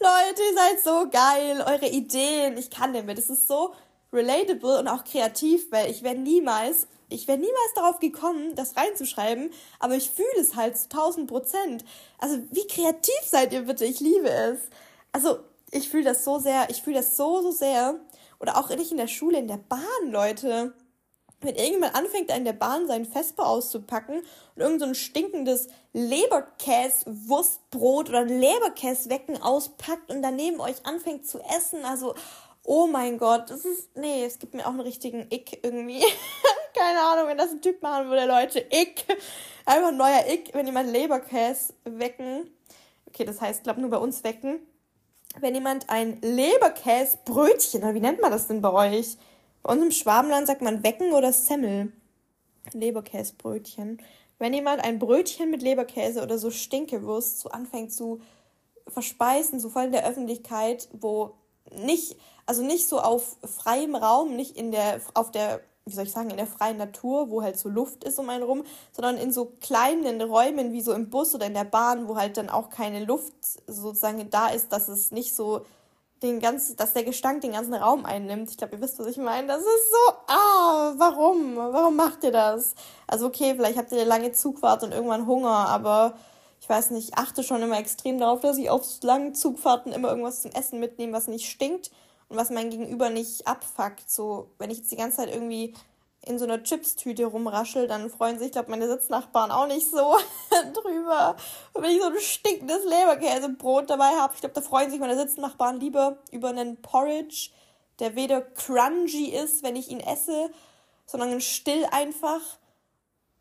Leute, 0.00 0.42
ihr 0.42 0.54
seid 0.56 0.82
so 0.82 1.08
geil. 1.10 1.64
Eure 1.64 1.86
Ideen, 1.86 2.56
ich 2.56 2.70
kann 2.70 2.92
damit. 2.92 3.18
Es 3.18 3.30
ist 3.30 3.46
so 3.46 3.72
relatable 4.12 4.78
und 4.78 4.88
auch 4.88 5.04
kreativ, 5.04 5.70
weil 5.70 5.90
ich 5.90 6.02
wäre 6.02 6.16
niemals, 6.16 6.88
ich 7.08 7.28
wäre 7.28 7.38
niemals 7.38 7.74
darauf 7.74 7.98
gekommen, 7.98 8.54
das 8.54 8.76
reinzuschreiben, 8.76 9.50
aber 9.78 9.96
ich 9.96 10.10
fühle 10.10 10.40
es 10.40 10.56
halt 10.56 10.76
zu 10.76 10.84
1000 10.84 11.28
Prozent. 11.28 11.84
Also 12.18 12.38
wie 12.50 12.66
kreativ 12.66 13.20
seid 13.24 13.52
ihr 13.52 13.62
bitte? 13.62 13.84
Ich 13.84 14.00
liebe 14.00 14.28
es. 14.28 14.60
Also 15.12 15.38
ich 15.70 15.88
fühle 15.88 16.04
das 16.04 16.24
so 16.24 16.38
sehr, 16.38 16.68
ich 16.70 16.82
fühle 16.82 16.96
das 16.96 17.16
so, 17.16 17.42
so 17.42 17.50
sehr. 17.50 18.00
Oder 18.40 18.56
auch 18.56 18.70
nicht 18.70 18.90
in 18.90 18.96
der 18.96 19.06
Schule, 19.06 19.38
in 19.38 19.48
der 19.48 19.58
Bahn, 19.58 19.80
Leute. 20.06 20.72
Wenn 21.42 21.54
irgendjemand 21.54 21.94
anfängt, 21.94 22.30
in 22.30 22.44
der 22.44 22.52
Bahn 22.52 22.86
seinen 22.86 23.06
Vesper 23.06 23.46
auszupacken 23.46 24.22
und 24.54 24.62
irgend 24.62 24.80
so 24.80 24.86
ein 24.86 24.94
stinkendes 24.94 25.68
Leberkäse-Wurstbrot 25.94 28.10
oder 28.10 28.24
Leberkäse-Wecken 28.24 29.40
auspackt 29.40 30.10
und 30.10 30.20
daneben 30.22 30.60
euch 30.60 30.84
anfängt 30.84 31.26
zu 31.26 31.40
essen, 31.40 31.82
also, 31.84 32.14
oh 32.64 32.86
mein 32.86 33.18
Gott, 33.18 33.50
das 33.50 33.64
ist, 33.64 33.96
nee, 33.96 34.24
es 34.24 34.38
gibt 34.38 34.54
mir 34.54 34.64
auch 34.66 34.70
einen 34.70 34.80
richtigen 34.80 35.26
Ick 35.30 35.64
irgendwie. 35.64 36.04
Keine 36.74 37.00
Ahnung, 37.00 37.28
wenn 37.28 37.38
das 37.38 37.50
ein 37.50 37.62
Typ 37.62 37.82
machen 37.82 38.08
würde, 38.08 38.26
Leute, 38.26 38.60
Ick. 38.60 39.04
Einfach 39.66 39.88
ein 39.88 39.96
neuer 39.96 40.24
Ick, 40.28 40.54
wenn 40.54 40.66
jemand 40.66 40.90
Leberkäse 40.90 41.74
wecken. 41.84 42.50
Okay, 43.06 43.24
das 43.24 43.40
heißt, 43.40 43.64
glaube 43.64 43.80
nur 43.80 43.90
bei 43.90 43.98
uns 43.98 44.24
wecken. 44.24 44.60
Wenn 45.38 45.54
jemand 45.54 45.90
ein 45.90 46.20
Leberkäsebrötchen, 46.22 47.82
oder 47.82 47.94
wie 47.94 48.00
nennt 48.00 48.20
man 48.20 48.30
das 48.30 48.48
denn 48.48 48.62
bei 48.62 48.72
euch? 48.72 49.16
Bei 49.62 49.72
uns 49.72 49.82
im 49.82 49.90
Schwabenland 49.90 50.46
sagt 50.46 50.62
man 50.62 50.82
Wecken 50.82 51.12
oder 51.12 51.32
Semmel. 51.32 51.92
Leberkäsebrötchen. 52.72 54.00
Wenn 54.38 54.54
jemand 54.54 54.82
ein 54.82 54.98
Brötchen 54.98 55.50
mit 55.50 55.62
Leberkäse 55.62 56.22
oder 56.22 56.38
so 56.38 56.50
Stinkewurst 56.50 57.40
so 57.40 57.50
anfängt 57.50 57.92
zu 57.92 58.20
verspeisen, 58.88 59.60
so 59.60 59.68
voll 59.68 59.84
in 59.84 59.92
der 59.92 60.06
Öffentlichkeit, 60.06 60.88
wo 60.92 61.34
nicht, 61.70 62.16
also 62.50 62.64
nicht 62.64 62.88
so 62.88 62.98
auf 62.98 63.36
freiem 63.44 63.94
Raum, 63.94 64.34
nicht 64.34 64.56
in 64.56 64.72
der, 64.72 65.00
auf 65.14 65.30
der, 65.30 65.60
wie 65.84 65.94
soll 65.94 66.02
ich 66.02 66.10
sagen, 66.10 66.30
in 66.30 66.36
der 66.36 66.48
freien 66.48 66.78
Natur, 66.78 67.30
wo 67.30 67.42
halt 67.42 67.56
so 67.56 67.68
Luft 67.68 68.02
ist 68.02 68.18
um 68.18 68.28
einen 68.28 68.42
rum, 68.42 68.64
sondern 68.90 69.18
in 69.18 69.32
so 69.32 69.52
kleinen 69.60 70.20
Räumen 70.20 70.72
wie 70.72 70.80
so 70.80 70.92
im 70.92 71.10
Bus 71.10 71.32
oder 71.32 71.46
in 71.46 71.54
der 71.54 71.62
Bahn, 71.62 72.08
wo 72.08 72.16
halt 72.16 72.36
dann 72.36 72.50
auch 72.50 72.68
keine 72.68 73.04
Luft 73.04 73.32
sozusagen 73.68 74.30
da 74.30 74.48
ist, 74.48 74.72
dass 74.72 74.88
es 74.88 75.12
nicht 75.12 75.32
so 75.32 75.64
den 76.24 76.40
ganzen, 76.40 76.74
dass 76.74 76.92
der 76.92 77.04
Gestank 77.04 77.42
den 77.42 77.52
ganzen 77.52 77.74
Raum 77.74 78.04
einnimmt. 78.04 78.50
Ich 78.50 78.56
glaube, 78.56 78.74
ihr 78.74 78.82
wisst, 78.82 78.98
was 78.98 79.06
ich 79.06 79.16
meine. 79.18 79.46
Das 79.46 79.60
ist 79.60 79.92
so, 79.92 80.12
ah, 80.26 80.94
warum? 80.96 81.54
Warum 81.54 81.94
macht 81.94 82.24
ihr 82.24 82.32
das? 82.32 82.74
Also 83.06 83.26
okay, 83.26 83.54
vielleicht 83.54 83.78
habt 83.78 83.92
ihr 83.92 84.00
eine 84.00 84.08
lange 84.08 84.32
Zugfahrt 84.32 84.82
und 84.82 84.90
irgendwann 84.90 85.28
Hunger, 85.28 85.68
aber 85.68 86.14
ich 86.60 86.68
weiß 86.68 86.90
nicht, 86.90 87.10
ich 87.10 87.16
achte 87.16 87.44
schon 87.44 87.62
immer 87.62 87.78
extrem 87.78 88.18
darauf, 88.18 88.40
dass 88.40 88.58
ich 88.58 88.70
auf 88.70 88.82
langen 89.02 89.36
Zugfahrten 89.36 89.92
immer 89.92 90.08
irgendwas 90.08 90.42
zum 90.42 90.50
Essen 90.50 90.80
mitnehme, 90.80 91.12
was 91.12 91.28
nicht 91.28 91.48
stinkt 91.48 91.92
und 92.30 92.36
was 92.36 92.48
mein 92.50 92.70
Gegenüber 92.70 93.10
nicht 93.10 93.46
abfuckt. 93.46 94.08
So, 94.08 94.52
wenn 94.58 94.70
ich 94.70 94.78
jetzt 94.78 94.92
die 94.92 94.96
ganze 94.96 95.18
Zeit 95.18 95.28
irgendwie 95.28 95.74
in 96.22 96.38
so 96.38 96.44
einer 96.44 96.62
Chipstüte 96.62 97.24
rumraschel, 97.26 97.88
dann 97.88 98.08
freuen 98.08 98.38
sich, 98.38 98.52
glaube 98.52 98.70
meine 98.70 98.88
Sitznachbarn 98.88 99.50
auch 99.50 99.66
nicht 99.66 99.90
so 99.90 100.16
drüber. 100.72 101.36
Und 101.72 101.82
wenn 101.82 101.90
ich 101.90 102.00
so 102.00 102.08
ein 102.08 102.20
stinkendes 102.20 102.84
Leberkäsebrot 102.84 103.90
dabei 103.90 104.16
habe, 104.16 104.34
ich 104.34 104.40
glaube, 104.40 104.54
da 104.54 104.60
freuen 104.60 104.90
sich 104.90 105.00
meine 105.00 105.16
Sitznachbarn 105.16 105.80
lieber 105.80 106.18
über 106.30 106.50
einen 106.50 106.80
Porridge, 106.80 107.50
der 107.98 108.14
weder 108.14 108.42
crunchy 108.42 109.30
ist, 109.30 109.62
wenn 109.62 109.76
ich 109.76 109.90
ihn 109.90 110.00
esse, 110.00 110.50
sondern 111.06 111.40
still 111.40 111.86
einfach 111.90 112.40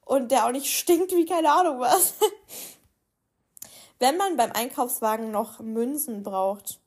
und 0.06 0.32
der 0.32 0.45
auch 0.45 0.52
nicht 0.52 0.73
stinkt 0.73 1.12
wie 1.12 1.25
keine 1.25 1.52
Ahnung 1.52 1.80
was. 1.80 2.15
wenn 3.99 4.17
man 4.17 4.38
beim 4.38 4.52
Einkaufswagen 4.52 5.30
noch 5.30 5.60
Münzen 5.60 6.23
braucht. 6.23 6.80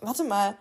Warte 0.00 0.24
mal, 0.24 0.56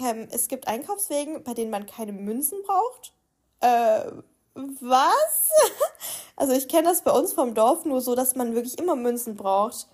ähm, 0.00 0.28
es 0.30 0.48
gibt 0.48 0.68
Einkaufswegen, 0.68 1.42
bei 1.44 1.54
denen 1.54 1.70
man 1.70 1.86
keine 1.86 2.12
Münzen 2.12 2.58
braucht? 2.62 3.12
äh, 3.60 4.10
was? 4.54 5.50
also 6.36 6.52
ich 6.52 6.68
kenne 6.68 6.88
das 6.88 7.02
bei 7.02 7.12
uns 7.12 7.32
vom 7.32 7.54
Dorf 7.54 7.84
nur 7.84 8.00
so, 8.00 8.14
dass 8.14 8.34
man 8.34 8.54
wirklich 8.54 8.78
immer 8.78 8.96
Münzen 8.96 9.36
braucht. 9.36 9.86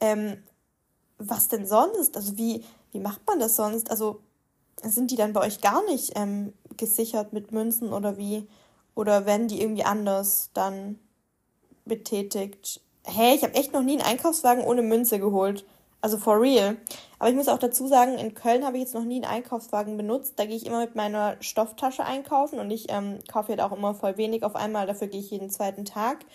Ähm, 0.00 0.42
was 1.18 1.48
denn 1.48 1.66
sonst? 1.66 2.16
Also 2.16 2.36
wie, 2.36 2.64
wie 2.90 3.00
macht 3.00 3.26
man 3.26 3.38
das 3.38 3.56
sonst? 3.56 3.90
Also 3.90 4.20
sind 4.82 5.10
die 5.10 5.16
dann 5.16 5.32
bei 5.32 5.40
euch 5.40 5.60
gar 5.60 5.84
nicht 5.84 6.12
ähm, 6.16 6.52
gesichert 6.76 7.32
mit 7.32 7.52
Münzen 7.52 7.92
oder 7.92 8.16
wie? 8.16 8.48
Oder 8.94 9.26
werden 9.26 9.48
die 9.48 9.60
irgendwie 9.60 9.84
anders 9.84 10.50
dann 10.54 10.98
betätigt? 11.84 12.80
Hey, 13.04 13.34
ich 13.34 13.42
habe 13.42 13.54
echt 13.54 13.72
noch 13.72 13.82
nie 13.82 13.92
einen 13.92 14.02
Einkaufswagen 14.02 14.64
ohne 14.64 14.82
Münze 14.82 15.18
geholt. 15.18 15.64
Also 16.02 16.18
for 16.18 16.40
real. 16.40 16.76
Aber 17.20 17.30
ich 17.30 17.36
muss 17.36 17.46
auch 17.46 17.60
dazu 17.60 17.86
sagen, 17.86 18.18
in 18.18 18.34
Köln 18.34 18.66
habe 18.66 18.76
ich 18.76 18.82
jetzt 18.82 18.94
noch 18.94 19.04
nie 19.04 19.22
einen 19.22 19.24
Einkaufswagen 19.24 19.96
benutzt. 19.96 20.34
Da 20.36 20.44
gehe 20.44 20.56
ich 20.56 20.66
immer 20.66 20.80
mit 20.80 20.96
meiner 20.96 21.36
Stofftasche 21.40 22.04
einkaufen 22.04 22.58
und 22.58 22.70
ich 22.72 22.90
ähm, 22.90 23.20
kaufe 23.30 23.50
halt 23.50 23.60
auch 23.60 23.70
immer 23.70 23.94
voll 23.94 24.16
wenig 24.16 24.42
auf 24.42 24.56
einmal. 24.56 24.88
Dafür 24.88 25.06
gehe 25.06 25.20
ich 25.20 25.30
jeden 25.30 25.48
zweiten 25.48 25.84
Tag. 25.84 26.26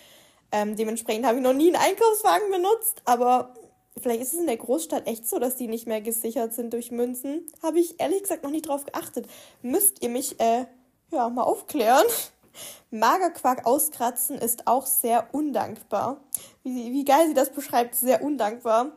Ähm, 0.52 0.74
dementsprechend 0.74 1.26
habe 1.26 1.36
ich 1.36 1.42
noch 1.42 1.52
nie 1.52 1.66
einen 1.66 1.84
Einkaufswagen 1.84 2.50
benutzt. 2.50 3.02
Aber 3.04 3.52
vielleicht 3.98 4.22
ist 4.22 4.32
es 4.32 4.40
in 4.40 4.46
der 4.46 4.56
Großstadt 4.56 5.06
echt 5.06 5.28
so, 5.28 5.38
dass 5.38 5.56
die 5.56 5.68
nicht 5.68 5.86
mehr 5.86 6.00
gesichert 6.00 6.54
sind 6.54 6.72
durch 6.72 6.90
Münzen. 6.90 7.46
Habe 7.62 7.78
ich 7.78 8.00
ehrlich 8.00 8.22
gesagt 8.22 8.44
noch 8.44 8.50
nie 8.50 8.62
drauf 8.62 8.86
geachtet. 8.86 9.26
Müsst 9.60 10.02
ihr 10.02 10.08
mich 10.08 10.40
äh, 10.40 10.64
ja 11.10 11.28
mal 11.28 11.42
aufklären. 11.42 12.06
Magerquark 12.90 13.66
auskratzen 13.66 14.38
ist 14.38 14.66
auch 14.66 14.86
sehr 14.86 15.28
undankbar. 15.32 16.22
Wie, 16.62 16.90
wie 16.90 17.04
geil 17.04 17.28
sie 17.28 17.34
das 17.34 17.50
beschreibt, 17.50 17.94
sehr 17.94 18.22
undankbar. 18.22 18.92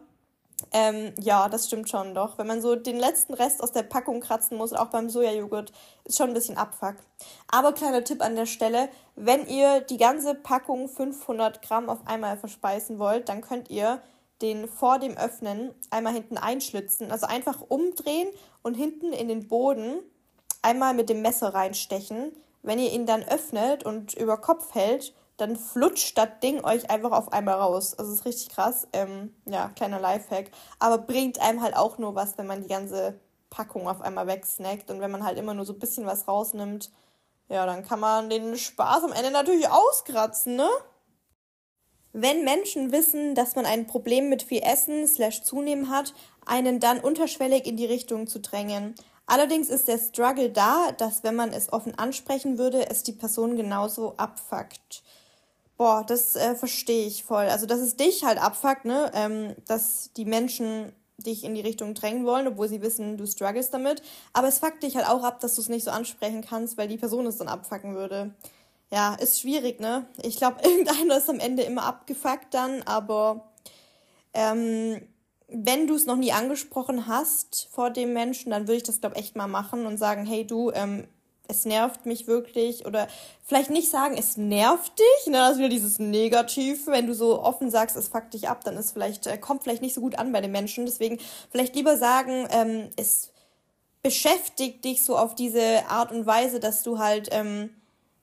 Ähm, 0.71 1.13
ja, 1.19 1.49
das 1.49 1.67
stimmt 1.67 1.89
schon 1.89 2.13
doch. 2.13 2.37
Wenn 2.37 2.47
man 2.47 2.61
so 2.61 2.75
den 2.75 2.97
letzten 2.97 3.33
Rest 3.33 3.61
aus 3.61 3.71
der 3.71 3.83
Packung 3.83 4.21
kratzen 4.21 4.57
muss, 4.57 4.73
auch 4.73 4.87
beim 4.87 5.09
Sojajoghurt, 5.09 5.71
ist 6.05 6.17
schon 6.17 6.29
ein 6.29 6.33
bisschen 6.33 6.57
Abfuck. 6.57 6.95
Aber 7.49 7.73
kleiner 7.73 8.03
Tipp 8.03 8.21
an 8.21 8.35
der 8.35 8.45
Stelle, 8.45 8.89
wenn 9.15 9.47
ihr 9.47 9.81
die 9.81 9.97
ganze 9.97 10.35
Packung 10.35 10.87
500 10.87 11.61
Gramm 11.61 11.89
auf 11.89 11.99
einmal 12.05 12.37
verspeisen 12.37 12.99
wollt, 12.99 13.29
dann 13.29 13.41
könnt 13.41 13.69
ihr 13.69 14.01
den 14.41 14.67
vor 14.67 14.99
dem 14.99 15.17
Öffnen 15.17 15.73
einmal 15.89 16.13
hinten 16.13 16.37
einschlitzen. 16.37 17.11
Also 17.11 17.27
einfach 17.27 17.61
umdrehen 17.67 18.29
und 18.63 18.75
hinten 18.75 19.13
in 19.13 19.27
den 19.27 19.47
Boden 19.47 19.99
einmal 20.61 20.93
mit 20.93 21.09
dem 21.09 21.21
Messer 21.21 21.53
reinstechen. 21.53 22.31
Wenn 22.63 22.79
ihr 22.79 22.91
ihn 22.91 23.05
dann 23.05 23.23
öffnet 23.23 23.83
und 23.83 24.13
über 24.13 24.37
Kopf 24.37 24.73
hält, 24.73 25.13
dann 25.41 25.55
flutscht 25.55 26.17
das 26.17 26.29
Ding 26.41 26.63
euch 26.63 26.89
einfach 26.89 27.11
auf 27.11 27.33
einmal 27.33 27.55
raus. 27.55 27.95
Also 27.97 28.13
ist 28.13 28.25
richtig 28.25 28.49
krass. 28.49 28.87
Ähm, 28.93 29.33
ja, 29.45 29.69
kleiner 29.75 29.99
Lifehack. 29.99 30.51
Aber 30.79 30.99
bringt 30.99 31.41
einem 31.41 31.61
halt 31.61 31.75
auch 31.75 31.97
nur 31.97 32.15
was, 32.15 32.37
wenn 32.37 32.47
man 32.47 32.61
die 32.61 32.69
ganze 32.69 33.19
Packung 33.49 33.87
auf 33.87 34.01
einmal 34.01 34.27
wegsnackt. 34.27 34.91
Und 34.91 35.01
wenn 35.01 35.11
man 35.11 35.25
halt 35.25 35.37
immer 35.37 35.53
nur 35.53 35.65
so 35.65 35.73
ein 35.73 35.79
bisschen 35.79 36.05
was 36.05 36.27
rausnimmt, 36.27 36.91
ja, 37.49 37.65
dann 37.65 37.83
kann 37.83 37.99
man 37.99 38.29
den 38.29 38.57
Spaß 38.57 39.03
am 39.03 39.11
Ende 39.11 39.31
natürlich 39.31 39.67
auskratzen, 39.69 40.55
ne? 40.55 40.69
Wenn 42.13 42.43
Menschen 42.43 42.91
wissen, 42.91 43.35
dass 43.35 43.55
man 43.55 43.65
ein 43.65 43.87
Problem 43.87 44.29
mit 44.29 44.43
viel 44.43 44.61
Essen 44.61 45.07
slash 45.07 45.43
Zunehmen 45.43 45.89
hat, 45.89 46.13
einen 46.45 46.79
dann 46.79 46.99
unterschwellig 46.99 47.65
in 47.65 47.77
die 47.77 47.85
Richtung 47.85 48.27
zu 48.27 48.39
drängen. 48.39 48.95
Allerdings 49.25 49.69
ist 49.69 49.87
der 49.87 49.97
Struggle 49.97 50.49
da, 50.49 50.91
dass 50.91 51.23
wenn 51.23 51.35
man 51.35 51.53
es 51.53 51.71
offen 51.71 51.97
ansprechen 51.97 52.57
würde, 52.57 52.89
es 52.89 53.03
die 53.03 53.13
Person 53.13 53.55
genauso 53.55 54.15
abfuckt. 54.17 55.03
Boah, 55.81 56.03
das 56.05 56.35
äh, 56.35 56.53
verstehe 56.53 57.07
ich 57.07 57.23
voll. 57.23 57.47
Also, 57.47 57.65
dass 57.65 57.79
es 57.79 57.95
dich 57.95 58.23
halt 58.23 58.37
abfuckt, 58.37 58.85
ne? 58.85 59.11
Ähm, 59.15 59.55
dass 59.65 60.13
die 60.15 60.25
Menschen 60.25 60.93
dich 61.17 61.43
in 61.43 61.55
die 61.55 61.61
Richtung 61.61 61.95
drängen 61.95 62.23
wollen, 62.23 62.47
obwohl 62.47 62.69
sie 62.69 62.83
wissen, 62.83 63.17
du 63.17 63.25
struggles 63.25 63.71
damit. 63.71 64.03
Aber 64.31 64.47
es 64.47 64.59
fuckt 64.59 64.83
dich 64.83 64.95
halt 64.95 65.07
auch 65.07 65.23
ab, 65.23 65.39
dass 65.39 65.55
du 65.55 65.61
es 65.61 65.69
nicht 65.69 65.83
so 65.83 65.89
ansprechen 65.89 66.45
kannst, 66.47 66.77
weil 66.77 66.87
die 66.87 66.99
Person 66.99 67.25
es 67.25 67.37
dann 67.37 67.47
abfucken 67.47 67.95
würde. 67.95 68.31
Ja, 68.91 69.15
ist 69.15 69.39
schwierig, 69.39 69.79
ne? 69.79 70.05
Ich 70.21 70.37
glaube, 70.37 70.57
irgendeiner 70.63 71.17
ist 71.17 71.31
am 71.31 71.39
Ende 71.39 71.63
immer 71.63 71.85
abgefuckt 71.85 72.53
dann, 72.53 72.83
aber 72.83 73.49
ähm, 74.35 75.01
wenn 75.47 75.87
du 75.87 75.95
es 75.95 76.05
noch 76.05 76.17
nie 76.17 76.31
angesprochen 76.31 77.07
hast 77.07 77.69
vor 77.71 77.89
dem 77.89 78.13
Menschen, 78.13 78.51
dann 78.51 78.67
würde 78.67 78.77
ich 78.77 78.83
das, 78.83 79.01
glaube 79.01 79.15
ich, 79.15 79.23
echt 79.23 79.35
mal 79.35 79.47
machen 79.47 79.87
und 79.87 79.97
sagen, 79.97 80.27
hey 80.27 80.45
du, 80.45 80.69
ähm, 80.75 81.07
es 81.51 81.65
nervt 81.65 82.05
mich 82.05 82.25
wirklich 82.25 82.85
oder 82.85 83.07
vielleicht 83.43 83.69
nicht 83.69 83.91
sagen, 83.91 84.15
es 84.17 84.37
nervt 84.37 84.97
dich, 84.97 85.27
ne, 85.27 85.37
das 85.37 85.51
ist 85.53 85.57
wieder 85.59 85.69
dieses 85.69 85.99
Negativ, 85.99 86.87
wenn 86.87 87.05
du 87.05 87.13
so 87.13 87.43
offen 87.43 87.69
sagst, 87.69 87.95
es 87.95 88.07
fuckt 88.07 88.33
dich 88.33 88.49
ab, 88.49 88.63
dann 88.63 88.77
ist 88.77 88.93
vielleicht, 88.93 89.27
äh, 89.27 89.37
kommt 89.37 89.63
vielleicht 89.63 89.81
nicht 89.81 89.93
so 89.93 90.01
gut 90.01 90.17
an 90.17 90.31
bei 90.31 90.41
den 90.41 90.51
Menschen, 90.51 90.85
deswegen 90.85 91.19
vielleicht 91.51 91.75
lieber 91.75 91.97
sagen, 91.97 92.47
ähm, 92.51 92.89
es 92.95 93.31
beschäftigt 94.01 94.83
dich 94.83 95.03
so 95.03 95.17
auf 95.17 95.35
diese 95.35 95.87
Art 95.87 96.11
und 96.11 96.25
Weise, 96.25 96.59
dass 96.59 96.83
du 96.83 96.97
halt, 96.97 97.29
ähm, 97.31 97.69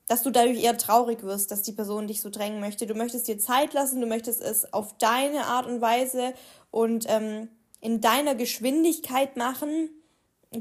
dass 0.09 0.23
du 0.23 0.31
dadurch 0.31 0.63
eher 0.63 0.77
traurig 0.77 1.23
wirst, 1.23 1.51
dass 1.51 1.63
die 1.63 1.73
Person 1.73 2.07
dich 2.09 2.21
so 2.21 2.31
drängen 2.31 2.61
möchte. 2.61 2.87
Du 2.87 2.95
möchtest 2.95 3.29
dir 3.29 3.39
Zeit 3.39 3.75
lassen, 3.75 4.01
du 4.01 4.07
möchtest 4.07 4.41
es 4.41 4.73
auf 4.73 4.97
deine 4.99 5.45
Art 5.45 5.67
und 5.67 5.81
Weise 5.81 6.33
und 6.71 7.05
ähm, 7.09 7.49
in 7.81 8.01
deiner 8.01 8.35
Geschwindigkeit 8.35 9.37
machen, 9.37 9.91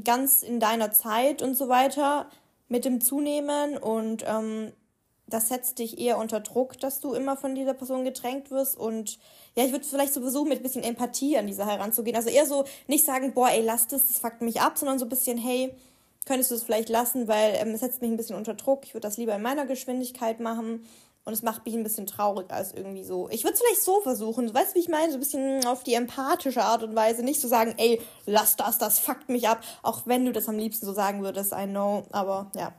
ganz 0.04 0.42
in 0.42 0.60
deiner 0.60 0.92
Zeit 0.92 1.42
und 1.42 1.56
so 1.56 1.68
weiter 1.68 2.28
mit 2.68 2.84
dem 2.84 3.00
Zunehmen 3.00 3.76
und 3.76 4.24
ähm, 4.26 4.72
das 5.26 5.48
setzt 5.48 5.78
dich 5.78 5.98
eher 5.98 6.18
unter 6.18 6.40
Druck, 6.40 6.78
dass 6.78 7.00
du 7.00 7.12
immer 7.12 7.36
von 7.36 7.54
dieser 7.54 7.74
Person 7.74 8.04
gedrängt 8.04 8.50
wirst 8.50 8.76
und 8.76 9.18
ja, 9.56 9.64
ich 9.64 9.72
würde 9.72 9.84
vielleicht 9.84 10.14
so 10.14 10.20
versuchen, 10.20 10.48
mit 10.48 10.60
ein 10.60 10.62
bisschen 10.62 10.84
Empathie 10.84 11.36
an 11.36 11.46
diese 11.46 11.66
heranzugehen. 11.66 12.16
Also 12.16 12.30
eher 12.30 12.46
so 12.46 12.64
nicht 12.86 13.04
sagen, 13.04 13.34
boah, 13.34 13.50
ey, 13.50 13.62
lass 13.62 13.88
das, 13.88 14.06
das 14.06 14.18
fuckt 14.18 14.40
mich 14.40 14.60
ab, 14.60 14.78
sondern 14.78 14.98
so 14.98 15.04
ein 15.04 15.10
bisschen, 15.10 15.36
hey, 15.36 15.74
könntest 16.24 16.50
du 16.50 16.54
es 16.54 16.62
vielleicht 16.62 16.88
lassen, 16.88 17.28
weil 17.28 17.54
ähm, 17.56 17.70
es 17.70 17.80
setzt 17.80 18.00
mich 18.00 18.10
ein 18.10 18.16
bisschen 18.16 18.36
unter 18.36 18.54
Druck. 18.54 18.84
Ich 18.84 18.94
würde 18.94 19.06
das 19.06 19.16
lieber 19.16 19.34
in 19.34 19.42
meiner 19.42 19.66
Geschwindigkeit 19.66 20.40
machen 20.40 20.86
Und 21.28 21.34
es 21.34 21.42
macht 21.42 21.66
mich 21.66 21.74
ein 21.74 21.82
bisschen 21.82 22.06
traurig 22.06 22.50
als 22.50 22.72
irgendwie 22.72 23.04
so. 23.04 23.28
Ich 23.28 23.44
würde 23.44 23.52
es 23.52 23.60
vielleicht 23.60 23.82
so 23.82 24.00
versuchen. 24.00 24.54
Weißt 24.54 24.70
du, 24.70 24.76
wie 24.76 24.78
ich 24.78 24.88
meine? 24.88 25.10
So 25.10 25.18
ein 25.18 25.20
bisschen 25.20 25.62
auf 25.66 25.82
die 25.82 25.92
empathische 25.92 26.64
Art 26.64 26.82
und 26.82 26.96
Weise. 26.96 27.22
Nicht 27.22 27.38
zu 27.38 27.48
so 27.48 27.50
sagen, 27.50 27.74
ey, 27.76 28.00
lass 28.24 28.56
das, 28.56 28.78
das 28.78 28.98
fuckt 28.98 29.28
mich 29.28 29.46
ab. 29.46 29.60
Auch 29.82 30.06
wenn 30.06 30.24
du 30.24 30.32
das 30.32 30.48
am 30.48 30.56
liebsten 30.56 30.86
so 30.86 30.94
sagen 30.94 31.22
würdest, 31.22 31.52
I 31.52 31.66
know. 31.66 32.04
Aber 32.12 32.50
ja. 32.56 32.72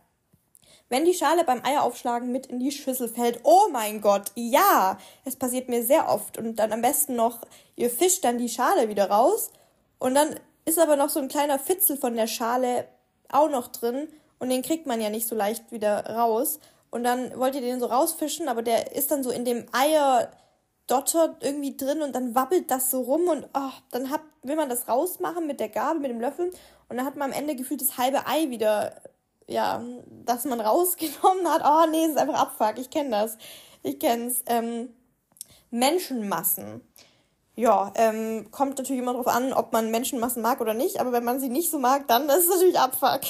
Wenn 0.90 1.06
die 1.06 1.14
Schale 1.14 1.44
beim 1.44 1.64
Eieraufschlagen 1.64 2.32
mit 2.32 2.48
in 2.48 2.60
die 2.60 2.72
Schüssel 2.72 3.08
fällt, 3.08 3.42
oh 3.44 3.68
mein 3.72 4.02
Gott, 4.02 4.32
ja, 4.34 4.98
es 5.26 5.36
passiert 5.36 5.70
mir 5.70 5.86
sehr 5.86 6.10
oft. 6.10 6.40
Und 6.40 6.56
dann 6.56 6.74
am 6.74 6.82
besten 6.82 7.16
noch, 7.16 7.42
ihr 7.76 7.92
fischt 7.92 8.24
dann 8.24 8.40
die 8.40 8.50
Schale 8.50 8.90
wieder 8.90 9.12
raus. 9.12 9.52
Und 10.00 10.16
dann 10.16 10.40
ist 10.66 10.80
aber 10.80 10.96
noch 10.96 11.10
so 11.10 11.20
ein 11.20 11.28
kleiner 11.28 11.60
Fitzel 11.60 11.98
von 11.98 12.16
der 12.16 12.26
Schale 12.26 12.88
auch 13.32 13.52
noch 13.52 13.68
drin. 13.68 14.08
Und 14.40 14.50
den 14.50 14.64
kriegt 14.64 14.88
man 14.88 15.02
ja 15.02 15.12
nicht 15.12 15.28
so 15.28 15.36
leicht 15.36 15.72
wieder 15.72 16.04
raus. 16.08 16.60
Und 16.92 17.04
dann 17.04 17.38
wollt 17.38 17.56
ihr 17.56 17.62
den 17.62 17.80
so 17.80 17.86
rausfischen, 17.86 18.48
aber 18.48 18.62
der 18.64 18.96
ist 18.96 19.12
dann 19.12 19.24
so 19.24 19.30
in 19.30 19.46
dem 19.46 19.66
Eier 19.72 20.32
Dotter 20.88 21.36
irgendwie 21.42 21.78
drin 21.78 22.02
und 22.02 22.16
dann 22.16 22.34
wabbelt 22.34 22.72
das 22.72 22.90
so 22.90 23.02
rum 23.02 23.28
und 23.28 23.48
oh, 23.54 23.72
dann 23.92 24.10
hat, 24.10 24.22
will 24.42 24.56
man 24.56 24.70
das 24.70 24.88
rausmachen 24.88 25.46
mit 25.46 25.60
der 25.60 25.70
Gabel, 25.70 26.02
mit 26.02 26.10
dem 26.10 26.20
Löffel 26.20 26.52
und 26.88 26.98
dann 26.98 27.06
hat 27.06 27.16
man 27.16 27.32
am 27.32 27.38
Ende 27.38 27.56
gefühlt 27.56 27.82
das 27.82 27.98
halbe 28.00 28.26
Ei 28.26 28.50
wieder, 28.50 29.00
ja, 29.48 29.84
das 30.26 30.46
man 30.46 30.60
rausgenommen 30.62 31.48
hat. 31.48 31.62
Oh 31.64 31.90
nee, 31.92 32.06
es 32.06 32.12
ist 32.12 32.18
einfach 32.18 32.40
Abfuck, 32.40 32.80
ich 32.80 32.90
kenne 32.90 33.12
das. 33.12 33.38
Ich 33.84 34.00
kenn's. 34.00 34.44
Ähm, 34.48 34.90
Menschenmassen. 35.72 36.82
Ja, 37.56 37.92
ähm, 37.96 38.50
kommt 38.52 38.78
natürlich 38.78 39.02
immer 39.02 39.12
darauf 39.12 39.28
an, 39.28 39.54
ob 39.54 39.74
man 39.74 39.92
Menschenmassen 39.92 40.42
mag 40.42 40.62
oder 40.62 40.74
nicht, 40.74 41.00
aber 41.00 41.12
wenn 41.12 41.24
man 41.24 41.40
sie 41.40 41.50
nicht 41.50 41.70
so 41.70 41.78
mag, 41.78 42.08
dann 42.08 42.28
ist 42.30 42.46
es 42.46 42.50
natürlich 42.50 42.80
Abfuck. 42.80 43.22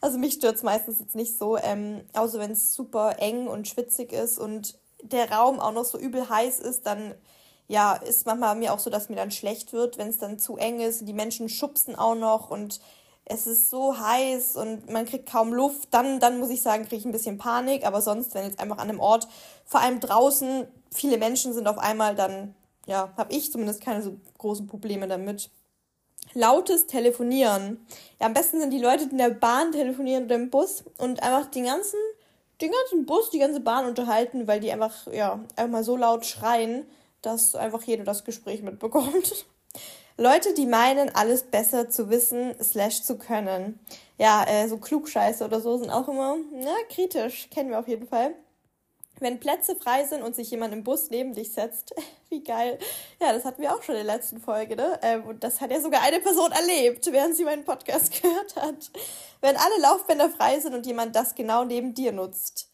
Also 0.00 0.18
mich 0.18 0.34
stört 0.34 0.56
es 0.56 0.62
meistens 0.62 1.00
jetzt 1.00 1.14
nicht 1.14 1.38
so, 1.38 1.56
ähm, 1.56 2.02
außer 2.12 2.38
wenn 2.38 2.52
es 2.52 2.74
super 2.74 3.16
eng 3.18 3.46
und 3.46 3.68
schwitzig 3.68 4.12
ist 4.12 4.38
und 4.38 4.78
der 5.02 5.30
Raum 5.30 5.60
auch 5.60 5.72
noch 5.72 5.84
so 5.84 5.98
übel 5.98 6.28
heiß 6.28 6.60
ist, 6.60 6.86
dann 6.86 7.14
ja, 7.68 7.94
ist 7.94 8.26
manchmal 8.26 8.54
mir 8.54 8.72
auch 8.72 8.78
so, 8.78 8.90
dass 8.90 9.08
mir 9.08 9.16
dann 9.16 9.30
schlecht 9.30 9.72
wird, 9.72 9.98
wenn 9.98 10.08
es 10.08 10.18
dann 10.18 10.38
zu 10.38 10.56
eng 10.56 10.80
ist 10.80 11.00
und 11.00 11.06
die 11.06 11.12
Menschen 11.12 11.48
schubsen 11.48 11.96
auch 11.96 12.14
noch 12.14 12.50
und 12.50 12.80
es 13.28 13.48
ist 13.48 13.70
so 13.70 13.98
heiß 13.98 14.56
und 14.56 14.88
man 14.88 15.04
kriegt 15.04 15.28
kaum 15.30 15.52
Luft, 15.52 15.88
dann, 15.90 16.20
dann 16.20 16.38
muss 16.38 16.48
ich 16.48 16.62
sagen, 16.62 16.84
kriege 16.84 16.96
ich 16.96 17.04
ein 17.04 17.12
bisschen 17.12 17.38
Panik. 17.38 17.84
Aber 17.84 18.00
sonst, 18.00 18.34
wenn 18.34 18.44
jetzt 18.44 18.60
einfach 18.60 18.78
an 18.78 18.88
einem 18.88 19.00
Ort, 19.00 19.26
vor 19.64 19.80
allem 19.80 19.98
draußen, 19.98 20.68
viele 20.92 21.18
Menschen 21.18 21.52
sind 21.52 21.66
auf 21.66 21.78
einmal, 21.78 22.14
dann 22.14 22.54
ja, 22.86 23.12
habe 23.16 23.32
ich 23.32 23.50
zumindest 23.50 23.80
keine 23.80 24.00
so 24.00 24.16
großen 24.38 24.68
Probleme 24.68 25.08
damit 25.08 25.50
lautes 26.36 26.86
Telefonieren. 26.86 27.84
Ja, 28.20 28.26
am 28.26 28.34
besten 28.34 28.60
sind 28.60 28.70
die 28.70 28.78
Leute, 28.78 29.06
die 29.06 29.12
in 29.12 29.18
der 29.18 29.30
Bahn 29.30 29.72
telefonieren 29.72 30.26
oder 30.26 30.36
im 30.36 30.50
Bus 30.50 30.84
und 30.98 31.22
einfach 31.22 31.50
den 31.50 31.64
ganzen, 31.64 31.98
den 32.60 32.70
ganzen 32.70 33.06
Bus, 33.06 33.30
die 33.30 33.38
ganze 33.38 33.60
Bahn 33.60 33.86
unterhalten, 33.86 34.46
weil 34.46 34.60
die 34.60 34.70
einfach, 34.70 35.06
ja, 35.12 35.40
einfach 35.56 35.72
mal 35.72 35.84
so 35.84 35.96
laut 35.96 36.24
schreien, 36.26 36.86
dass 37.22 37.54
einfach 37.54 37.82
jeder 37.82 38.04
das 38.04 38.24
Gespräch 38.24 38.62
mitbekommt. 38.62 39.46
Leute, 40.18 40.54
die 40.54 40.66
meinen, 40.66 41.14
alles 41.14 41.42
besser 41.42 41.90
zu 41.90 42.08
wissen, 42.08 42.54
slash 42.62 43.02
zu 43.02 43.18
können. 43.18 43.80
Ja, 44.16 44.44
äh, 44.44 44.66
so 44.68 44.78
Klugscheiße 44.78 45.44
oder 45.44 45.60
so 45.60 45.76
sind 45.76 45.90
auch 45.90 46.08
immer, 46.08 46.36
na, 46.52 46.74
kritisch. 46.88 47.48
Kennen 47.50 47.70
wir 47.70 47.78
auf 47.78 47.88
jeden 47.88 48.06
Fall. 48.06 48.34
Wenn 49.18 49.40
Plätze 49.40 49.76
frei 49.76 50.04
sind 50.04 50.22
und 50.22 50.36
sich 50.36 50.50
jemand 50.50 50.74
im 50.74 50.84
Bus 50.84 51.10
neben 51.10 51.34
dich 51.34 51.52
setzt, 51.52 51.94
wie 52.28 52.42
geil. 52.42 52.78
Ja, 53.20 53.32
das 53.32 53.44
hatten 53.44 53.62
wir 53.62 53.74
auch 53.74 53.82
schon 53.82 53.94
in 53.94 54.06
der 54.06 54.16
letzten 54.16 54.40
Folge, 54.40 54.76
ne? 54.76 54.98
Ähm, 55.02 55.24
und 55.24 55.42
das 55.42 55.60
hat 55.60 55.70
ja 55.70 55.80
sogar 55.80 56.02
eine 56.02 56.20
Person 56.20 56.52
erlebt, 56.52 57.10
während 57.10 57.34
sie 57.34 57.44
meinen 57.44 57.64
Podcast 57.64 58.10
gehört 58.22 58.56
hat. 58.56 58.90
Wenn 59.40 59.56
alle 59.56 59.80
Laufbänder 59.80 60.28
frei 60.30 60.60
sind 60.60 60.74
und 60.74 60.86
jemand 60.86 61.16
das 61.16 61.34
genau 61.34 61.64
neben 61.64 61.94
dir 61.94 62.12
nutzt. 62.12 62.68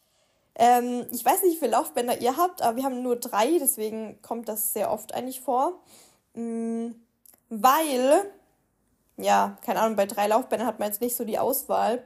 Ähm, 0.55 1.07
ich 1.11 1.25
weiß 1.25 1.43
nicht, 1.43 1.55
wie 1.55 1.59
viele 1.59 1.71
Laufbänder 1.71 2.21
ihr 2.21 2.37
habt, 2.37 2.61
aber 2.61 2.77
wir 2.77 2.83
haben 2.83 3.01
nur 3.01 3.15
drei, 3.15 3.57
deswegen 3.59 4.21
kommt 4.21 4.47
das 4.47 4.73
sehr 4.73 4.91
oft 4.91 5.13
eigentlich 5.13 5.41
vor. 5.41 5.81
Mhm, 6.33 6.95
weil, 7.49 8.31
ja, 9.17 9.57
keine 9.61 9.79
Ahnung, 9.79 9.95
bei 9.95 10.05
drei 10.05 10.27
Laufbändern 10.27 10.67
hat 10.67 10.79
man 10.79 10.89
jetzt 10.89 11.01
nicht 11.01 11.15
so 11.15 11.23
die 11.23 11.39
Auswahl. 11.39 12.03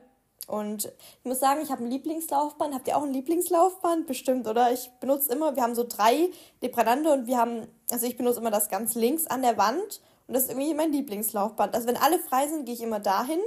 Und 0.48 0.86
ich 0.86 1.26
muss 1.26 1.39
sagen, 1.39 1.62
ich 1.62 1.72
habe 1.72 1.84
ein 1.84 1.91
Lieblingslaufband. 1.91 2.74
Habt 2.74 2.88
ihr 2.88 2.98
auch 2.98 3.04
ein 3.04 3.14
Lieblingslaufband? 3.14 4.08
Bestimmt, 4.08 4.48
oder? 4.48 4.72
Ich 4.72 4.89
benutze 5.02 5.32
immer, 5.32 5.56
wir 5.56 5.62
haben 5.62 5.76
so 5.76 5.86
drei 5.88 6.30
nebeneinander 6.62 7.14
und 7.14 7.28
wir 7.28 7.38
haben, 7.38 7.68
also 7.91 8.08
ich 8.08 8.18
benutze 8.18 8.39
immer 8.39 8.50
das 8.52 8.70
ganz 8.70 8.95
links 8.95 9.28
an 9.28 9.41
der 9.41 9.58
Wand 9.58 10.02
und 10.28 10.34
das 10.34 10.43
ist 10.43 10.50
irgendwie 10.50 10.74
mein 10.74 10.93
Lieblingslaufband. 10.93 11.76
Also 11.76 11.88
wenn 11.88 11.98
alle 11.98 12.18
frei 12.20 12.48
sind, 12.48 12.66
gehe 12.66 12.76
ich 12.76 12.82
immer 12.82 13.02
dahin 13.02 13.39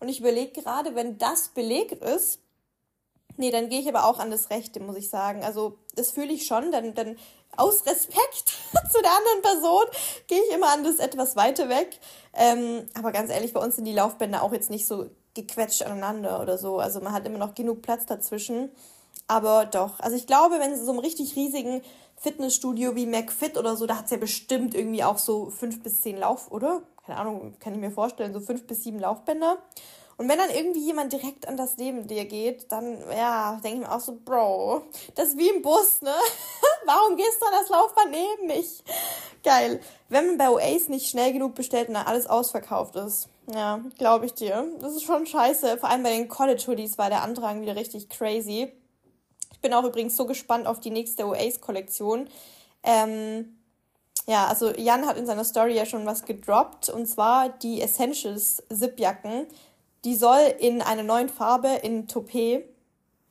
und 0.00 0.08
ich 0.08 0.20
überlege 0.20 0.60
gerade, 0.60 0.94
wenn 0.94 1.18
das 1.18 1.48
belegt 1.48 2.02
ist, 2.02 2.40
nee, 3.36 3.50
dann 3.50 3.68
gehe 3.68 3.80
ich 3.80 3.88
aber 3.88 4.06
auch 4.06 4.18
an 4.18 4.30
das 4.30 4.48
rechte, 4.48 4.80
muss 4.80 4.96
ich 4.96 5.10
sagen. 5.10 5.44
Also 5.44 5.78
das 5.94 6.10
fühle 6.10 6.32
ich 6.32 6.46
schon, 6.46 6.72
dann, 6.72 6.94
dann 6.94 7.18
aus 7.56 7.84
Respekt 7.84 8.48
zu 8.92 9.02
der 9.02 9.10
anderen 9.10 9.42
Person 9.42 9.84
gehe 10.26 10.40
ich 10.42 10.54
immer 10.54 10.72
an 10.72 10.84
das 10.84 11.00
etwas 11.00 11.36
weiter 11.36 11.68
weg. 11.68 11.98
Ähm, 12.32 12.86
aber 12.94 13.12
ganz 13.12 13.30
ehrlich, 13.30 13.52
bei 13.52 13.60
uns 13.60 13.76
sind 13.76 13.84
die 13.84 13.94
Laufbänder 13.94 14.42
auch 14.42 14.52
jetzt 14.52 14.70
nicht 14.70 14.86
so 14.86 15.10
gequetscht 15.36 15.82
aneinander 15.82 16.42
oder 16.42 16.58
so. 16.58 16.78
Also 16.78 17.00
man 17.00 17.12
hat 17.12 17.26
immer 17.26 17.38
noch 17.38 17.54
genug 17.54 17.82
Platz 17.82 18.06
dazwischen. 18.06 18.70
Aber 19.28 19.66
doch, 19.66 20.00
also 20.00 20.16
ich 20.16 20.26
glaube, 20.26 20.58
wenn 20.58 20.76
so 20.76 20.90
einem 20.90 21.00
richtig 21.00 21.36
riesigen 21.36 21.82
Fitnessstudio 22.16 22.96
wie 22.96 23.06
McFit 23.06 23.56
oder 23.56 23.76
so, 23.76 23.86
da 23.86 23.98
hat 23.98 24.06
es 24.06 24.10
ja 24.10 24.16
bestimmt 24.16 24.74
irgendwie 24.74 25.04
auch 25.04 25.18
so 25.18 25.50
fünf 25.50 25.82
bis 25.82 26.00
zehn 26.00 26.18
Lauf, 26.18 26.50
oder? 26.50 26.82
Keine 27.04 27.18
Ahnung, 27.18 27.54
kann 27.60 27.74
ich 27.74 27.80
mir 27.80 27.90
vorstellen, 27.90 28.32
so 28.32 28.40
fünf 28.40 28.66
bis 28.66 28.82
sieben 28.82 28.98
Laufbänder. 28.98 29.58
Und 30.18 30.30
wenn 30.30 30.38
dann 30.38 30.50
irgendwie 30.50 30.84
jemand 30.84 31.12
direkt 31.12 31.46
an 31.46 31.58
das 31.58 31.76
neben 31.76 32.06
dir 32.06 32.24
geht, 32.24 32.72
dann, 32.72 32.98
ja, 33.14 33.60
denke 33.62 33.80
ich 33.80 33.86
mir 33.86 33.94
auch 33.94 34.00
so, 34.00 34.16
Bro, 34.24 34.82
das 35.14 35.28
ist 35.28 35.38
wie 35.38 35.50
im 35.50 35.60
Bus, 35.60 36.00
ne? 36.00 36.14
Warum 36.86 37.16
gehst 37.16 37.40
du 37.40 37.46
an 37.46 37.52
das 37.60 37.68
Laufband 37.68 38.10
neben 38.12 38.46
mich? 38.46 38.82
Geil. 39.44 39.80
Wenn 40.08 40.26
man 40.26 40.38
bei 40.38 40.48
Oasis 40.48 40.88
nicht 40.88 41.10
schnell 41.10 41.32
genug 41.32 41.54
bestellt 41.54 41.88
und 41.88 41.94
dann 41.94 42.06
alles 42.06 42.26
ausverkauft 42.26 42.96
ist. 42.96 43.28
Ja, 43.52 43.80
glaube 43.98 44.26
ich 44.26 44.34
dir. 44.34 44.66
Das 44.80 44.92
ist 44.92 45.04
schon 45.04 45.26
scheiße. 45.26 45.78
Vor 45.78 45.88
allem 45.88 46.02
bei 46.02 46.10
den 46.10 46.28
College 46.28 46.64
Hoodies 46.66 46.98
war 46.98 47.10
der 47.10 47.22
Andrang 47.22 47.60
wieder 47.60 47.76
richtig 47.76 48.08
crazy. 48.08 48.72
Ich 49.52 49.60
bin 49.60 49.72
auch 49.72 49.84
übrigens 49.84 50.16
so 50.16 50.26
gespannt 50.26 50.66
auf 50.66 50.80
die 50.80 50.90
nächste 50.90 51.26
Oasis-Kollektion. 51.26 52.28
Ähm, 52.82 53.56
ja, 54.26 54.46
also 54.46 54.70
Jan 54.70 55.06
hat 55.06 55.16
in 55.16 55.26
seiner 55.26 55.44
Story 55.44 55.74
ja 55.74 55.86
schon 55.86 56.06
was 56.06 56.24
gedroppt 56.24 56.88
und 56.88 57.06
zwar 57.06 57.48
die 57.48 57.80
Essentials 57.80 58.62
Zipjacken. 58.72 59.46
Die 60.04 60.16
soll 60.16 60.54
in 60.58 60.82
einer 60.82 61.04
neuen 61.04 61.28
Farbe 61.28 61.68
in 61.82 62.08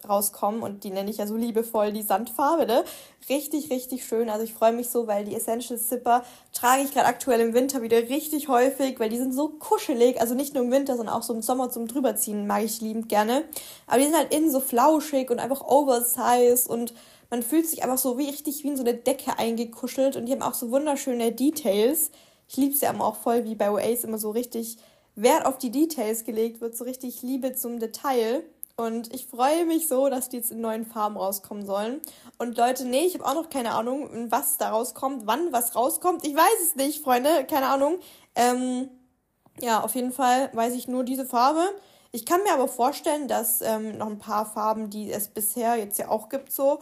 Topé 0.05 0.07
rauskommen 0.07 0.61
und 0.61 0.83
die 0.83 0.89
nenne 0.89 1.09
ich 1.09 1.17
ja 1.17 1.27
so 1.27 1.35
liebevoll 1.35 1.91
die 1.91 2.01
Sandfarbe, 2.01 2.65
ne? 2.65 2.83
Richtig, 3.29 3.69
richtig 3.71 4.05
schön. 4.05 4.29
Also 4.29 4.43
ich 4.43 4.53
freue 4.53 4.73
mich 4.73 4.89
so, 4.89 5.07
weil 5.07 5.25
die 5.25 5.35
Essential 5.35 5.79
Zipper 5.79 6.23
trage 6.53 6.83
ich 6.83 6.93
gerade 6.93 7.07
aktuell 7.07 7.41
im 7.41 7.53
Winter 7.53 7.81
wieder 7.81 7.97
richtig 7.97 8.47
häufig, 8.47 8.99
weil 8.99 9.09
die 9.09 9.17
sind 9.17 9.33
so 9.33 9.49
kuschelig. 9.49 10.21
Also 10.21 10.35
nicht 10.35 10.53
nur 10.53 10.63
im 10.63 10.71
Winter, 10.71 10.95
sondern 10.95 11.15
auch 11.15 11.23
so 11.23 11.33
im 11.33 11.41
Sommer 11.41 11.69
zum 11.69 11.87
drüberziehen 11.87 12.47
mag 12.47 12.63
ich 12.63 12.81
liebend 12.81 13.09
gerne. 13.09 13.43
Aber 13.87 13.97
die 13.97 14.05
sind 14.05 14.17
halt 14.17 14.33
innen 14.33 14.51
so 14.51 14.59
flauschig 14.59 15.29
und 15.29 15.39
einfach 15.39 15.61
oversized 15.61 16.69
und 16.69 16.93
man 17.29 17.41
fühlt 17.41 17.67
sich 17.67 17.83
einfach 17.83 17.97
so 17.97 18.17
wie 18.17 18.27
richtig 18.27 18.63
wie 18.63 18.69
in 18.69 18.77
so 18.77 18.83
eine 18.83 18.93
Decke 18.93 19.39
eingekuschelt 19.39 20.15
und 20.15 20.27
die 20.27 20.31
haben 20.31 20.43
auch 20.43 20.53
so 20.53 20.71
wunderschöne 20.71 21.31
Details. 21.31 22.11
Ich 22.47 22.57
liebe 22.57 22.75
sie 22.75 22.85
aber 22.85 23.05
auch 23.05 23.15
voll, 23.15 23.45
wie 23.45 23.55
bei 23.55 23.71
Oasis 23.71 24.03
immer 24.03 24.19
so 24.19 24.29
richtig 24.29 24.77
Wert 25.15 25.45
auf 25.45 25.57
die 25.57 25.71
Details 25.71 26.25
gelegt 26.25 26.61
wird, 26.61 26.75
so 26.75 26.83
richtig 26.83 27.21
Liebe 27.23 27.53
zum 27.53 27.79
Detail. 27.79 28.43
Und 28.77 29.13
ich 29.13 29.27
freue 29.27 29.65
mich 29.65 29.87
so, 29.87 30.09
dass 30.09 30.27
die 30.27 30.37
jetzt 30.37 30.51
in 30.51 30.59
neuen 30.59 30.85
Farben 30.85 31.15
rauskommen 31.15 31.65
sollen. 31.65 32.01
Und 32.37 32.57
Leute, 32.57 32.85
nee, 32.85 33.05
ich 33.05 33.13
habe 33.13 33.25
auch 33.25 33.35
noch 33.35 33.49
keine 33.49 33.71
Ahnung, 33.71 34.29
was 34.29 34.57
da 34.57 34.69
rauskommt, 34.69 35.25
wann 35.25 35.53
was 35.53 35.75
rauskommt. 35.75 36.27
Ich 36.27 36.35
weiß 36.35 36.61
es 36.61 36.75
nicht, 36.75 37.01
Freunde, 37.01 37.45
keine 37.45 37.67
Ahnung. 37.67 37.99
Ähm, 38.35 38.89
ja, 39.61 39.81
auf 39.81 39.95
jeden 39.95 40.11
Fall 40.11 40.49
weiß 40.53 40.73
ich 40.73 40.89
nur 40.89 41.05
diese 41.05 41.25
Farbe. 41.25 41.63
Ich 42.11 42.25
kann 42.25 42.43
mir 42.43 42.53
aber 42.53 42.67
vorstellen, 42.67 43.29
dass 43.29 43.61
ähm, 43.61 43.97
noch 43.97 44.07
ein 44.07 44.19
paar 44.19 44.45
Farben, 44.45 44.89
die 44.89 45.09
es 45.11 45.29
bisher 45.29 45.77
jetzt 45.77 45.97
ja 45.97 46.09
auch 46.09 46.27
gibt, 46.27 46.51
so 46.51 46.79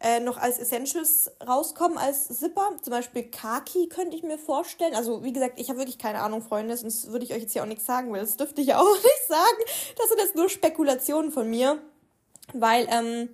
äh, 0.00 0.20
noch 0.20 0.36
als 0.36 0.58
Essentials 0.58 1.30
rauskommen, 1.46 1.96
als 1.96 2.28
Zipper. 2.28 2.70
Zum 2.82 2.90
Beispiel 2.90 3.24
Kaki 3.24 3.88
könnte 3.88 4.16
ich 4.16 4.22
mir 4.22 4.38
vorstellen. 4.38 4.94
Also, 4.94 5.24
wie 5.24 5.32
gesagt, 5.32 5.58
ich 5.58 5.68
habe 5.68 5.78
wirklich 5.78 5.98
keine 5.98 6.20
Ahnung, 6.20 6.42
Freunde, 6.42 6.76
sonst 6.76 7.10
würde 7.10 7.24
ich 7.24 7.32
euch 7.32 7.42
jetzt 7.42 7.52
hier 7.52 7.62
auch 7.62 7.66
nichts 7.66 7.86
sagen, 7.86 8.12
weil 8.12 8.20
das 8.20 8.36
dürfte 8.36 8.60
ich 8.60 8.68
ja 8.68 8.80
auch 8.80 8.94
nicht 8.96 9.28
sagen. 9.28 9.94
Das 9.96 10.08
sind 10.08 10.18
jetzt 10.18 10.36
nur 10.36 10.48
Spekulationen 10.48 11.30
von 11.30 11.48
mir. 11.48 11.80
Weil, 12.52 12.86
ähm, 12.90 13.30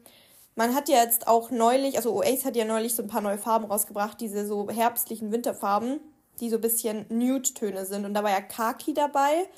man 0.54 0.74
hat 0.74 0.88
ja 0.88 1.02
jetzt 1.02 1.28
auch 1.28 1.50
neulich, 1.50 1.96
also 1.96 2.14
Oasis 2.14 2.44
hat 2.44 2.56
ja 2.56 2.64
neulich 2.64 2.94
so 2.94 3.02
ein 3.02 3.08
paar 3.08 3.20
neue 3.22 3.38
Farben 3.38 3.64
rausgebracht, 3.64 4.20
diese 4.20 4.46
so 4.46 4.68
herbstlichen 4.68 5.32
Winterfarben, 5.32 6.00
die 6.40 6.50
so 6.50 6.56
ein 6.56 6.60
bisschen 6.60 7.06
Nude-Töne 7.08 7.86
sind. 7.86 8.04
Und 8.04 8.14
da 8.14 8.22
war 8.22 8.30
ja 8.30 8.40
Kaki 8.40 8.94
dabei, 8.94 9.48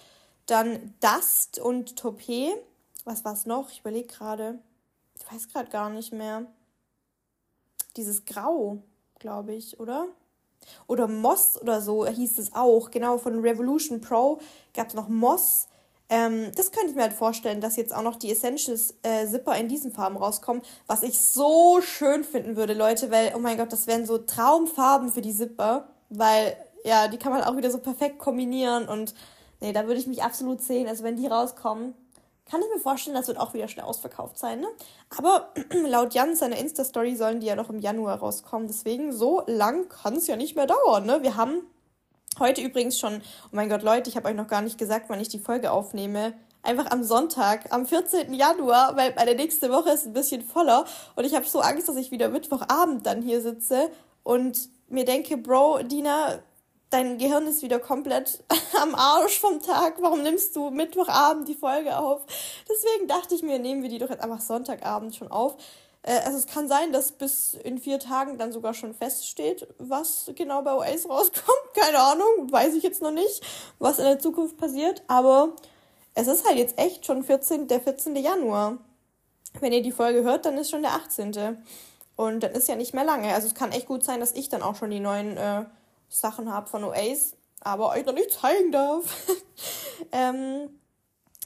dann 0.47 0.95
Dust 1.01 1.59
und 1.59 2.01
Topé. 2.01 2.51
Was 3.05 3.25
war 3.25 3.33
es 3.33 3.47
noch? 3.47 3.71
Ich 3.71 3.81
überlege 3.81 4.07
gerade. 4.07 4.59
Ich 5.19 5.33
weiß 5.33 5.49
gerade 5.49 5.71
gar 5.71 5.91
nicht 5.91 6.13
mehr 6.13 6.47
dieses 7.97 8.25
Grau, 8.25 8.79
glaube 9.19 9.55
ich, 9.55 9.79
oder? 9.81 10.09
Oder 10.87 11.09
Moss 11.09 11.61
oder 11.61 11.81
so 11.81 12.07
hieß 12.07 12.39
es 12.39 12.55
auch. 12.55 12.91
Genau, 12.91 13.19
von 13.19 13.41
Revolution 13.41 14.01
Pro 14.01 14.41
gab 14.73 14.89
es 14.89 14.95
noch 14.95 15.09
Moss. 15.09 15.69
Ähm, 16.09 16.51
das 16.55 16.71
könnte 16.71 16.91
ich 16.91 16.97
mir 16.97 17.03
halt 17.03 17.15
vorstellen, 17.15 17.61
dass 17.61 17.77
jetzt 17.77 17.95
auch 17.95 18.03
noch 18.03 18.17
die 18.17 18.31
Essentials 18.31 18.95
äh, 19.03 19.27
Zipper 19.27 19.57
in 19.57 19.69
diesen 19.69 19.91
Farben 19.91 20.17
rauskommen, 20.17 20.63
was 20.87 21.03
ich 21.03 21.19
so 21.19 21.81
schön 21.81 22.25
finden 22.25 22.57
würde, 22.57 22.75
Leute, 22.75 23.11
weil, 23.11 23.33
oh 23.35 23.39
mein 23.39 23.57
Gott, 23.57 23.73
das 23.73 23.87
wären 23.87 24.05
so 24.05 24.19
Traumfarben 24.19 25.11
für 25.11 25.23
die 25.23 25.35
Zipper, 25.35 25.89
weil, 26.11 26.57
ja, 26.85 27.09
die 27.09 27.17
kann 27.17 27.33
man 27.33 27.43
auch 27.43 27.57
wieder 27.57 27.71
so 27.71 27.79
perfekt 27.79 28.19
kombinieren 28.19 28.87
und, 28.87 29.15
nee, 29.61 29.73
da 29.73 29.87
würde 29.87 29.99
ich 29.99 30.07
mich 30.07 30.23
absolut 30.23 30.61
sehen, 30.61 30.89
also 30.89 31.05
wenn 31.05 31.17
die 31.17 31.27
rauskommen, 31.27 31.95
kann 32.51 32.61
ich 32.61 32.69
mir 32.75 32.81
vorstellen, 32.81 33.17
das 33.17 33.29
wird 33.29 33.39
auch 33.39 33.55
wieder 33.55 33.69
schnell 33.69 33.87
ausverkauft 33.87 34.39
sein, 34.39 34.61
ne? 34.61 34.69
Aber 35.17 35.53
laut 35.87 36.15
Jan 36.15 36.37
seiner 36.37 36.57
Insta-Story 36.57 37.17
sollen 37.17 37.41
die 37.41 37.47
ja 37.47 37.57
noch 37.57 37.71
im 37.71 37.79
Januar 37.79 38.19
rauskommen. 38.19 38.69
Deswegen, 38.69 39.13
so 39.13 39.43
lang 39.47 39.89
kann 39.89 40.17
es 40.17 40.27
ja 40.27 40.37
nicht 40.37 40.57
mehr 40.57 40.67
dauern, 40.67 41.07
ne? 41.07 41.23
Wir 41.23 41.37
haben 41.37 41.63
heute 42.39 42.61
übrigens 42.61 42.99
schon, 42.99 43.23
oh 43.47 43.49
mein 43.53 43.69
Gott, 43.69 43.83
Leute, 43.83 44.11
ich 44.11 44.17
habe 44.17 44.29
euch 44.29 44.35
noch 44.35 44.49
gar 44.49 44.63
nicht 44.63 44.79
gesagt, 44.79 45.07
wann 45.09 45.21
ich 45.21 45.29
die 45.29 45.39
Folge 45.39 45.71
aufnehme. 45.71 46.35
Einfach 46.63 46.91
am 46.91 47.03
Sonntag, 47.03 47.73
am 47.73 47.87
14. 47.87 48.33
Januar, 48.33 48.97
weil 48.97 49.15
meine 49.15 49.35
nächste 49.35 49.71
Woche 49.71 49.91
ist 49.91 50.07
ein 50.07 50.15
bisschen 50.15 50.43
voller 50.43 50.87
und 51.15 51.25
ich 51.25 51.35
habe 51.35 51.47
so 51.47 51.61
Angst, 51.61 51.89
dass 51.89 51.97
ich 51.97 52.11
wieder 52.11 52.31
Mittwochabend 52.31 53.05
dann 53.05 53.21
hier 53.21 53.43
sitze 53.43 53.91
und 54.23 54.71
mir 54.89 55.05
denke, 55.05 55.37
Bro, 55.37 55.83
Dina, 55.83 56.39
dein 56.91 57.19
Gehirn 57.19 57.47
ist 57.47 57.63
wieder 57.63 57.79
komplett 57.79 58.43
am 58.81 58.95
Arsch 58.95 59.41
vom 59.41 59.61
Tag. 59.61 59.97
Warum 60.01 60.23
nimmst 60.23 60.55
du 60.57 60.71
Mittwochabend 60.71 61.49
die 61.49 61.55
Folge 61.55 61.99
auf? 61.99 62.23
Deswegen 62.69 63.09
dachte 63.09 63.35
ich 63.35 63.43
mir, 63.43 63.59
nehmen 63.59 63.83
wir 63.83 63.91
die 63.91 63.99
doch 63.99 64.11
jetzt 64.11 64.23
einfach 64.23 64.41
Sonntagabend 64.41 65.15
schon 65.15 65.31
auf. 65.31 65.57
Äh, 66.03 66.21
also 66.25 66.39
es 66.39 66.47
kann 66.47 66.69
sein, 66.69 66.93
dass 66.93 67.13
bis 67.13 67.55
in 67.55 67.79
vier 67.79 67.99
Tagen 67.99 68.39
dann 68.39 68.53
sogar 68.53 68.75
schon 68.75 68.95
feststeht, 68.95 69.67
was 69.79 70.31
genau 70.35 70.63
bei 70.63 70.75
OAS 70.75 71.09
rauskommt. 71.09 71.59
Keine 71.75 71.99
Ahnung, 71.99 72.51
weiß 72.51 72.75
ich 72.75 72.83
jetzt 72.83 73.03
noch 73.03 73.11
nicht, 73.11 73.43
was 73.79 73.99
in 73.99 74.05
der 74.05 74.19
Zukunft 74.19 74.57
passiert. 74.57 75.03
Aber 75.09 75.55
es 76.15 76.29
ist 76.29 76.47
halt 76.47 76.59
jetzt 76.59 76.79
echt 76.79 77.07
schon 77.07 77.25
14, 77.25 77.67
der 77.67 77.81
14. 77.81 78.15
Januar. 78.17 78.79
Wenn 79.61 79.73
ihr 79.73 79.83
die 79.83 79.93
Folge 79.93 80.23
hört, 80.23 80.47
dann 80.47 80.59
ist 80.59 80.71
schon 80.71 80.83
der 80.83 80.93
18. 80.93 81.59
Und 82.17 82.41
dann 82.43 82.53
ist 82.53 82.69
ja 82.69 82.77
nicht 82.77 82.95
mehr 82.95 83.05
lange. 83.05 83.33
Also 83.35 83.49
es 83.49 83.55
kann 83.55 83.73
echt 83.73 83.87
gut 83.87 84.05
sein, 84.05 84.21
dass 84.21 84.33
ich 84.33 84.49
dann 84.49 84.63
auch 84.63 84.77
schon 84.77 84.91
die 84.91 85.01
neuen 85.01 85.37
äh, 85.37 85.65
Sachen 86.15 86.53
habe 86.53 86.69
von 86.69 86.85
Oasis, 86.85 87.35
aber 87.61 87.91
euch 87.91 88.07
noch 88.07 88.13
nicht 88.13 88.31
zeigen 88.31 88.71
darf. 88.71 89.05
ähm, 90.13 90.71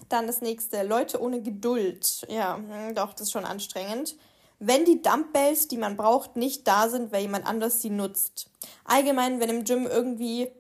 dann 0.08 0.26
das 0.26 0.40
nächste, 0.40 0.82
Leute 0.82 1.20
ohne 1.20 1.42
Geduld. 1.42 2.26
Ja, 2.28 2.56
hm, 2.56 2.94
doch, 2.94 3.12
das 3.12 3.22
ist 3.22 3.32
schon 3.32 3.44
anstrengend. 3.44 4.16
Wenn 4.58 4.84
die 4.84 5.00
Dumbbells, 5.00 5.68
die 5.68 5.76
man 5.76 5.96
braucht, 5.96 6.36
nicht 6.36 6.66
da 6.66 6.88
sind, 6.88 7.12
weil 7.12 7.22
jemand 7.22 7.46
anders 7.46 7.80
sie 7.80 7.90
nutzt. 7.90 8.50
Allgemein, 8.84 9.40
wenn 9.40 9.50
im 9.50 9.64
Gym 9.64 9.86
irgendwie, 9.86 10.50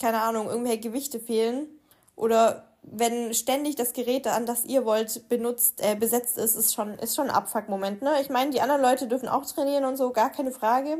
keine 0.00 0.20
Ahnung, 0.20 0.48
irgendwelche 0.48 0.80
Gewichte 0.80 1.20
fehlen 1.20 1.66
oder 2.16 2.68
wenn 2.82 3.34
ständig 3.34 3.76
das 3.76 3.92
Gerät, 3.92 4.26
an 4.26 4.46
das 4.46 4.64
ihr 4.64 4.84
wollt, 4.84 5.28
benutzt, 5.28 5.80
äh, 5.82 5.94
besetzt 5.94 6.38
ist, 6.38 6.54
ist 6.54 6.72
schon, 6.72 6.98
ist 6.98 7.16
schon 7.16 7.28
ein 7.28 7.36
Abfuck-Moment, 7.36 8.00
ne? 8.00 8.14
Ich 8.22 8.30
meine, 8.30 8.50
die 8.50 8.60
anderen 8.60 8.80
Leute 8.80 9.08
dürfen 9.08 9.28
auch 9.28 9.44
trainieren 9.44 9.84
und 9.84 9.96
so, 9.96 10.10
gar 10.10 10.30
keine 10.30 10.52
Frage. 10.52 10.98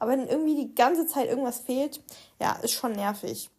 Aber 0.00 0.10
wenn 0.10 0.26
irgendwie 0.26 0.56
die 0.56 0.74
ganze 0.74 1.06
Zeit 1.06 1.28
irgendwas 1.28 1.60
fehlt, 1.60 2.02
ja, 2.40 2.54
ist 2.62 2.72
schon 2.72 2.92
nervig. 2.92 3.50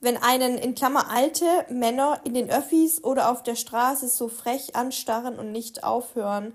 Wenn 0.00 0.18
einen 0.18 0.58
in 0.58 0.74
Klammer 0.74 1.10
alte 1.10 1.46
Männer 1.70 2.20
in 2.24 2.34
den 2.34 2.50
Öffis 2.50 3.02
oder 3.02 3.30
auf 3.30 3.42
der 3.42 3.56
Straße 3.56 4.08
so 4.08 4.28
frech 4.28 4.76
anstarren 4.76 5.38
und 5.38 5.50
nicht 5.50 5.82
aufhören, 5.82 6.52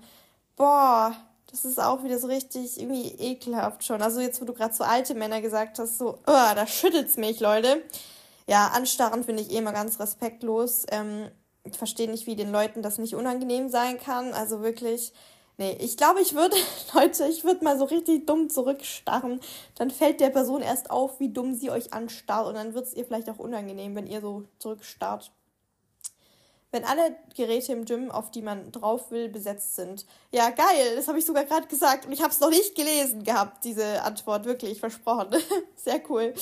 boah, 0.56 1.14
das 1.50 1.64
ist 1.64 1.80
auch 1.80 2.04
wieder 2.04 2.18
so 2.18 2.28
richtig 2.28 2.80
irgendwie 2.80 3.08
ekelhaft 3.08 3.84
schon. 3.84 4.00
Also 4.00 4.20
jetzt, 4.20 4.40
wo 4.40 4.46
du 4.46 4.54
gerade 4.54 4.72
so 4.72 4.84
alte 4.84 5.14
Männer 5.14 5.42
gesagt 5.42 5.78
hast, 5.78 5.98
so, 5.98 6.18
oh, 6.26 6.54
da 6.54 6.66
schüttelt's 6.66 7.16
mich, 7.16 7.40
Leute. 7.40 7.82
Ja, 8.46 8.68
anstarren 8.68 9.24
finde 9.24 9.42
ich 9.42 9.50
eh 9.50 9.58
immer 9.58 9.72
ganz 9.72 10.00
respektlos. 10.00 10.86
Ähm, 10.90 11.28
ich 11.64 11.76
verstehe 11.76 12.10
nicht, 12.10 12.26
wie 12.26 12.36
den 12.36 12.52
Leuten 12.52 12.80
das 12.80 12.98
nicht 12.98 13.14
unangenehm 13.14 13.68
sein 13.68 13.98
kann. 13.98 14.32
Also 14.32 14.62
wirklich, 14.62 15.12
Nee, 15.58 15.76
ich 15.80 15.96
glaube, 15.96 16.20
ich 16.20 16.34
würde, 16.34 16.56
Leute, 16.94 17.26
ich 17.26 17.44
würde 17.44 17.64
mal 17.64 17.78
so 17.78 17.84
richtig 17.84 18.26
dumm 18.26 18.48
zurückstarren. 18.48 19.40
Dann 19.76 19.90
fällt 19.90 20.20
der 20.20 20.30
Person 20.30 20.62
erst 20.62 20.90
auf, 20.90 21.20
wie 21.20 21.28
dumm 21.28 21.54
sie 21.54 21.70
euch 21.70 21.92
anstarrt 21.92 22.48
und 22.48 22.54
dann 22.54 22.74
wird 22.74 22.86
es 22.86 22.94
ihr 22.94 23.04
vielleicht 23.04 23.28
auch 23.28 23.38
unangenehm, 23.38 23.94
wenn 23.94 24.06
ihr 24.06 24.20
so 24.20 24.44
zurückstarrt. 24.58 25.30
Wenn 26.70 26.84
alle 26.84 27.14
Geräte 27.36 27.72
im 27.72 27.84
Gym, 27.84 28.10
auf 28.10 28.30
die 28.30 28.40
man 28.40 28.72
drauf 28.72 29.10
will, 29.10 29.28
besetzt 29.28 29.76
sind. 29.76 30.06
Ja, 30.30 30.48
geil, 30.48 30.96
das 30.96 31.06
habe 31.06 31.18
ich 31.18 31.26
sogar 31.26 31.44
gerade 31.44 31.66
gesagt 31.66 32.06
und 32.06 32.12
ich 32.12 32.22
habe 32.22 32.32
es 32.32 32.40
noch 32.40 32.48
nicht 32.48 32.74
gelesen 32.74 33.24
gehabt, 33.24 33.64
diese 33.64 34.02
Antwort, 34.02 34.46
wirklich, 34.46 34.80
versprochen. 34.80 35.36
Sehr 35.76 36.00
cool 36.08 36.32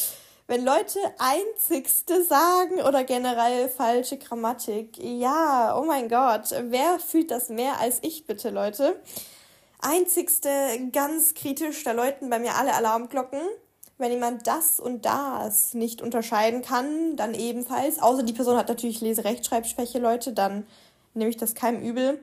wenn 0.50 0.64
Leute 0.64 0.98
einzigste 1.18 2.24
sagen 2.24 2.82
oder 2.82 3.04
generell 3.04 3.68
falsche 3.68 4.18
Grammatik. 4.18 4.98
Ja, 4.98 5.78
oh 5.78 5.84
mein 5.84 6.08
Gott, 6.08 6.52
wer 6.70 6.98
fühlt 6.98 7.30
das 7.30 7.50
mehr 7.50 7.78
als 7.78 8.00
ich 8.02 8.26
bitte, 8.26 8.50
Leute? 8.50 9.00
Einzigste, 9.78 10.50
ganz 10.92 11.34
kritisch, 11.34 11.84
da 11.84 11.92
läuten 11.92 12.30
bei 12.30 12.40
mir 12.40 12.56
alle 12.56 12.74
Alarmglocken. 12.74 13.38
Wenn 13.96 14.10
jemand 14.10 14.48
das 14.48 14.80
und 14.80 15.04
das 15.04 15.72
nicht 15.74 16.02
unterscheiden 16.02 16.62
kann, 16.62 17.14
dann 17.14 17.32
ebenfalls. 17.34 18.02
Außer 18.02 18.24
die 18.24 18.32
Person 18.32 18.56
hat 18.56 18.68
natürlich 18.68 19.00
Leserechtschreibschwäche, 19.00 20.00
Leute, 20.00 20.32
dann 20.32 20.66
nehme 21.14 21.30
ich 21.30 21.36
das 21.36 21.54
keinem 21.54 21.80
übel. 21.80 22.20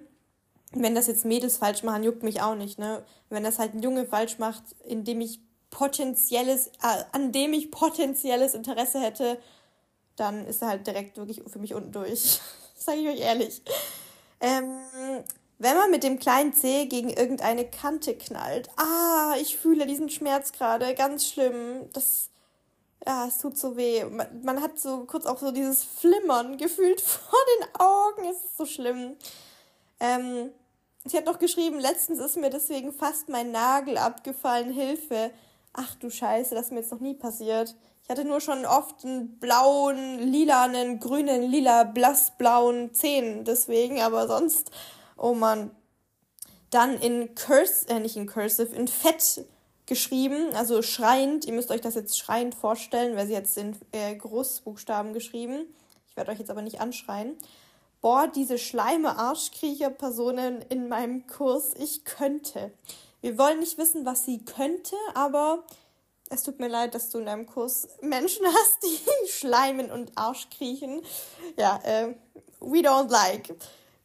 Wenn 0.73 0.95
das 0.95 1.07
jetzt 1.07 1.23
Mädels 1.23 1.55
falsch 1.55 1.83
machen, 1.83 2.03
juckt 2.03 2.23
mich 2.23 2.41
auch 2.41 2.55
nicht, 2.55 2.77
ne? 2.77 3.05
Wenn 3.29 3.45
das 3.45 3.57
halt 3.57 3.73
ein 3.73 3.81
Junge 3.81 4.05
falsch 4.05 4.37
macht, 4.37 4.63
indem 4.83 5.21
ich 5.21 5.39
potenzielles, 5.77 6.67
äh, 6.81 7.03
an 7.11 7.31
dem 7.31 7.53
ich 7.53 7.69
potenzielles 7.69 8.55
Interesse 8.55 8.99
hätte, 8.99 9.39
dann 10.15 10.43
ist 10.47 10.63
er 10.63 10.69
halt 10.69 10.87
direkt 10.87 11.17
wirklich 11.17 11.43
für 11.45 11.59
mich 11.59 11.75
unten 11.75 11.91
durch. 11.91 12.39
Sage 12.75 12.97
ich 12.97 13.07
euch 13.07 13.19
ehrlich. 13.19 13.61
Ähm, 14.41 14.71
wenn 15.59 15.77
man 15.77 15.91
mit 15.91 16.01
dem 16.01 16.17
kleinen 16.17 16.51
C 16.51 16.87
gegen 16.87 17.11
irgendeine 17.11 17.69
Kante 17.69 18.15
knallt. 18.15 18.69
Ah, 18.75 19.35
ich 19.39 19.55
fühle 19.55 19.85
diesen 19.85 20.09
Schmerz 20.09 20.51
gerade. 20.51 20.95
Ganz 20.95 21.27
schlimm. 21.27 21.87
Das, 21.93 22.29
ja, 23.05 23.27
es 23.27 23.37
tut 23.37 23.55
so 23.55 23.77
weh. 23.77 24.03
Man, 24.05 24.41
man, 24.41 24.61
hat 24.63 24.79
so 24.79 25.05
kurz 25.05 25.27
auch 25.27 25.37
so 25.37 25.51
dieses 25.51 25.83
Flimmern 25.83 26.57
gefühlt 26.57 27.01
vor 27.01 27.39
den 27.59 27.79
Augen. 27.79 28.25
Es 28.31 28.37
ist 28.37 28.57
so 28.57 28.65
schlimm. 28.65 29.15
Ähm, 29.99 30.49
sie 31.05 31.17
hat 31.17 31.25
noch 31.25 31.37
geschrieben, 31.37 31.79
letztens 31.79 32.17
ist 32.17 32.35
mir 32.35 32.49
deswegen 32.49 32.91
fast 32.91 33.29
mein 33.29 33.51
Nagel 33.51 33.99
abgefallen. 33.99 34.71
Hilfe 34.71 35.29
ach 35.77 35.95
du 35.95 36.09
Scheiße, 36.09 36.53
das 36.53 36.65
ist 36.65 36.71
mir 36.71 36.79
jetzt 36.79 36.91
noch 36.91 36.99
nie 36.99 37.13
passiert. 37.13 37.75
Ich 38.03 38.09
hatte 38.09 38.25
nur 38.25 38.41
schon 38.41 38.65
oft 38.65 39.05
einen 39.05 39.39
blauen, 39.39 40.19
lilanen, 40.19 40.99
grünen, 40.99 41.43
lila, 41.43 41.83
blassblauen 41.83 42.93
Zehen 42.93 43.45
deswegen, 43.45 44.01
aber 44.01 44.27
sonst, 44.27 44.71
oh 45.15 45.33
Mann. 45.33 45.71
Dann 46.69 46.97
in 46.99 47.33
Curse, 47.35 47.87
äh, 47.87 47.99
nicht 47.99 48.17
in 48.17 48.27
Cursive, 48.27 48.75
in 48.75 48.89
Fett 48.89 49.45
geschrieben, 49.85 50.53
also 50.53 50.81
schreiend. 50.81 51.45
Ihr 51.45 51.53
müsst 51.53 51.71
euch 51.71 51.81
das 51.81 51.95
jetzt 51.95 52.17
schreiend 52.17 52.55
vorstellen, 52.55 53.15
weil 53.15 53.27
sie 53.27 53.33
jetzt 53.33 53.57
in 53.57 53.77
äh, 53.93 54.15
Großbuchstaben 54.15 55.13
geschrieben. 55.13 55.65
Ich 56.09 56.17
werde 56.17 56.31
euch 56.31 56.39
jetzt 56.39 56.51
aber 56.51 56.61
nicht 56.61 56.81
anschreien. 56.81 57.37
Boah, 58.01 58.27
diese 58.27 58.57
schleime 58.57 59.17
Arschkriecher-Personen 59.17 60.61
in 60.69 60.87
meinem 60.87 61.25
Kurs, 61.25 61.73
ich 61.77 62.03
könnte. 62.05 62.71
Wir 63.27 63.37
wollen 63.37 63.59
nicht 63.59 63.77
wissen, 63.77 64.05
was 64.05 64.23
sie 64.23 64.45
könnte, 64.45 64.95
aber 65.13 65.65
es 66.29 66.43
tut 66.43 66.61
mir 66.61 66.69
leid, 66.69 66.95
dass 66.95 67.09
du 67.09 67.17
in 67.19 67.25
deinem 67.25 67.45
Kurs 67.45 67.89
Menschen 67.99 68.45
hast, 68.45 68.83
die 68.83 69.29
schleimen 69.29 69.91
und 69.91 70.13
Arsch 70.15 70.47
kriechen. 70.49 71.01
Ja, 71.57 71.77
äh, 71.83 72.15
we 72.61 72.77
don't 72.77 73.11
like. 73.11 73.53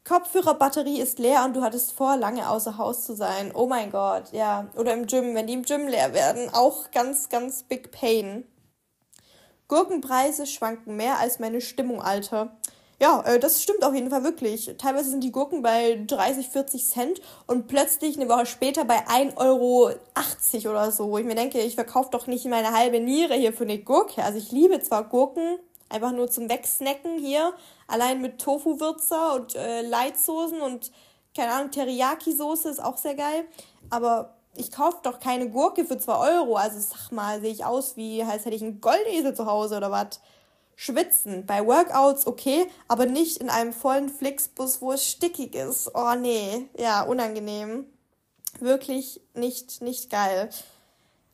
Kopfhörerbatterie 0.02 1.00
ist 1.00 1.20
leer 1.20 1.44
und 1.44 1.54
du 1.54 1.62
hattest 1.62 1.92
vor, 1.92 2.16
lange 2.16 2.50
außer 2.50 2.78
Haus 2.78 3.06
zu 3.06 3.14
sein. 3.14 3.52
Oh 3.54 3.68
mein 3.68 3.92
Gott, 3.92 4.32
ja. 4.32 4.66
Oder 4.74 4.92
im 4.92 5.06
Gym, 5.06 5.36
wenn 5.36 5.46
die 5.46 5.52
im 5.52 5.62
Gym 5.62 5.86
leer 5.86 6.14
werden, 6.14 6.52
auch 6.52 6.90
ganz, 6.90 7.28
ganz 7.28 7.62
big 7.62 7.92
pain. 7.92 8.44
Gurkenpreise 9.68 10.48
schwanken 10.48 10.96
mehr 10.96 11.20
als 11.20 11.38
meine 11.38 11.60
Stimmung, 11.60 12.02
Alter. 12.02 12.56
Ja, 13.02 13.20
äh, 13.22 13.40
das 13.40 13.60
stimmt 13.60 13.82
auf 13.82 13.94
jeden 13.94 14.10
Fall 14.10 14.22
wirklich. 14.22 14.72
Teilweise 14.78 15.10
sind 15.10 15.24
die 15.24 15.32
Gurken 15.32 15.60
bei 15.60 16.04
30, 16.06 16.48
40 16.48 16.86
Cent 16.86 17.20
und 17.48 17.66
plötzlich 17.66 18.16
eine 18.16 18.28
Woche 18.28 18.46
später 18.46 18.84
bei 18.84 19.04
1,80 19.08 19.36
Euro 19.38 19.90
oder 20.70 20.92
so. 20.92 21.10
Wo 21.10 21.18
ich 21.18 21.24
mir 21.24 21.34
denke, 21.34 21.58
ich 21.58 21.74
verkaufe 21.74 22.10
doch 22.12 22.28
nicht 22.28 22.44
meine 22.44 22.70
halbe 22.70 23.00
Niere 23.00 23.34
hier 23.34 23.52
für 23.52 23.64
eine 23.64 23.80
Gurke. 23.80 24.22
Also 24.22 24.38
ich 24.38 24.52
liebe 24.52 24.80
zwar 24.82 25.02
Gurken, 25.02 25.58
einfach 25.88 26.12
nur 26.12 26.30
zum 26.30 26.48
Wegsnacken 26.48 27.18
hier, 27.18 27.52
allein 27.88 28.20
mit 28.20 28.40
Tofu-Würzer 28.40 29.34
und 29.34 29.56
äh, 29.56 29.82
Leitsoßen 29.82 30.60
und, 30.60 30.92
keine 31.36 31.54
Ahnung, 31.54 31.72
Teriyaki-Soße 31.72 32.68
ist 32.68 32.84
auch 32.84 32.98
sehr 32.98 33.16
geil. 33.16 33.46
Aber 33.90 34.36
ich 34.54 34.70
kaufe 34.70 34.98
doch 35.02 35.18
keine 35.18 35.50
Gurke 35.50 35.84
für 35.84 35.98
2 35.98 36.36
Euro. 36.36 36.54
Also 36.54 36.78
sag 36.78 37.10
mal, 37.10 37.40
sehe 37.40 37.50
ich 37.50 37.64
aus 37.64 37.96
wie, 37.96 38.22
als 38.22 38.44
hätte 38.44 38.54
ich 38.54 38.62
einen 38.62 38.80
Goldesel 38.80 39.34
zu 39.34 39.46
Hause 39.46 39.78
oder 39.78 39.90
was. 39.90 40.20
Schwitzen 40.74 41.46
bei 41.46 41.64
Workouts 41.66 42.26
okay, 42.26 42.66
aber 42.88 43.06
nicht 43.06 43.38
in 43.38 43.50
einem 43.50 43.72
vollen 43.72 44.08
Flixbus, 44.08 44.80
wo 44.80 44.92
es 44.92 45.06
stickig 45.06 45.54
ist. 45.54 45.90
Oh 45.94 46.14
nee, 46.14 46.68
ja, 46.76 47.02
unangenehm. 47.02 47.86
Wirklich 48.60 49.20
nicht, 49.34 49.80
nicht 49.82 50.10
geil. 50.10 50.50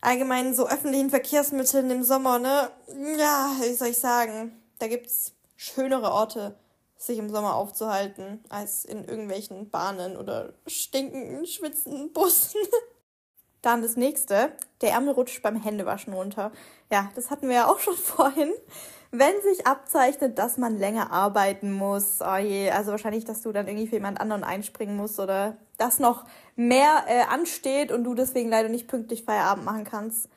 Allgemein 0.01 0.55
so 0.55 0.69
öffentlichen 0.69 1.11
Verkehrsmitteln 1.11 1.91
im 1.91 2.05
Sommer, 2.05 2.39
ne? 2.39 2.71
Ja, 3.19 3.57
wie 3.61 3.75
soll 3.75 3.89
ich 3.89 3.99
sagen? 3.99 4.63
Da 4.79 4.87
gibt's 4.87 5.33
schönere 5.57 6.13
Orte 6.13 6.57
sich 6.99 7.19
im 7.19 7.31
Sommer 7.31 7.55
aufzuhalten, 7.55 8.45
als 8.49 8.85
in 8.85 9.05
irgendwelchen 9.05 9.71
Bahnen 9.71 10.17
oder 10.17 10.53
stinkenden, 10.67 11.47
schwitzenden 11.47 12.13
Bussen. 12.13 12.61
Dann 13.63 13.83
das 13.83 13.97
nächste, 13.97 14.53
der 14.81 14.91
Ärmel 14.91 15.15
rutscht 15.15 15.43
beim 15.43 15.61
Händewaschen 15.61 16.13
runter. 16.13 16.53
Ja, 16.91 17.11
das 17.15 17.31
hatten 17.31 17.49
wir 17.49 17.55
ja 17.57 17.71
auch 17.71 17.79
schon 17.79 17.97
vorhin. 17.97 18.53
Wenn 19.11 19.41
sich 19.43 19.67
abzeichnet, 19.67 20.39
dass 20.39 20.59
man 20.59 20.79
länger 20.79 21.11
arbeiten 21.11 21.73
muss, 21.73 22.19
oh 22.21 22.37
je, 22.37 22.71
also 22.71 22.91
wahrscheinlich, 22.91 23.25
dass 23.25 23.41
du 23.41 23.53
dann 23.53 23.67
irgendwie 23.67 23.87
für 23.87 23.97
jemand 23.97 24.21
anderen 24.21 24.45
einspringen 24.45 24.97
musst 24.97 25.19
oder 25.19 25.57
dass 25.79 25.99
noch 25.99 26.25
mehr 26.57 27.05
äh, 27.07 27.23
ansteht 27.23 27.91
und 27.91 28.05
du 28.05 28.15
deswegen 28.15 28.51
leider 28.51 28.69
nicht 28.69 28.87
pünktlich 28.87 29.25
Feierabend 29.25 29.65
machen 29.65 29.85
kannst. 29.85 30.29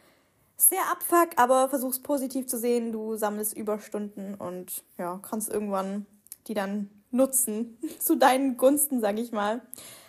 Sehr 0.55 0.80
abfuck, 0.91 1.30
aber 1.36 1.67
versuch's 1.67 1.99
positiv 1.99 2.47
zu 2.47 2.57
sehen. 2.57 2.91
Du 2.93 3.15
sammelst 3.15 3.57
Überstunden 3.57 4.36
und 4.36 4.84
ja, 4.97 5.19
kannst 5.22 5.49
irgendwann 5.49 6.05
die 6.47 6.53
dann 6.53 6.89
nutzen. 7.11 7.78
Zu 7.99 8.15
deinen 8.15 8.57
Gunsten, 8.57 9.01
sag 9.01 9.19
ich 9.19 9.32
mal. 9.32 9.61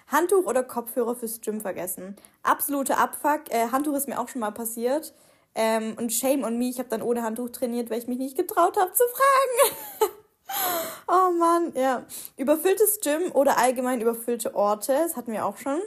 Handtuch 0.07 0.47
oder 0.47 0.63
Kopfhörer 0.63 1.17
fürs 1.17 1.41
Gym 1.41 1.61
vergessen. 1.61 2.17
Absolute 2.43 2.99
Abfuck. 2.99 3.51
Äh, 3.51 3.69
Handtuch 3.73 3.95
ist 3.95 4.09
mir 4.09 4.21
auch 4.21 4.29
schon 4.29 4.41
mal 4.41 4.53
passiert. 4.53 5.15
Ähm, 5.55 5.97
und 5.99 6.13
shame 6.13 6.45
on 6.45 6.59
me, 6.59 6.69
ich 6.69 6.79
habe 6.79 6.89
dann 6.89 7.03
ohne 7.03 7.23
Handtuch 7.23 7.51
trainiert, 7.51 7.91
weil 7.91 7.99
ich 7.99 8.09
mich 8.09 8.19
nicht 8.19 8.37
getraut 8.37 8.77
habe 8.77 8.93
zu 8.93 9.05
fragen. 9.05 9.77
oh 11.09 11.33
Mann, 11.39 11.73
ja. 11.75 12.05
Überfülltes 12.37 13.01
Gym 13.01 13.33
oder 13.33 13.59
allgemein 13.59 14.01
überfüllte 14.01 14.55
Orte, 14.55 14.93
das 14.93 15.17
hatten 15.17 15.33
wir 15.33 15.45
auch 15.45 15.59
schon. 15.59 15.81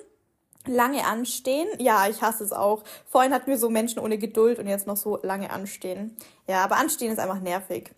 Lange 0.67 1.05
anstehen, 1.05 1.67
ja, 1.77 2.07
ich 2.07 2.21
hasse 2.21 2.43
es 2.43 2.51
auch. 2.51 2.83
Vorhin 3.07 3.33
hatten 3.33 3.47
wir 3.47 3.57
so 3.57 3.69
Menschen 3.69 3.99
ohne 3.99 4.17
Geduld 4.17 4.57
und 4.57 4.67
jetzt 4.67 4.87
noch 4.87 4.97
so 4.97 5.19
lange 5.21 5.51
anstehen. 5.51 6.15
Ja, 6.47 6.63
aber 6.63 6.77
anstehen 6.77 7.11
ist 7.11 7.19
einfach 7.19 7.39
nervig. 7.39 7.91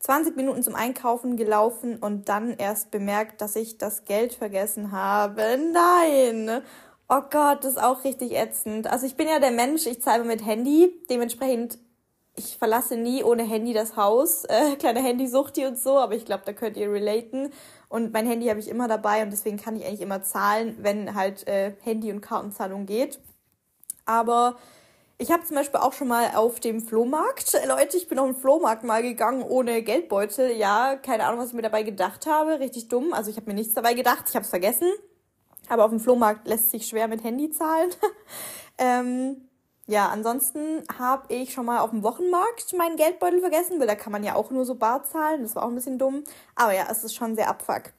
20 0.00 0.34
Minuten 0.34 0.62
zum 0.62 0.74
Einkaufen 0.74 1.36
gelaufen 1.36 1.96
und 1.98 2.30
dann 2.30 2.56
erst 2.56 2.90
bemerkt, 2.90 3.42
dass 3.42 3.54
ich 3.54 3.76
das 3.76 4.04
Geld 4.06 4.32
vergessen 4.32 4.92
habe. 4.92 5.58
Nein! 5.72 6.62
Oh 7.12 7.22
Gott, 7.28 7.64
das 7.64 7.72
ist 7.72 7.82
auch 7.82 8.04
richtig 8.04 8.36
ätzend. 8.36 8.86
Also 8.86 9.04
ich 9.04 9.16
bin 9.16 9.26
ja 9.26 9.40
der 9.40 9.50
Mensch, 9.50 9.84
ich 9.84 10.00
zahle 10.00 10.22
mit 10.22 10.46
Handy. 10.46 10.94
Dementsprechend, 11.10 11.76
ich 12.36 12.56
verlasse 12.56 12.96
nie 12.96 13.24
ohne 13.24 13.42
Handy 13.42 13.72
das 13.72 13.96
Haus. 13.96 14.44
Äh, 14.48 14.76
kleine 14.76 15.00
Handysuchti 15.02 15.66
und 15.66 15.76
so, 15.76 15.98
aber 15.98 16.14
ich 16.14 16.24
glaube, 16.24 16.44
da 16.46 16.52
könnt 16.52 16.76
ihr 16.76 16.88
relaten. 16.92 17.52
Und 17.88 18.12
mein 18.12 18.28
Handy 18.28 18.46
habe 18.46 18.60
ich 18.60 18.68
immer 18.68 18.86
dabei 18.86 19.24
und 19.24 19.32
deswegen 19.32 19.56
kann 19.56 19.74
ich 19.74 19.84
eigentlich 19.84 20.02
immer 20.02 20.22
zahlen, 20.22 20.76
wenn 20.82 21.16
halt 21.16 21.48
äh, 21.48 21.72
Handy- 21.82 22.12
und 22.12 22.20
Kartenzahlung 22.20 22.86
geht. 22.86 23.18
Aber 24.04 24.56
ich 25.18 25.32
habe 25.32 25.44
zum 25.44 25.56
Beispiel 25.56 25.80
auch 25.80 25.92
schon 25.92 26.06
mal 26.06 26.36
auf 26.36 26.60
dem 26.60 26.80
Flohmarkt, 26.80 27.58
Leute, 27.66 27.96
ich 27.96 28.06
bin 28.06 28.20
auf 28.20 28.26
den 28.26 28.36
Flohmarkt 28.36 28.84
mal 28.84 29.02
gegangen 29.02 29.42
ohne 29.42 29.82
Geldbeutel. 29.82 30.52
Ja, 30.52 30.94
keine 30.94 31.24
Ahnung, 31.26 31.40
was 31.40 31.48
ich 31.48 31.54
mir 31.54 31.62
dabei 31.62 31.82
gedacht 31.82 32.26
habe. 32.26 32.60
Richtig 32.60 32.86
dumm. 32.86 33.12
Also 33.12 33.32
ich 33.32 33.36
habe 33.36 33.50
mir 33.50 33.54
nichts 33.54 33.74
dabei 33.74 33.94
gedacht. 33.94 34.26
Ich 34.28 34.36
habe 34.36 34.44
es 34.44 34.50
vergessen. 34.50 34.92
Aber 35.70 35.84
auf 35.84 35.90
dem 35.90 36.00
Flohmarkt 36.00 36.46
lässt 36.46 36.70
sich 36.70 36.86
schwer 36.86 37.08
mit 37.08 37.24
Handy 37.24 37.50
zahlen. 37.50 37.90
ähm, 38.78 39.48
ja, 39.86 40.08
ansonsten 40.08 40.84
habe 40.98 41.32
ich 41.32 41.52
schon 41.52 41.64
mal 41.64 41.78
auf 41.78 41.90
dem 41.90 42.02
Wochenmarkt 42.02 42.72
meinen 42.76 42.96
Geldbeutel 42.96 43.40
vergessen, 43.40 43.80
weil 43.80 43.86
da 43.86 43.94
kann 43.94 44.12
man 44.12 44.24
ja 44.24 44.34
auch 44.34 44.50
nur 44.50 44.64
so 44.64 44.74
bar 44.74 45.04
zahlen. 45.04 45.42
Das 45.42 45.56
war 45.56 45.62
auch 45.62 45.68
ein 45.68 45.74
bisschen 45.74 45.98
dumm. 45.98 46.24
Aber 46.56 46.74
ja, 46.74 46.86
es 46.90 47.04
ist 47.04 47.14
schon 47.14 47.36
sehr 47.36 47.48
abfuck. 47.48 47.92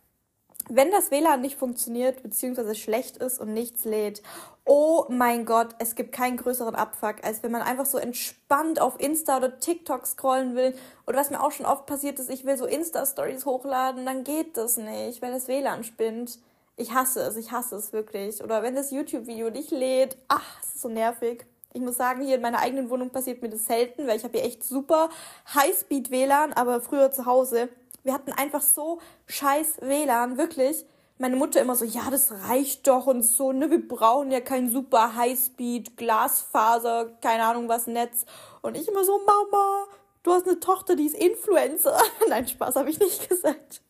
Wenn 0.70 0.92
das 0.92 1.12
WLAN 1.12 1.42
nicht 1.42 1.58
funktioniert, 1.58 2.24
beziehungsweise 2.24 2.76
schlecht 2.76 3.18
ist 3.18 3.40
und 3.40 3.54
nichts 3.54 3.84
lädt, 3.84 4.22
oh 4.66 5.06
mein 5.10 5.46
Gott, 5.46 5.70
es 5.80 5.96
gibt 5.96 6.12
keinen 6.12 6.38
größeren 6.38 6.76
Abfuck, 6.76 7.24
als 7.24 7.42
wenn 7.42 7.52
man 7.52 7.62
einfach 7.62 7.86
so 7.86 7.98
entspannt 7.98 8.80
auf 8.80 9.00
Insta 9.00 9.38
oder 9.38 9.60
TikTok 9.60 10.06
scrollen 10.06 10.56
will. 10.56 10.76
Oder 11.08 11.18
was 11.18 11.30
mir 11.30 11.42
auch 11.42 11.52
schon 11.52 11.66
oft 11.66 11.86
passiert 11.86 12.20
ist, 12.20 12.30
ich 12.30 12.46
will 12.46 12.58
so 12.58 12.66
Insta-Stories 12.66 13.46
hochladen, 13.46 14.06
dann 14.06 14.24
geht 14.24 14.58
das 14.58 14.78
nicht, 14.78 15.22
weil 15.22 15.32
das 15.32 15.48
WLAN 15.48 15.84
spinnt. 15.84 16.40
Ich 16.82 16.94
hasse 16.94 17.22
es, 17.22 17.38
ich 17.38 17.52
hasse 17.52 17.76
es 17.76 17.94
wirklich. 17.94 18.44
Oder 18.44 18.64
wenn 18.64 18.76
das 18.76 18.92
YouTube-Video 18.92 19.50
nicht 19.50 19.72
lädt, 19.72 20.18
ach, 20.28 20.60
es 20.62 20.76
ist 20.76 20.82
so 20.82 20.90
nervig. 20.90 21.46
Ich 21.74 21.82
muss 21.82 21.96
sagen, 21.96 22.22
hier 22.22 22.36
in 22.36 22.42
meiner 22.42 22.60
eigenen 22.60 22.90
Wohnung 22.90 23.12
passiert 23.12 23.42
mir 23.42 23.50
das 23.50 23.66
selten, 23.66 24.08
weil 24.08 24.18
ich 24.18 24.24
habe 24.24 24.38
hier 24.38 24.46
echt 24.46 24.64
super 24.64 25.10
Highspeed-WLAN, 25.54 26.54
aber 26.54 26.82
früher 26.82 27.12
zu 27.12 27.26
Hause 27.26 27.70
wir 28.04 28.14
hatten 28.14 28.32
einfach 28.32 28.62
so 28.62 29.00
scheiß 29.28 29.82
WLAN, 29.82 30.38
wirklich. 30.38 30.86
Meine 31.18 31.36
Mutter 31.36 31.62
immer 31.62 31.76
so, 31.76 31.86
ja, 31.86 32.10
das 32.10 32.32
reicht 32.48 32.88
doch 32.88 33.06
und 33.06 33.22
so, 33.22 33.52
ne, 33.52 33.70
wir 33.70 33.88
brauchen 33.88 34.32
ja 34.32 34.42
kein 34.42 34.70
super 34.70 35.16
Highspeed, 35.16 35.96
Glasfaser, 35.96 37.12
keine 37.22 37.44
Ahnung 37.44 37.70
was, 37.70 37.86
Netz. 37.86 38.26
Und 38.64 38.76
ich 38.76 38.88
immer 38.88 39.04
so, 39.04 39.20
Mama, 39.20 39.86
du 40.24 40.32
hast 40.32 40.48
eine 40.48 40.60
Tochter, 40.60 40.96
die 40.96 41.06
ist 41.06 41.16
Influencer. 41.16 42.00
Nein, 42.30 42.48
Spaß 42.48 42.76
habe 42.76 42.90
ich 42.90 43.00
nicht 43.00 43.30
gesagt. 43.30 43.82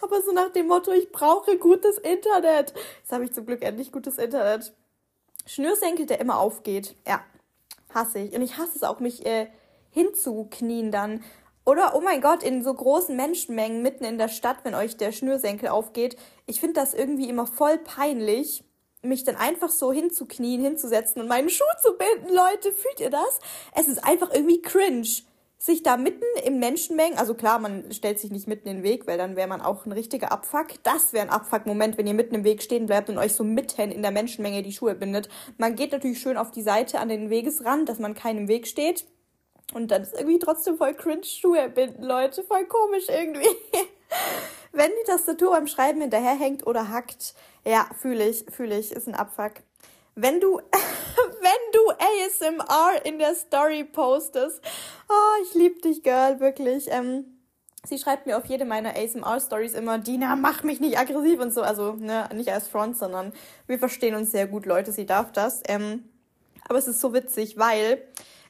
Aber 0.00 0.20
so 0.22 0.32
nach 0.32 0.50
dem 0.50 0.66
Motto, 0.66 0.92
ich 0.92 1.12
brauche 1.12 1.56
gutes 1.58 1.98
Internet. 1.98 2.74
Jetzt 3.00 3.12
habe 3.12 3.24
ich 3.24 3.32
zum 3.32 3.46
Glück 3.46 3.62
endlich 3.62 3.92
gutes 3.92 4.18
Internet. 4.18 4.72
Schnürsenkel, 5.46 6.06
der 6.06 6.20
immer 6.20 6.38
aufgeht. 6.38 6.96
Ja, 7.06 7.22
hasse 7.94 8.20
ich. 8.20 8.34
Und 8.34 8.42
ich 8.42 8.58
hasse 8.58 8.76
es 8.76 8.82
auch, 8.82 9.00
mich 9.00 9.26
äh, 9.26 9.48
hinzuknien 9.90 10.90
dann. 10.90 11.22
Oder, 11.64 11.94
oh 11.94 12.00
mein 12.00 12.20
Gott, 12.20 12.42
in 12.42 12.64
so 12.64 12.72
großen 12.72 13.14
Menschenmengen 13.14 13.82
mitten 13.82 14.04
in 14.04 14.18
der 14.18 14.28
Stadt, 14.28 14.58
wenn 14.64 14.74
euch 14.74 14.96
der 14.96 15.12
Schnürsenkel 15.12 15.68
aufgeht. 15.68 16.16
Ich 16.46 16.60
finde 16.60 16.80
das 16.80 16.94
irgendwie 16.94 17.28
immer 17.28 17.46
voll 17.46 17.78
peinlich, 17.78 18.64
mich 19.02 19.24
dann 19.24 19.36
einfach 19.36 19.70
so 19.70 19.92
hinzuknien, 19.92 20.60
hinzusetzen 20.60 21.22
und 21.22 21.28
meinen 21.28 21.50
Schuh 21.50 21.64
zu 21.82 21.96
binden. 21.96 22.34
Leute, 22.34 22.72
fühlt 22.72 23.00
ihr 23.00 23.10
das? 23.10 23.40
Es 23.74 23.88
ist 23.88 24.04
einfach 24.04 24.32
irgendwie 24.32 24.62
cringe. 24.62 25.08
Sich 25.62 25.82
da 25.82 25.98
mitten 25.98 26.24
im 26.46 26.58
Menschenmengen, 26.58 27.18
also 27.18 27.34
klar, 27.34 27.58
man 27.58 27.92
stellt 27.92 28.18
sich 28.18 28.30
nicht 28.30 28.48
mitten 28.48 28.66
in 28.66 28.78
den 28.78 28.82
Weg, 28.82 29.06
weil 29.06 29.18
dann 29.18 29.36
wäre 29.36 29.46
man 29.46 29.60
auch 29.60 29.84
ein 29.84 29.92
richtiger 29.92 30.32
Abfuck. 30.32 30.68
Das 30.84 31.12
wäre 31.12 31.26
ein 31.26 31.30
Abfuck-Moment, 31.30 31.98
wenn 31.98 32.06
ihr 32.06 32.14
mitten 32.14 32.34
im 32.34 32.44
Weg 32.44 32.62
stehen 32.62 32.86
bleibt 32.86 33.10
und 33.10 33.18
euch 33.18 33.34
so 33.34 33.44
mitten 33.44 33.90
in 33.90 34.00
der 34.00 34.10
Menschenmenge 34.10 34.62
die 34.62 34.72
Schuhe 34.72 34.94
bindet. 34.94 35.28
Man 35.58 35.74
geht 35.74 35.92
natürlich 35.92 36.18
schön 36.18 36.38
auf 36.38 36.50
die 36.50 36.62
Seite 36.62 36.98
an 36.98 37.10
den 37.10 37.28
Wegesrand, 37.28 37.90
dass 37.90 37.98
man 37.98 38.14
keinem 38.14 38.48
Weg 38.48 38.66
steht. 38.66 39.04
Und 39.74 39.90
dann 39.90 40.00
ist 40.00 40.14
irgendwie 40.14 40.38
trotzdem 40.38 40.78
voll 40.78 40.94
cringe 40.94 41.24
Schuhe 41.24 41.68
binden, 41.68 42.04
Leute. 42.04 42.42
Voll 42.42 42.64
komisch 42.64 43.08
irgendwie. 43.08 43.46
Wenn 44.72 44.90
die 45.02 45.10
Tastatur 45.10 45.50
beim 45.50 45.66
Schreiben 45.66 46.00
hinterherhängt 46.00 46.66
oder 46.66 46.88
hackt, 46.88 47.34
ja, 47.66 47.86
fühle 48.00 48.26
ich, 48.26 48.46
fühle 48.48 48.78
ich, 48.78 48.92
ist 48.92 49.08
ein 49.08 49.14
Abfuck. 49.14 49.62
Wenn 50.20 50.38
du, 50.38 50.58
wenn 51.40 51.72
du 51.72 51.90
ASMR 51.92 53.06
in 53.06 53.18
der 53.18 53.34
Story 53.34 53.84
postest, 53.84 54.60
oh, 55.08 55.42
ich 55.44 55.54
lieb 55.54 55.80
dich, 55.80 56.02
Girl, 56.02 56.40
wirklich. 56.40 56.88
Ähm, 56.90 57.24
sie 57.84 57.98
schreibt 57.98 58.26
mir 58.26 58.36
auf 58.36 58.44
jede 58.44 58.66
meiner 58.66 58.96
ASMR-Stories 58.96 59.72
immer, 59.72 59.98
Dina, 59.98 60.36
mach 60.36 60.62
mich 60.62 60.78
nicht 60.78 60.98
aggressiv 60.98 61.40
und 61.40 61.54
so. 61.54 61.62
Also, 61.62 61.94
ne, 61.94 62.28
nicht 62.34 62.52
als 62.52 62.68
Front, 62.68 62.98
sondern 62.98 63.32
wir 63.66 63.78
verstehen 63.78 64.14
uns 64.14 64.30
sehr 64.30 64.46
gut, 64.46 64.66
Leute, 64.66 64.92
sie 64.92 65.06
darf 65.06 65.32
das. 65.32 65.62
Ähm, 65.66 66.04
aber 66.68 66.78
es 66.78 66.86
ist 66.86 67.00
so 67.00 67.14
witzig, 67.14 67.56
weil 67.56 68.02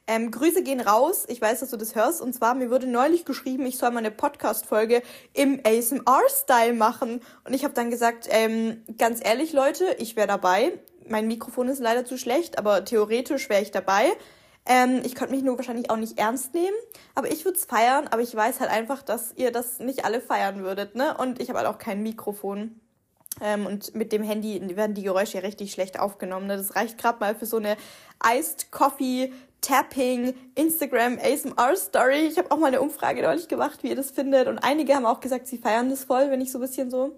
ähm, 0.09 0.33
Grüße 0.33 0.65
gehen 0.65 0.81
raus. 0.81 1.25
Ich 1.29 1.41
weiß, 1.41 1.61
dass 1.61 1.71
du 1.71 1.77
das 1.77 1.95
hörst. 1.95 2.21
Und 2.21 2.33
zwar, 2.33 2.55
mir 2.55 2.71
wurde 2.71 2.89
neulich 2.89 3.25
geschrieben, 3.25 3.65
ich 3.65 3.79
soll 3.79 3.93
mal 3.93 3.99
eine 3.99 4.11
Podcast-Folge 4.11 5.03
im 5.35 5.61
ASMR-Style 5.65 6.73
machen. 6.73 7.21
Und 7.45 7.55
ich 7.55 7.63
habe 7.63 7.75
dann 7.75 7.93
gesagt, 7.93 8.27
ähm, 8.29 8.83
ganz 8.99 9.21
ehrlich, 9.25 9.53
Leute, 9.53 9.95
ich 9.99 10.17
wäre 10.17 10.27
dabei. 10.27 10.73
Mein 11.11 11.27
Mikrofon 11.27 11.69
ist 11.69 11.81
leider 11.81 12.05
zu 12.05 12.17
schlecht, 12.17 12.57
aber 12.59 12.85
theoretisch 12.85 13.49
wäre 13.49 13.63
ich 13.63 13.73
dabei. 13.73 14.13
Ähm, 14.65 15.01
ich 15.05 15.17
könnte 15.17 15.35
mich 15.35 15.43
nur 15.43 15.57
wahrscheinlich 15.57 15.91
auch 15.91 15.97
nicht 15.97 16.19
ernst 16.19 16.55
nehmen, 16.55 16.77
aber 17.17 17.33
ich 17.33 17.45
würde 17.45 17.59
es 17.59 17.65
feiern, 17.65 18.07
aber 18.09 18.23
ich 18.23 18.35
weiß 18.35 18.61
halt 18.61 18.71
einfach, 18.71 19.03
dass 19.03 19.33
ihr 19.35 19.51
das 19.51 19.81
nicht 19.81 20.05
alle 20.05 20.21
feiern 20.21 20.63
würdet, 20.63 20.95
ne? 20.95 21.17
Und 21.19 21.41
ich 21.41 21.49
habe 21.49 21.59
halt 21.59 21.69
auch 21.69 21.79
kein 21.79 22.03
Mikrofon. 22.03 22.81
Ähm, 23.41 23.67
und 23.67 23.95
mit 23.95 24.13
dem 24.13 24.23
Handy 24.23 24.61
werden 24.77 24.95
die 24.95 25.03
Geräusche 25.03 25.39
ja 25.39 25.41
richtig 25.45 25.73
schlecht 25.73 25.99
aufgenommen. 25.99 26.47
Ne? 26.47 26.57
Das 26.57 26.77
reicht 26.77 26.99
gerade 26.99 27.19
mal 27.21 27.35
für 27.35 27.47
so 27.47 27.57
eine 27.57 27.77
Iced 28.25 28.71
Coffee 28.71 29.33
Tapping, 29.61 30.35
Instagram, 30.55 31.19
ASMR 31.19 31.77
Story. 31.77 32.27
Ich 32.27 32.39
habe 32.39 32.51
auch 32.51 32.59
mal 32.59 32.69
eine 32.69 32.81
Umfrage 32.81 33.23
neulich 33.23 33.49
gemacht, 33.49 33.83
wie 33.83 33.89
ihr 33.89 33.97
das 33.97 34.11
findet. 34.11 34.47
Und 34.47 34.59
einige 34.59 34.95
haben 34.95 35.07
auch 35.07 35.21
gesagt, 35.21 35.47
sie 35.47 35.59
feiern 35.59 35.91
das 35.91 36.05
voll, 36.05 36.31
wenn 36.31 36.41
ich 36.41 36.53
so 36.53 36.59
ein 36.59 36.63
bisschen 36.63 36.91
so 36.91 37.17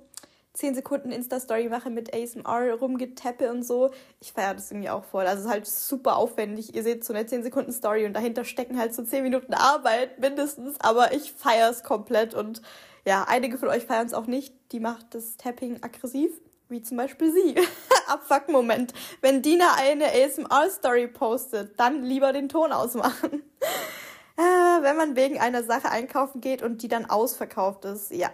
10 0.55 0.74
Sekunden 0.74 1.12
Insta-Story 1.12 1.68
mache 1.68 1.90
mit 1.90 2.14
ASMR 2.14 2.74
rumgetappe 2.74 3.50
und 3.50 3.62
so. 3.62 3.90
Ich 4.20 4.32
feiere 4.32 4.55
das 4.55 4.70
irgendwie 4.70 4.90
auch 4.90 5.05
voll. 5.05 5.26
Also 5.26 5.40
es 5.40 5.46
ist 5.46 5.53
halt 5.53 5.66
super 5.66 6.16
aufwendig. 6.16 6.74
Ihr 6.74 6.82
seht 6.82 7.05
so 7.05 7.14
eine 7.14 7.24
10 7.24 7.42
Sekunden 7.42 7.72
Story 7.72 8.05
und 8.05 8.12
dahinter 8.12 8.44
stecken 8.44 8.78
halt 8.78 8.94
so 8.94 9.03
10 9.03 9.22
Minuten 9.22 9.55
Arbeit 9.55 10.18
mindestens. 10.18 10.78
Aber 10.80 11.12
ich 11.14 11.32
feiere 11.32 11.70
es 11.70 11.82
komplett 11.82 12.34
und 12.34 12.61
ja, 13.05 13.24
einige 13.26 13.59
von 13.59 13.68
euch 13.68 13.86
feiern 13.86 14.07
es 14.07 14.14
auch 14.14 14.26
nicht. 14.26 14.55
Die 14.72 14.80
macht 14.80 15.14
das 15.14 15.36
Tapping 15.36 15.82
aggressiv 15.82 16.32
wie 16.72 16.82
zum 16.82 16.96
Beispiel 16.96 17.30
sie. 17.30 17.55
Abfuck-Moment. 18.09 18.92
Wenn 19.20 19.42
Dina 19.42 19.74
eine 19.76 20.07
ASMR-Story 20.07 21.07
postet, 21.07 21.78
dann 21.78 22.03
lieber 22.03 22.32
den 22.32 22.48
Ton 22.48 22.72
ausmachen. 22.72 23.42
äh, 24.36 24.82
wenn 24.82 24.96
man 24.96 25.14
wegen 25.14 25.38
einer 25.38 25.62
Sache 25.62 25.90
einkaufen 25.90 26.40
geht 26.40 26.62
und 26.62 26.82
die 26.82 26.88
dann 26.88 27.09
ausverkauft 27.09 27.84
ist, 27.84 28.11
ja. 28.11 28.30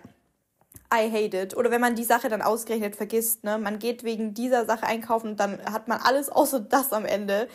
I 0.92 1.10
hate 1.10 1.36
it. 1.36 1.56
Oder 1.56 1.70
wenn 1.70 1.80
man 1.80 1.94
die 1.94 2.04
Sache 2.04 2.28
dann 2.28 2.42
ausgerechnet 2.42 2.96
vergisst, 2.96 3.44
ne? 3.44 3.58
Man 3.58 3.78
geht 3.78 4.04
wegen 4.04 4.32
dieser 4.34 4.64
Sache 4.64 4.86
einkaufen 4.86 5.30
und 5.30 5.40
dann 5.40 5.62
hat 5.64 5.88
man 5.88 6.00
alles 6.00 6.28
außer 6.30 6.60
das 6.60 6.92
am 6.92 7.04
Ende. 7.04 7.48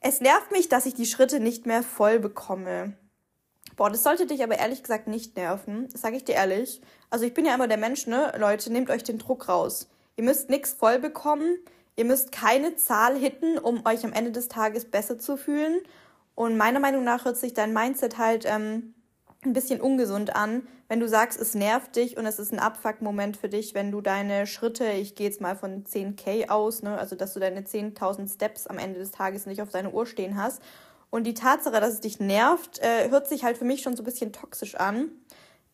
Es 0.00 0.20
nervt 0.20 0.52
mich, 0.52 0.68
dass 0.68 0.86
ich 0.86 0.94
die 0.94 1.06
Schritte 1.06 1.40
nicht 1.40 1.66
mehr 1.66 1.82
voll 1.82 2.18
bekomme. 2.18 2.94
Boah, 3.76 3.90
das 3.90 4.02
sollte 4.02 4.26
dich 4.26 4.42
aber 4.42 4.58
ehrlich 4.58 4.82
gesagt 4.82 5.06
nicht 5.06 5.36
nerven. 5.36 5.88
Sage 5.94 6.16
ich 6.16 6.24
dir 6.24 6.34
ehrlich. 6.34 6.80
Also 7.10 7.24
ich 7.24 7.32
bin 7.32 7.46
ja 7.46 7.54
immer 7.54 7.68
der 7.68 7.78
Mensch, 7.78 8.06
ne? 8.06 8.32
Leute, 8.38 8.72
nehmt 8.72 8.90
euch 8.90 9.02
den 9.02 9.18
Druck 9.18 9.48
raus. 9.48 9.88
Ihr 10.16 10.24
müsst 10.24 10.50
nichts 10.50 10.72
voll 10.72 10.98
bekommen. 10.98 11.58
Ihr 11.96 12.04
müsst 12.04 12.32
keine 12.32 12.76
Zahl 12.76 13.16
hitten, 13.16 13.58
um 13.58 13.86
euch 13.86 14.04
am 14.04 14.12
Ende 14.12 14.30
des 14.30 14.48
Tages 14.48 14.84
besser 14.84 15.18
zu 15.18 15.36
fühlen. 15.36 15.80
Und 16.34 16.56
meiner 16.56 16.80
Meinung 16.80 17.02
nach 17.02 17.24
hört 17.24 17.36
sich 17.36 17.54
dein 17.54 17.72
Mindset 17.72 18.18
halt 18.18 18.44
ähm, 18.46 18.94
ein 19.48 19.52
bisschen 19.52 19.80
ungesund 19.80 20.36
an, 20.36 20.66
wenn 20.88 21.00
du 21.00 21.08
sagst, 21.08 21.40
es 21.40 21.54
nervt 21.54 21.96
dich 21.96 22.16
und 22.16 22.26
es 22.26 22.38
ist 22.38 22.52
ein 22.52 22.58
Abfuck-Moment 22.58 23.36
für 23.36 23.48
dich, 23.48 23.74
wenn 23.74 23.90
du 23.90 24.00
deine 24.00 24.46
Schritte, 24.46 24.86
ich 24.92 25.14
gehe 25.14 25.26
jetzt 25.26 25.40
mal 25.40 25.56
von 25.56 25.84
10k 25.84 26.48
aus, 26.48 26.82
ne, 26.82 26.98
also 26.98 27.16
dass 27.16 27.34
du 27.34 27.40
deine 27.40 27.62
10.000 27.62 28.32
Steps 28.32 28.66
am 28.66 28.78
Ende 28.78 28.98
des 28.98 29.10
Tages 29.10 29.46
nicht 29.46 29.60
auf 29.60 29.70
deiner 29.70 29.92
Uhr 29.92 30.06
stehen 30.06 30.36
hast. 30.36 30.62
Und 31.10 31.24
die 31.24 31.34
Tatsache, 31.34 31.80
dass 31.80 31.94
es 31.94 32.00
dich 32.00 32.20
nervt, 32.20 32.80
äh, 32.80 33.10
hört 33.10 33.28
sich 33.28 33.44
halt 33.44 33.56
für 33.56 33.64
mich 33.64 33.82
schon 33.82 33.96
so 33.96 34.02
ein 34.02 34.06
bisschen 34.06 34.32
toxisch 34.32 34.74
an, 34.74 35.10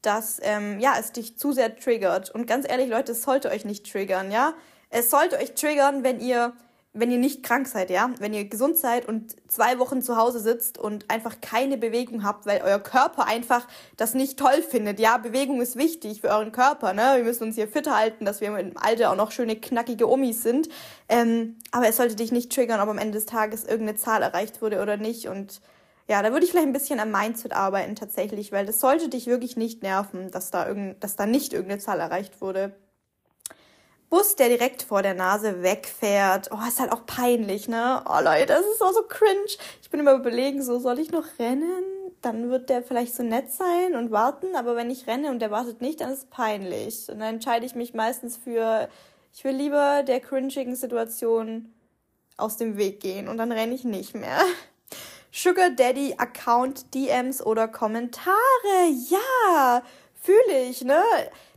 dass 0.02 0.40
ähm, 0.42 0.78
ja, 0.80 0.94
es 0.98 1.12
dich 1.12 1.36
zu 1.38 1.52
sehr 1.52 1.76
triggert. 1.76 2.30
Und 2.30 2.46
ganz 2.46 2.68
ehrlich, 2.68 2.88
Leute, 2.88 3.12
es 3.12 3.22
sollte 3.22 3.50
euch 3.50 3.64
nicht 3.64 3.90
triggern, 3.90 4.30
ja. 4.30 4.54
Es 4.90 5.10
sollte 5.10 5.38
euch 5.38 5.54
triggern, 5.54 6.04
wenn 6.04 6.20
ihr 6.20 6.52
wenn 6.96 7.10
ihr 7.10 7.18
nicht 7.18 7.42
krank 7.42 7.66
seid, 7.66 7.90
ja, 7.90 8.10
wenn 8.20 8.32
ihr 8.32 8.44
gesund 8.44 8.78
seid 8.78 9.06
und 9.06 9.34
zwei 9.50 9.80
Wochen 9.80 10.00
zu 10.00 10.16
Hause 10.16 10.38
sitzt 10.38 10.78
und 10.78 11.10
einfach 11.10 11.40
keine 11.40 11.76
Bewegung 11.76 12.22
habt, 12.22 12.46
weil 12.46 12.62
euer 12.64 12.78
Körper 12.78 13.26
einfach 13.26 13.66
das 13.96 14.14
nicht 14.14 14.38
toll 14.38 14.62
findet. 14.62 15.00
Ja, 15.00 15.18
Bewegung 15.18 15.60
ist 15.60 15.74
wichtig 15.74 16.20
für 16.20 16.28
euren 16.28 16.52
Körper, 16.52 16.92
ne? 16.92 17.14
Wir 17.16 17.24
müssen 17.24 17.42
uns 17.42 17.56
hier 17.56 17.66
fit 17.66 17.90
halten, 17.90 18.24
dass 18.24 18.40
wir 18.40 18.56
im 18.56 18.76
Alter 18.76 19.10
auch 19.10 19.16
noch 19.16 19.32
schöne 19.32 19.56
knackige 19.56 20.08
Omis 20.08 20.44
sind. 20.44 20.68
Ähm, 21.08 21.56
aber 21.72 21.88
es 21.88 21.96
sollte 21.96 22.14
dich 22.14 22.30
nicht 22.30 22.52
triggern, 22.52 22.80
ob 22.80 22.88
am 22.88 22.98
Ende 22.98 23.18
des 23.18 23.26
Tages 23.26 23.64
irgendeine 23.64 23.98
Zahl 23.98 24.22
erreicht 24.22 24.62
wurde 24.62 24.80
oder 24.80 24.96
nicht. 24.96 25.26
Und 25.26 25.60
ja, 26.08 26.22
da 26.22 26.30
würde 26.30 26.44
ich 26.44 26.52
vielleicht 26.52 26.68
ein 26.68 26.72
bisschen 26.72 27.00
am 27.00 27.10
Mindset 27.10 27.54
arbeiten 27.54 27.96
tatsächlich, 27.96 28.52
weil 28.52 28.66
das 28.66 28.78
sollte 28.78 29.08
dich 29.08 29.26
wirklich 29.26 29.56
nicht 29.56 29.82
nerven, 29.82 30.30
dass 30.30 30.52
da 30.52 30.68
irgend, 30.68 31.02
dass 31.02 31.16
da 31.16 31.26
nicht 31.26 31.52
irgendeine 31.54 31.80
Zahl 31.80 31.98
erreicht 31.98 32.40
wurde. 32.40 32.76
Bus, 34.10 34.36
der 34.36 34.48
direkt 34.48 34.82
vor 34.82 35.02
der 35.02 35.14
Nase 35.14 35.62
wegfährt. 35.62 36.50
Oh, 36.52 36.68
ist 36.68 36.80
halt 36.80 36.92
auch 36.92 37.06
peinlich, 37.06 37.68
ne? 37.68 38.02
Oh 38.08 38.22
Leute, 38.22 38.46
das 38.46 38.66
ist 38.66 38.82
auch 38.82 38.92
so 38.92 39.02
cringe. 39.02 39.44
Ich 39.82 39.90
bin 39.90 40.00
immer 40.00 40.14
überlegen, 40.14 40.62
so 40.62 40.78
soll 40.78 40.98
ich 40.98 41.10
noch 41.10 41.24
rennen? 41.38 41.82
Dann 42.22 42.50
wird 42.50 42.70
der 42.70 42.82
vielleicht 42.82 43.14
so 43.14 43.22
nett 43.22 43.50
sein 43.50 43.94
und 43.96 44.10
warten, 44.10 44.54
aber 44.56 44.76
wenn 44.76 44.90
ich 44.90 45.06
renne 45.06 45.30
und 45.30 45.40
der 45.40 45.50
wartet 45.50 45.80
nicht, 45.80 46.00
dann 46.00 46.10
ist 46.10 46.18
es 46.18 46.24
peinlich. 46.26 47.08
Und 47.08 47.18
dann 47.18 47.34
entscheide 47.34 47.66
ich 47.66 47.74
mich 47.74 47.92
meistens 47.92 48.36
für, 48.36 48.88
ich 49.32 49.44
will 49.44 49.54
lieber 49.54 50.02
der 50.02 50.20
cringigen 50.20 50.76
Situation 50.76 51.74
aus 52.36 52.56
dem 52.56 52.76
Weg 52.76 53.00
gehen 53.00 53.28
und 53.28 53.36
dann 53.36 53.52
renne 53.52 53.74
ich 53.74 53.84
nicht 53.84 54.14
mehr. 54.14 54.38
Sugar 55.32 55.70
Daddy 55.70 56.14
Account 56.16 56.94
DMs 56.94 57.44
oder 57.44 57.66
Kommentare. 57.66 58.34
Ja, 59.10 59.82
fühle 60.14 60.68
ich, 60.68 60.82
ne? 60.82 61.02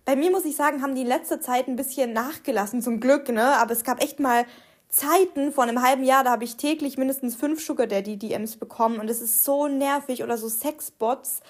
Bei 0.07 0.15
mir 0.15 0.31
muss 0.31 0.45
ich 0.45 0.55
sagen, 0.55 0.81
haben 0.81 0.95
die 0.95 1.01
in 1.01 1.07
letzter 1.07 1.41
Zeit 1.41 1.67
ein 1.67 1.75
bisschen 1.75 2.13
nachgelassen, 2.13 2.81
zum 2.81 3.01
Glück, 3.01 3.27
ne? 3.27 3.57
Aber 3.57 3.73
es 3.73 3.83
gab 3.83 4.01
echt 4.01 4.21
mal 4.21 4.45
Zeiten 4.87 5.51
vor 5.51 5.65
einem 5.65 5.81
halben 5.81 6.05
Jahr, 6.05 6.23
da 6.23 6.31
habe 6.31 6.45
ich 6.45 6.55
täglich 6.55 6.97
mindestens 6.97 7.35
fünf 7.35 7.61
Sugar 7.61 7.87
Daddy 7.87 8.15
DMs 8.15 8.55
bekommen 8.55 9.01
und 9.01 9.09
es 9.09 9.19
ist 9.19 9.43
so 9.43 9.67
nervig 9.67 10.23
oder 10.23 10.37
so 10.37 10.47
Sexbots. 10.47 11.41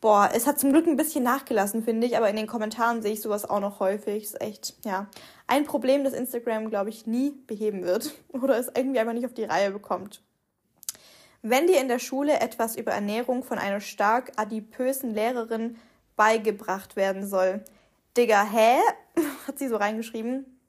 Boah, 0.00 0.30
es 0.32 0.46
hat 0.46 0.58
zum 0.58 0.72
Glück 0.72 0.86
ein 0.86 0.96
bisschen 0.96 1.24
nachgelassen, 1.24 1.84
finde 1.84 2.06
ich, 2.06 2.16
aber 2.16 2.30
in 2.30 2.36
den 2.36 2.46
Kommentaren 2.46 3.02
sehe 3.02 3.12
ich 3.12 3.20
sowas 3.20 3.44
auch 3.44 3.60
noch 3.60 3.80
häufig. 3.80 4.22
Ist 4.22 4.40
echt, 4.40 4.78
ja, 4.86 5.08
ein 5.46 5.66
Problem, 5.66 6.02
das 6.02 6.14
Instagram, 6.14 6.70
glaube 6.70 6.88
ich, 6.88 7.06
nie 7.06 7.34
beheben 7.46 7.84
wird 7.84 8.14
oder 8.32 8.56
es 8.56 8.70
irgendwie 8.74 8.98
einfach 8.98 9.12
nicht 9.12 9.26
auf 9.26 9.34
die 9.34 9.44
Reihe 9.44 9.72
bekommt. 9.72 10.22
Wenn 11.42 11.66
dir 11.66 11.82
in 11.82 11.88
der 11.88 11.98
Schule 11.98 12.40
etwas 12.40 12.76
über 12.76 12.92
Ernährung 12.92 13.44
von 13.44 13.58
einer 13.58 13.80
stark 13.80 14.32
adipösen 14.36 15.12
Lehrerin 15.12 15.76
beigebracht 16.16 16.96
werden 16.96 17.26
soll, 17.26 17.62
Digga, 18.16 18.44
hä? 18.44 18.78
Hat 19.46 19.58
sie 19.58 19.68
so 19.68 19.76
reingeschrieben. 19.76 20.60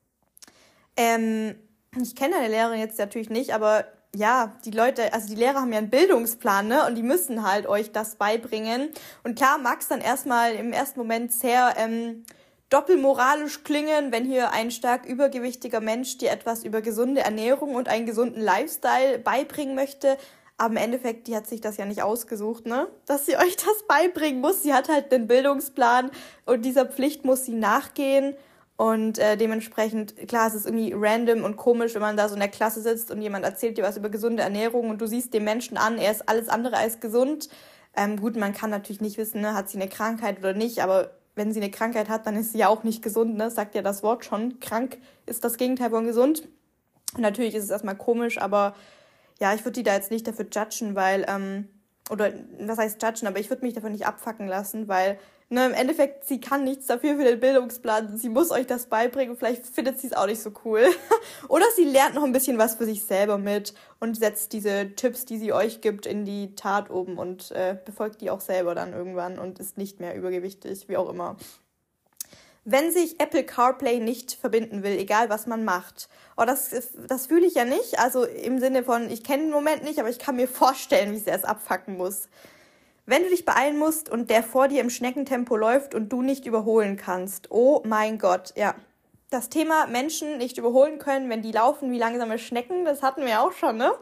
Ähm, 0.96 1.56
ich 2.02 2.16
kenne 2.16 2.36
deine 2.36 2.50
Lehrerin 2.50 2.80
jetzt 2.80 3.00
natürlich 3.00 3.30
nicht, 3.30 3.54
aber 3.54 3.86
ja, 4.16 4.56
die 4.66 4.72
Leute, 4.72 5.14
also 5.14 5.28
die 5.28 5.36
Lehrer 5.36 5.62
haben 5.62 5.72
ja 5.72 5.78
einen 5.78 5.90
Bildungsplan, 5.90 6.68
ne? 6.68 6.86
Und 6.86 6.96
die 6.96 7.04
müssen 7.04 7.48
halt 7.48 7.68
euch 7.68 7.92
das 7.92 8.16
beibringen. 8.16 8.90
Und 9.24 9.38
klar 9.38 9.58
mag 9.58 9.82
es 9.82 9.88
dann 9.88 10.02
erstmal 10.02 10.54
im 10.54 10.74
ersten 10.74 11.00
Moment 11.00 11.32
sehr 11.32 11.76
ähm, 11.78 12.24
doppelmoralisch 12.70 13.64
klingen, 13.64 14.12
wenn 14.12 14.26
hier 14.26 14.52
ein 14.52 14.72
stark 14.72 15.06
übergewichtiger 15.06 15.82
Mensch 15.82 16.18
dir 16.18 16.32
etwas 16.32 16.64
über 16.64 16.82
gesunde 16.82 17.22
Ernährung 17.22 17.76
und 17.76 17.88
einen 17.88 18.06
gesunden 18.06 18.42
Lifestyle 18.42 19.20
beibringen 19.20 19.76
möchte. 19.76 20.18
Aber 20.58 20.72
im 20.72 20.78
Endeffekt, 20.78 21.28
die 21.28 21.36
hat 21.36 21.48
sich 21.48 21.62
das 21.62 21.78
ja 21.78 21.86
nicht 21.86 22.02
ausgesucht, 22.02 22.66
ne? 22.66 22.88
Dass 23.06 23.26
sie 23.26 23.38
euch 23.38 23.56
das 23.56 23.86
beibringen 23.88 24.42
muss. 24.42 24.64
Sie 24.64 24.74
hat 24.74 24.90
halt 24.90 25.12
den 25.12 25.28
Bildungsplan 25.28 26.12
und 26.46 26.66
dieser 26.66 26.86
Pflicht 26.86 27.26
muss 27.26 27.46
sie 27.46 27.56
nachgehen. 27.56 28.36
Und 28.76 29.18
äh, 29.18 29.38
dementsprechend, 29.38 30.28
klar, 30.28 30.48
es 30.48 30.54
ist 30.54 30.68
irgendwie 30.68 30.94
random 30.96 31.44
und 31.44 31.58
komisch, 31.58 31.96
wenn 31.96 32.02
man 32.02 32.16
da 32.16 32.30
so 32.30 32.36
in 32.36 32.40
der 32.40 32.50
Klasse 32.50 32.82
sitzt 32.82 33.10
und 33.10 33.24
jemand 33.24 33.44
erzählt 33.44 33.78
dir 33.78 33.84
was 33.84 33.98
über 33.98 34.10
gesunde 34.10 34.44
Ernährung 34.44 34.92
und 34.92 35.02
du 35.02 35.08
siehst 35.08 35.34
den 35.34 35.44
Menschen 35.44 35.78
an, 35.78 35.98
er 35.98 36.12
ist 36.12 36.30
alles 36.30 36.48
andere 36.48 36.78
als 36.78 37.00
gesund. 37.00 37.50
Ähm, 37.96 38.22
gut, 38.22 38.36
man 38.36 38.54
kann 38.54 38.70
natürlich 38.70 39.02
nicht 39.02 39.18
wissen, 39.18 39.42
ne, 39.42 39.56
hat 39.56 39.68
sie 39.68 39.82
eine 39.82 39.90
Krankheit 39.90 40.38
oder 40.38 40.54
nicht, 40.54 40.84
aber 40.84 41.10
wenn 41.34 41.52
sie 41.52 41.60
eine 41.60 41.72
Krankheit 41.72 42.08
hat, 42.08 42.28
dann 42.28 42.36
ist 42.36 42.52
sie 42.52 42.60
ja 42.60 42.68
auch 42.68 42.84
nicht 42.84 43.02
gesund, 43.02 43.36
ne? 43.36 43.50
Sagt 43.50 43.74
ja 43.74 43.82
das 43.82 44.04
Wort 44.04 44.26
schon. 44.26 44.60
Krank 44.60 44.98
ist 45.26 45.44
das 45.44 45.58
Gegenteil 45.58 45.90
von 45.90 46.06
gesund. 46.06 46.48
Natürlich 47.18 47.56
ist 47.56 47.64
es 47.64 47.70
erstmal 47.70 47.96
komisch, 47.96 48.40
aber 48.40 48.76
ja, 49.40 49.54
ich 49.54 49.64
würde 49.64 49.74
die 49.74 49.84
da 49.84 49.94
jetzt 49.94 50.12
nicht 50.12 50.28
dafür 50.28 50.46
judgen, 50.52 50.96
weil, 50.96 51.26
ähm, 51.28 51.68
oder 52.10 52.32
was 52.60 52.78
heißt 52.78 53.02
judgen, 53.02 53.28
aber 53.28 53.40
ich 53.40 53.50
würde 53.50 53.66
mich 53.66 53.74
davon 53.74 53.92
nicht 53.92 54.08
abfacken 54.08 54.48
lassen, 54.48 54.88
weil, 54.88 55.20
ne, 55.50 55.66
im 55.66 55.74
Endeffekt, 55.74 56.26
sie 56.26 56.40
kann 56.40 56.64
nichts 56.64 56.88
dafür 56.88 57.18
für 57.18 57.24
den 57.24 57.40
Bildungsplan, 57.40 58.18
sie 58.18 58.30
muss 58.30 58.52
euch 58.52 58.66
das 58.66 58.88
beibringen, 58.88 59.38
vielleicht 59.38 59.66
findet 59.66 60.00
sie 60.00 60.08
es 60.08 60.14
auch 60.14 60.26
nicht 60.26 60.42
so 60.42 60.52
cool. 60.66 60.86
oder 61.50 61.66
sie 61.76 61.84
lernt 61.84 62.16
noch 62.16 62.24
ein 62.24 62.32
bisschen 62.32 62.58
was 62.58 62.76
für 62.76 62.86
sich 62.86 63.04
selber 63.04 63.38
mit 63.38 63.74
und 64.00 64.18
setzt 64.18 64.54
diese 64.54 64.96
Tipps, 64.96 65.26
die 65.26 65.38
sie 65.38 65.54
euch 65.54 65.82
gibt, 65.82 66.06
in 66.06 66.26
die 66.26 66.56
Tat 66.56 66.90
oben 66.90 67.18
und 67.18 67.52
äh, 67.52 67.78
befolgt 67.84 68.22
die 68.22 68.30
auch 68.30 68.42
selber 68.42 68.74
dann 68.74 68.94
irgendwann 68.94 69.38
und 69.38 69.60
ist 69.60 69.78
nicht 69.78 70.00
mehr 70.00 70.16
übergewichtig, 70.16 70.88
wie 70.88 70.98
auch 70.98 71.10
immer. 71.10 71.38
Wenn 72.70 72.92
sich 72.92 73.18
Apple 73.22 73.46
CarPlay 73.46 74.02
nicht 74.02 74.34
verbinden 74.34 74.84
will, 74.84 75.00
egal 75.00 75.30
was 75.30 75.48
man 75.48 75.64
macht, 75.64 76.10
oh, 76.36 76.44
das, 76.44 76.92
das 77.08 77.28
fühle 77.28 77.46
ich 77.46 77.54
ja 77.54 77.64
nicht. 77.64 77.98
Also 77.98 78.26
im 78.26 78.60
Sinne 78.60 78.84
von, 78.84 79.10
ich 79.10 79.24
kenne 79.24 79.44
den 79.44 79.54
Moment 79.54 79.86
nicht, 79.86 80.00
aber 80.00 80.10
ich 80.10 80.20
kann 80.20 80.36
mir 80.36 80.48
vorstellen, 80.50 81.14
wie 81.14 81.20
sehr 81.20 81.36
es 81.36 81.46
abfacken 81.46 81.96
muss. 81.96 82.28
Wenn 83.06 83.24
du 83.24 83.30
dich 83.30 83.46
beeilen 83.46 83.78
musst 83.78 84.10
und 84.10 84.30
der 84.30 84.44
vor 84.44 84.68
dir 84.68 84.82
im 84.82 84.90
Schneckentempo 84.90 85.56
läuft 85.56 85.96
und 85.96 86.10
du 86.10 86.22
nicht 86.22 86.46
überholen 86.46 86.98
kannst, 86.98 87.52
oh 87.52 87.82
mein 87.86 88.20
Gott, 88.20 88.52
ja. 88.58 88.76
Das 89.30 89.48
Thema 89.48 89.88
Menschen 89.88 90.38
nicht 90.38 90.58
überholen 90.58 91.00
können, 91.00 91.30
wenn 91.30 91.42
die 91.42 91.54
laufen 91.54 91.90
wie 91.94 91.98
langsame 91.98 92.38
Schnecken, 92.38 92.84
das 92.84 93.02
hatten 93.02 93.26
wir 93.26 93.44
auch 93.44 93.54
schon, 93.54 93.78
ne? 93.78 93.94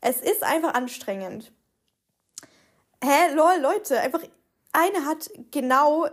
Es 0.00 0.22
ist 0.22 0.42
einfach 0.42 0.72
anstrengend. 0.72 1.52
Hä, 3.04 3.34
lol, 3.34 3.60
Leute, 3.60 4.00
einfach 4.00 4.22
eine 4.72 5.04
hat 5.04 5.30
genau 5.50 6.08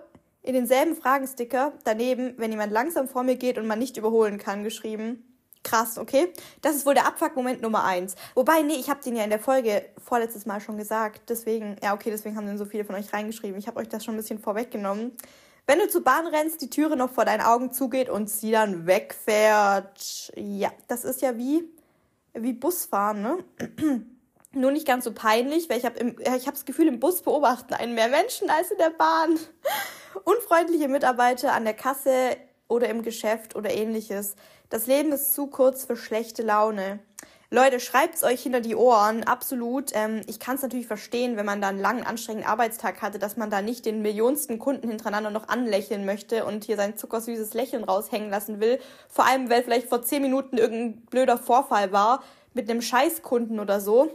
in 0.46 0.54
denselben 0.54 0.96
Fragensticker 0.96 1.74
daneben, 1.84 2.36
wenn 2.38 2.52
jemand 2.52 2.72
langsam 2.72 3.08
vor 3.08 3.24
mir 3.24 3.36
geht 3.36 3.58
und 3.58 3.66
man 3.66 3.80
nicht 3.80 3.98
überholen 3.98 4.38
kann, 4.38 4.64
geschrieben. 4.64 5.24
Krass, 5.64 5.98
okay? 5.98 6.32
Das 6.62 6.76
ist 6.76 6.86
wohl 6.86 6.94
der 6.94 7.08
Abfuck-Moment 7.08 7.64
Nummer 7.64 7.84
eins. 7.84 8.16
Wobei, 8.36 8.62
nee, 8.62 8.76
ich 8.76 8.88
habe 8.88 9.02
den 9.02 9.16
ja 9.16 9.24
in 9.24 9.32
der 9.32 9.40
Folge 9.40 9.84
vorletztes 9.98 10.46
Mal 10.46 10.62
schon 10.62 10.78
gesagt. 10.78 11.30
Deswegen, 11.30 11.78
ja, 11.82 11.96
okay, 11.96 12.12
deswegen 12.12 12.38
haben 12.38 12.46
dann 12.46 12.60
so 12.60 12.66
viele 12.66 12.86
von 12.86 12.94
euch 12.94 13.12
reingeschrieben. 13.12 13.58
Ich 13.58 13.66
habe 13.66 13.80
euch 13.80 13.90
das 13.90 14.06
schon 14.06 14.14
ein 14.14 14.18
bisschen 14.18 14.38
vorweggenommen. 14.38 15.14
Wenn 15.66 15.80
du 15.80 15.90
zur 15.90 16.04
Bahn 16.04 16.28
rennst, 16.28 16.62
die 16.62 16.70
Türe 16.70 16.96
noch 16.96 17.10
vor 17.10 17.26
deinen 17.26 17.42
Augen 17.42 17.72
zugeht 17.72 18.08
und 18.08 18.30
sie 18.30 18.52
dann 18.52 18.86
wegfährt. 18.86 20.32
Ja, 20.36 20.72
das 20.88 21.04
ist 21.04 21.24
ja 21.24 21.36
wie, 21.38 21.64
wie 22.36 22.54
Busfahren, 22.54 23.24
ne? 23.24 24.06
Nur 24.56 24.72
nicht 24.72 24.88
ganz 24.88 25.04
so 25.04 25.12
peinlich, 25.12 25.70
weil 25.70 25.80
ich 25.80 25.86
habe 25.86 26.16
ich 26.18 26.48
hab 26.48 26.54
das 26.54 26.64
Gefühl, 26.64 26.88
im 26.88 27.02
Bus 27.02 27.22
beobachten 27.22 27.74
einen 27.74 27.94
mehr 27.94 28.08
Menschen 28.08 28.50
als 28.50 28.72
in 28.72 28.78
der 28.78 28.90
Bahn. 28.90 29.38
Unfreundliche 30.24 30.88
Mitarbeiter 30.88 31.52
an 31.52 31.66
der 31.66 31.74
Kasse 31.74 32.38
oder 32.70 32.88
im 32.88 33.04
Geschäft 33.04 33.58
oder 33.58 33.72
ähnliches. 33.74 34.38
Das 34.70 34.88
Leben 34.88 35.12
ist 35.12 35.34
zu 35.34 35.48
kurz 35.48 35.84
für 35.84 35.98
schlechte 35.98 36.42
Laune. 36.42 37.00
Leute, 37.52 37.82
schreibt's 37.82 38.24
euch 38.24 38.44
hinter 38.44 38.62
die 38.62 38.76
Ohren, 38.76 39.24
absolut. 39.26 39.92
Ähm, 39.94 40.22
ich 40.26 40.40
kann 40.40 40.56
es 40.56 40.62
natürlich 40.62 40.88
verstehen, 40.88 41.36
wenn 41.36 41.46
man 41.46 41.62
da 41.62 41.68
einen 41.68 41.80
langen, 41.80 42.06
anstrengenden 42.06 42.50
Arbeitstag 42.50 43.02
hatte, 43.02 43.20
dass 43.20 43.36
man 43.36 43.50
da 43.50 43.62
nicht 43.62 43.86
den 43.86 44.02
millionsten 44.02 44.58
Kunden 44.58 44.88
hintereinander 44.88 45.32
noch 45.32 45.50
anlächeln 45.50 46.06
möchte 46.06 46.46
und 46.46 46.64
hier 46.64 46.78
sein 46.78 46.96
zuckersüßes 46.96 47.54
Lächeln 47.54 47.84
raushängen 47.84 48.30
lassen 48.30 48.62
will. 48.62 48.80
Vor 49.10 49.28
allem, 49.28 49.50
weil 49.50 49.64
vielleicht 49.64 49.90
vor 49.90 50.02
zehn 50.02 50.22
Minuten 50.22 50.58
irgendein 50.58 51.02
blöder 51.08 51.38
Vorfall 51.38 51.92
war 51.92 52.24
mit 52.54 52.70
einem 52.70 52.82
Scheißkunden 52.82 53.60
oder 53.60 53.82
so 53.82 54.10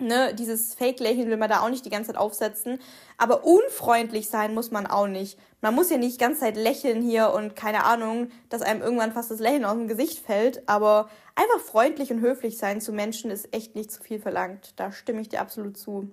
ne, 0.00 0.34
dieses 0.34 0.74
Fake-Lächeln 0.74 1.28
will 1.28 1.36
man 1.36 1.48
da 1.48 1.60
auch 1.60 1.68
nicht 1.68 1.84
die 1.84 1.90
ganze 1.90 2.12
Zeit 2.12 2.20
aufsetzen. 2.20 2.78
Aber 3.16 3.44
unfreundlich 3.44 4.28
sein 4.28 4.54
muss 4.54 4.70
man 4.70 4.86
auch 4.86 5.06
nicht. 5.06 5.38
Man 5.60 5.74
muss 5.74 5.90
ja 5.90 5.98
nicht 5.98 6.14
die 6.14 6.24
ganze 6.24 6.40
Zeit 6.40 6.56
lächeln 6.56 7.02
hier 7.02 7.32
und 7.32 7.56
keine 7.56 7.84
Ahnung, 7.84 8.28
dass 8.48 8.62
einem 8.62 8.82
irgendwann 8.82 9.12
fast 9.12 9.30
das 9.30 9.40
Lächeln 9.40 9.64
aus 9.64 9.74
dem 9.74 9.88
Gesicht 9.88 10.18
fällt. 10.18 10.68
Aber 10.68 11.08
einfach 11.34 11.60
freundlich 11.60 12.10
und 12.12 12.20
höflich 12.20 12.58
sein 12.58 12.80
zu 12.80 12.92
Menschen 12.92 13.30
ist 13.30 13.54
echt 13.54 13.74
nicht 13.74 13.90
zu 13.90 14.02
viel 14.02 14.20
verlangt. 14.20 14.74
Da 14.76 14.92
stimme 14.92 15.20
ich 15.20 15.28
dir 15.28 15.40
absolut 15.40 15.76
zu. 15.76 16.10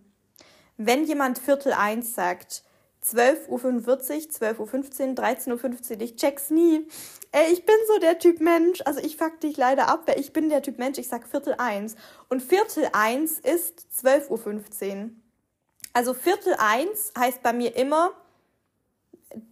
wenn 0.77 1.05
jemand 1.05 1.39
Viertel 1.39 1.73
eins 1.73 2.15
sagt, 2.15 2.63
12.45 3.05 3.49
Uhr, 3.49 3.59
12.15 3.59 4.59
Uhr, 4.59 5.15
13.15 5.15 5.95
Uhr, 5.95 6.01
ich 6.01 6.15
check's 6.15 6.49
nie. 6.49 6.87
Ey, 7.31 7.53
ich 7.53 7.65
bin 7.65 7.75
so 7.87 7.99
der 7.99 8.17
Typ 8.17 8.39
Mensch, 8.39 8.81
also 8.85 8.99
ich 8.99 9.17
fuck 9.17 9.39
dich 9.41 9.57
leider 9.57 9.87
ab, 9.89 10.03
weil 10.07 10.19
ich 10.19 10.33
bin 10.33 10.49
der 10.49 10.61
Typ 10.61 10.79
Mensch, 10.79 10.97
ich 10.97 11.07
sag 11.07 11.27
Viertel 11.27 11.55
eins. 11.57 11.95
Und 12.29 12.41
Viertel 12.41 12.89
eins 12.93 13.39
ist 13.39 13.85
12.15 14.03 14.29
Uhr. 14.29 15.09
Also 15.93 16.13
Viertel 16.13 16.55
eins 16.57 17.13
heißt 17.17 17.43
bei 17.43 17.53
mir 17.53 17.75
immer, 17.75 18.11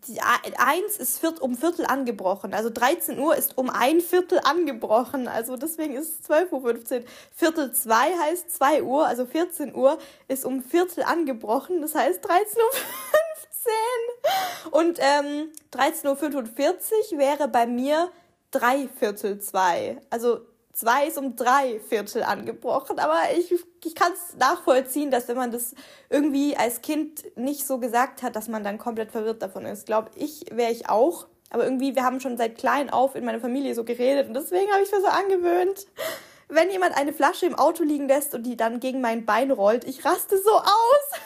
die 0.07 0.19
eins 0.21 0.97
ist 0.97 1.19
viert, 1.19 1.41
um 1.41 1.55
Viertel 1.55 1.85
angebrochen. 1.85 2.53
Also 2.53 2.69
13 2.69 3.19
Uhr 3.19 3.35
ist 3.35 3.57
um 3.57 3.69
ein 3.69 4.01
Viertel 4.01 4.39
angebrochen. 4.43 5.27
Also 5.27 5.57
deswegen 5.57 5.95
ist 5.95 6.21
es 6.21 6.29
12.15 6.29 6.51
Uhr. 7.01 7.05
Viertel 7.35 7.71
zwei 7.73 8.17
heißt 8.17 8.51
2 8.51 8.83
Uhr, 8.83 9.05
also 9.05 9.25
14 9.25 9.75
Uhr 9.75 9.97
ist 10.27 10.45
um 10.45 10.63
Viertel 10.63 11.03
angebrochen. 11.03 11.81
Das 11.81 11.95
heißt 11.95 12.25
13.15 12.25 12.57
Uhr. 12.57 12.71
Und 14.71 14.99
ähm, 14.99 15.51
13.45 15.71 17.13
Uhr 17.13 17.19
wäre 17.19 17.47
bei 17.47 17.65
mir 17.65 18.09
drei 18.51 18.87
Viertel 18.99 19.39
zwei. 19.39 19.97
Also 20.09 20.41
zwei 20.73 21.07
ist 21.07 21.17
um 21.17 21.35
drei 21.35 21.79
Viertel 21.79 22.23
angebrochen, 22.23 22.99
aber 22.99 23.19
ich, 23.37 23.53
ich 23.83 23.95
kann 23.95 24.11
es 24.13 24.35
nachvollziehen, 24.37 25.11
dass 25.11 25.27
wenn 25.27 25.37
man 25.37 25.51
das 25.51 25.75
irgendwie 26.09 26.57
als 26.57 26.81
Kind 26.81 27.37
nicht 27.37 27.65
so 27.65 27.77
gesagt 27.77 28.23
hat, 28.23 28.35
dass 28.35 28.47
man 28.47 28.63
dann 28.63 28.77
komplett 28.77 29.11
verwirrt 29.11 29.41
davon 29.41 29.65
ist. 29.65 29.85
Glaube 29.85 30.11
ich, 30.15 30.45
wäre 30.51 30.71
ich 30.71 30.89
auch. 30.89 31.27
Aber 31.49 31.65
irgendwie, 31.65 31.95
wir 31.95 32.03
haben 32.03 32.19
schon 32.19 32.35
seit 32.35 32.57
klein 32.57 32.89
auf 32.89 33.15
in 33.15 33.25
meiner 33.25 33.39
Familie 33.39 33.75
so 33.75 33.83
geredet 33.83 34.27
und 34.27 34.33
deswegen 34.33 34.71
habe 34.71 34.81
ich 34.83 34.91
mir 34.91 35.01
so 35.01 35.07
angewöhnt. 35.07 35.85
Wenn 36.49 36.71
jemand 36.71 36.97
eine 36.97 37.13
Flasche 37.13 37.45
im 37.45 37.55
Auto 37.55 37.83
liegen 37.83 38.07
lässt 38.07 38.33
und 38.33 38.43
die 38.43 38.57
dann 38.57 38.79
gegen 38.79 39.01
mein 39.01 39.25
Bein 39.25 39.51
rollt, 39.51 39.85
ich 39.85 40.03
raste 40.03 40.37
so 40.37 40.51
aus. 40.51 41.19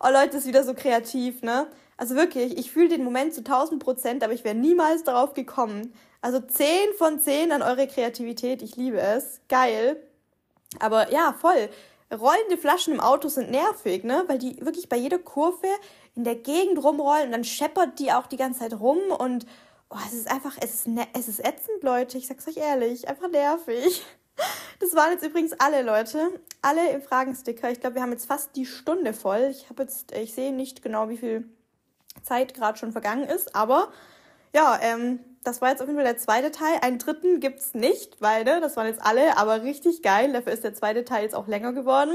Oh 0.00 0.08
Leute, 0.10 0.36
ist 0.36 0.46
wieder 0.46 0.64
so 0.64 0.74
kreativ, 0.74 1.42
ne? 1.42 1.66
Also 1.96 2.14
wirklich, 2.14 2.58
ich 2.58 2.70
fühle 2.70 2.88
den 2.88 3.04
Moment 3.04 3.32
zu 3.32 3.40
1000 3.40 3.82
Prozent, 3.82 4.22
aber 4.22 4.32
ich 4.32 4.44
wäre 4.44 4.54
niemals 4.54 5.04
darauf 5.04 5.34
gekommen. 5.34 5.94
Also 6.20 6.40
10 6.40 6.66
von 6.98 7.20
10 7.20 7.52
an 7.52 7.62
eure 7.62 7.86
Kreativität, 7.86 8.62
ich 8.62 8.76
liebe 8.76 9.00
es. 9.00 9.40
Geil. 9.48 9.96
Aber 10.78 11.10
ja, 11.10 11.34
voll. 11.40 11.68
Rollende 12.12 12.58
Flaschen 12.58 12.94
im 12.94 13.00
Auto 13.00 13.28
sind 13.28 13.50
nervig, 13.50 14.04
ne? 14.04 14.24
Weil 14.26 14.38
die 14.38 14.64
wirklich 14.64 14.88
bei 14.88 14.96
jeder 14.96 15.18
Kurve 15.18 15.66
in 16.14 16.24
der 16.24 16.36
Gegend 16.36 16.82
rumrollen 16.82 17.26
und 17.26 17.32
dann 17.32 17.44
scheppert 17.44 17.98
die 17.98 18.12
auch 18.12 18.26
die 18.26 18.36
ganze 18.36 18.60
Zeit 18.60 18.78
rum 18.78 18.98
und 19.18 19.46
oh, 19.90 19.98
es 20.06 20.14
ist 20.14 20.30
einfach, 20.30 20.56
es 20.60 20.74
ist, 20.74 20.88
ne 20.88 21.06
es 21.14 21.28
ist 21.28 21.40
ätzend, 21.40 21.82
Leute. 21.82 22.18
Ich 22.18 22.26
sag's 22.26 22.46
euch 22.46 22.58
ehrlich, 22.58 23.08
einfach 23.08 23.28
nervig. 23.28 24.04
Das 24.78 24.94
waren 24.94 25.12
jetzt 25.12 25.24
übrigens 25.24 25.52
alle 25.54 25.82
Leute, 25.82 26.40
alle 26.62 26.90
im 26.90 27.02
Fragensticker. 27.02 27.70
Ich 27.70 27.80
glaube, 27.80 27.96
wir 27.96 28.02
haben 28.02 28.12
jetzt 28.12 28.26
fast 28.26 28.54
die 28.56 28.66
Stunde 28.66 29.12
voll. 29.12 29.48
Ich 29.50 29.70
habe 29.70 29.82
jetzt, 29.84 30.12
ich 30.12 30.34
sehe 30.34 30.52
nicht 30.52 30.82
genau, 30.82 31.08
wie 31.08 31.16
viel 31.16 31.48
Zeit 32.22 32.54
gerade 32.54 32.78
schon 32.78 32.92
vergangen 32.92 33.24
ist. 33.28 33.54
Aber 33.54 33.88
ja, 34.54 34.78
ähm, 34.82 35.20
das 35.44 35.60
war 35.60 35.70
jetzt 35.70 35.80
auf 35.80 35.88
jeden 35.88 35.98
Fall 35.98 36.06
der 36.06 36.18
zweite 36.18 36.50
Teil. 36.50 36.78
Einen 36.82 36.98
dritten 36.98 37.40
gibt's 37.40 37.74
nicht, 37.74 38.20
weil, 38.20 38.44
ne, 38.44 38.60
das 38.60 38.76
waren 38.76 38.86
jetzt 38.86 39.00
alle, 39.04 39.38
aber 39.38 39.62
richtig 39.62 40.02
geil. 40.02 40.32
Dafür 40.32 40.52
ist 40.52 40.64
der 40.64 40.74
zweite 40.74 41.04
Teil 41.04 41.22
jetzt 41.22 41.34
auch 41.34 41.46
länger 41.46 41.72
geworden. 41.72 42.12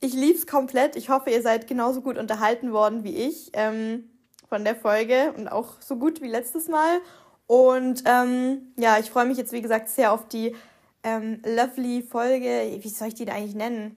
Ich 0.00 0.14
lieb's 0.14 0.46
komplett. 0.46 0.96
Ich 0.96 1.10
hoffe, 1.10 1.30
ihr 1.30 1.42
seid 1.42 1.66
genauso 1.66 2.00
gut 2.00 2.16
unterhalten 2.16 2.72
worden 2.72 3.04
wie 3.04 3.14
ich 3.16 3.50
ähm, 3.52 4.08
von 4.48 4.64
der 4.64 4.76
Folge 4.76 5.34
und 5.36 5.48
auch 5.48 5.74
so 5.80 5.96
gut 5.96 6.22
wie 6.22 6.28
letztes 6.28 6.68
Mal. 6.68 7.00
Und 7.46 8.04
ähm, 8.06 8.72
ja, 8.76 8.98
ich 8.98 9.10
freue 9.10 9.26
mich 9.26 9.36
jetzt, 9.36 9.52
wie 9.52 9.60
gesagt, 9.60 9.88
sehr 9.88 10.12
auf 10.12 10.28
die 10.28 10.54
ähm, 11.02 11.42
lovely 11.44 12.02
Folge. 12.02 12.78
Wie 12.80 12.88
soll 12.88 13.08
ich 13.08 13.14
die 13.14 13.24
da 13.24 13.34
eigentlich 13.34 13.54
nennen? 13.54 13.96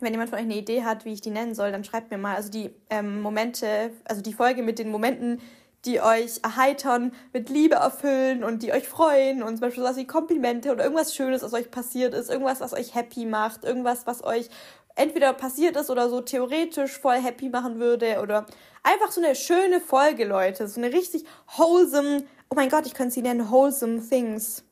wenn 0.00 0.12
jemand 0.12 0.30
von 0.30 0.38
euch 0.38 0.44
eine 0.44 0.56
Idee 0.56 0.82
hat, 0.82 1.04
wie 1.04 1.12
ich 1.12 1.20
die 1.20 1.30
nennen 1.30 1.54
soll, 1.54 1.72
dann 1.72 1.84
schreibt 1.84 2.10
mir 2.10 2.18
mal. 2.18 2.36
Also 2.36 2.50
die 2.50 2.70
ähm, 2.88 3.20
Momente, 3.20 3.92
also 4.04 4.22
die 4.22 4.32
Folge 4.32 4.62
mit 4.62 4.78
den 4.78 4.90
Momenten, 4.90 5.40
die 5.84 6.00
euch 6.00 6.40
erheitern, 6.42 7.12
mit 7.32 7.48
Liebe 7.48 7.76
erfüllen 7.76 8.44
und 8.44 8.62
die 8.62 8.72
euch 8.72 8.86
freuen 8.86 9.42
und 9.42 9.56
zum 9.56 9.60
Beispiel 9.60 9.82
sowas 9.82 9.96
wie 9.96 10.06
Komplimente 10.06 10.72
oder 10.72 10.84
irgendwas 10.84 11.14
Schönes, 11.14 11.42
was 11.42 11.54
euch 11.54 11.70
passiert 11.70 12.12
ist, 12.12 12.30
irgendwas, 12.30 12.60
was 12.60 12.74
euch 12.74 12.94
happy 12.94 13.24
macht, 13.24 13.64
irgendwas, 13.64 14.06
was 14.06 14.22
euch 14.22 14.48
entweder 14.94 15.32
passiert 15.32 15.76
ist 15.76 15.88
oder 15.88 16.10
so 16.10 16.20
theoretisch 16.20 16.98
voll 16.98 17.16
happy 17.16 17.48
machen 17.48 17.78
würde 17.78 18.20
oder 18.20 18.44
einfach 18.82 19.10
so 19.10 19.22
eine 19.22 19.34
schöne 19.34 19.80
Folge, 19.80 20.26
Leute, 20.26 20.68
so 20.68 20.80
eine 20.80 20.92
richtig 20.92 21.24
wholesome, 21.56 22.24
oh 22.50 22.54
mein 22.54 22.68
Gott, 22.68 22.84
ich 22.86 22.92
könnte 22.92 23.14
sie 23.14 23.22
nennen, 23.22 23.50
wholesome 23.50 24.06
things. 24.06 24.64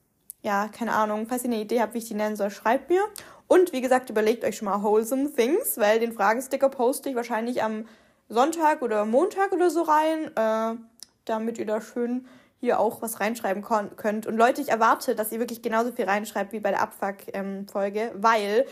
Ja, 0.49 0.67
keine 0.69 0.95
Ahnung, 0.95 1.27
falls 1.29 1.45
ihr 1.45 1.51
eine 1.51 1.61
Idee 1.61 1.83
habt, 1.83 1.93
wie 1.93 1.99
ich 1.99 2.09
die 2.09 2.15
nennen 2.15 2.35
soll, 2.35 2.51
schreibt 2.51 2.89
mir. 2.89 3.03
Und 3.49 3.75
wie 3.75 3.83
gesagt, 3.83 4.09
überlegt 4.09 4.45
euch 4.45 4.57
schon 4.57 4.65
mal 4.65 4.83
Wholesome 4.83 5.31
Things, 5.31 5.77
weil 5.77 6.01
den 6.01 6.15
Fragensticker 6.15 6.71
poste 6.71 7.11
ich 7.11 7.17
wahrscheinlich 7.17 7.63
am 7.63 7.87
Sonntag 8.31 8.81
oder 8.81 9.05
Montag 9.05 9.53
oder 9.53 9.69
so 9.69 9.83
rein, 9.83 10.35
äh, 10.35 10.81
damit 11.27 11.59
ihr 11.59 11.67
da 11.67 11.83
schön 11.83 12.27
hier 12.61 12.81
auch 12.81 13.03
was 13.03 13.21
reinschreiben 13.21 13.63
könnt. 13.63 14.27
Und 14.27 14.39
Leute, 14.39 14.63
ich 14.63 14.71
erwarte, 14.71 15.15
dass 15.15 15.33
ihr 15.33 15.39
wirklich 15.39 15.61
genauso 15.61 15.93
viel 15.93 16.07
reinschreibt 16.07 16.53
wie 16.53 16.61
bei 16.61 16.71
der 16.71 16.81
Abfuck-Folge, 16.81 18.01
ähm, 18.01 18.11
weil 18.15 18.65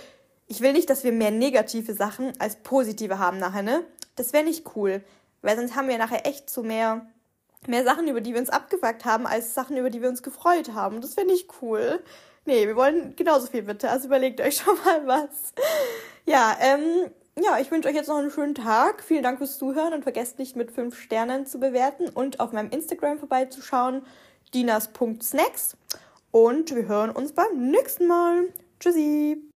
ich 0.46 0.62
will 0.62 0.72
nicht, 0.72 0.88
dass 0.88 1.04
wir 1.04 1.12
mehr 1.12 1.30
negative 1.30 1.92
Sachen 1.92 2.32
als 2.38 2.56
positive 2.56 3.18
haben 3.18 3.38
nachher, 3.38 3.62
ne? 3.62 3.84
Das 4.14 4.32
wäre 4.32 4.44
nicht 4.44 4.64
cool, 4.76 5.04
weil 5.42 5.58
sonst 5.58 5.76
haben 5.76 5.88
wir 5.88 5.98
nachher 5.98 6.26
echt 6.26 6.48
so 6.48 6.62
mehr, 6.62 7.06
mehr 7.66 7.84
Sachen, 7.84 8.08
über 8.08 8.20
die 8.20 8.32
wir 8.32 8.40
uns 8.40 8.50
abgefuckt 8.50 9.04
haben, 9.04 9.26
als 9.26 9.54
Sachen, 9.54 9.76
über 9.76 9.90
die 9.90 10.02
wir 10.02 10.08
uns 10.08 10.22
gefreut 10.22 10.72
haben. 10.74 11.00
Das 11.00 11.16
wäre 11.16 11.26
nicht 11.26 11.48
cool. 11.62 12.02
Nee, 12.44 12.66
wir 12.66 12.76
wollen 12.76 13.16
genauso 13.16 13.48
viel 13.48 13.62
bitte. 13.62 13.90
Also 13.90 14.06
überlegt 14.06 14.40
euch 14.40 14.56
schon 14.64 14.76
mal 14.84 15.06
was. 15.06 15.52
Ja, 16.24 16.56
ähm, 16.60 17.10
ja, 17.38 17.58
ich 17.58 17.70
wünsche 17.70 17.88
euch 17.88 17.94
jetzt 17.94 18.08
noch 18.08 18.16
einen 18.16 18.30
schönen 18.30 18.54
Tag. 18.54 19.02
Vielen 19.02 19.22
Dank 19.22 19.38
fürs 19.38 19.58
Zuhören 19.58 19.92
und 19.92 20.04
vergesst 20.04 20.38
nicht 20.38 20.56
mit 20.56 20.70
fünf 20.70 20.98
Sternen 20.98 21.46
zu 21.46 21.60
bewerten 21.60 22.08
und 22.08 22.40
auf 22.40 22.52
meinem 22.52 22.70
Instagram 22.70 23.18
vorbeizuschauen, 23.18 24.02
dinas.snacks. 24.54 25.76
Und 26.30 26.74
wir 26.74 26.86
hören 26.88 27.10
uns 27.10 27.32
beim 27.32 27.70
nächsten 27.70 28.06
Mal. 28.06 28.48
Tschüssi. 28.80 29.50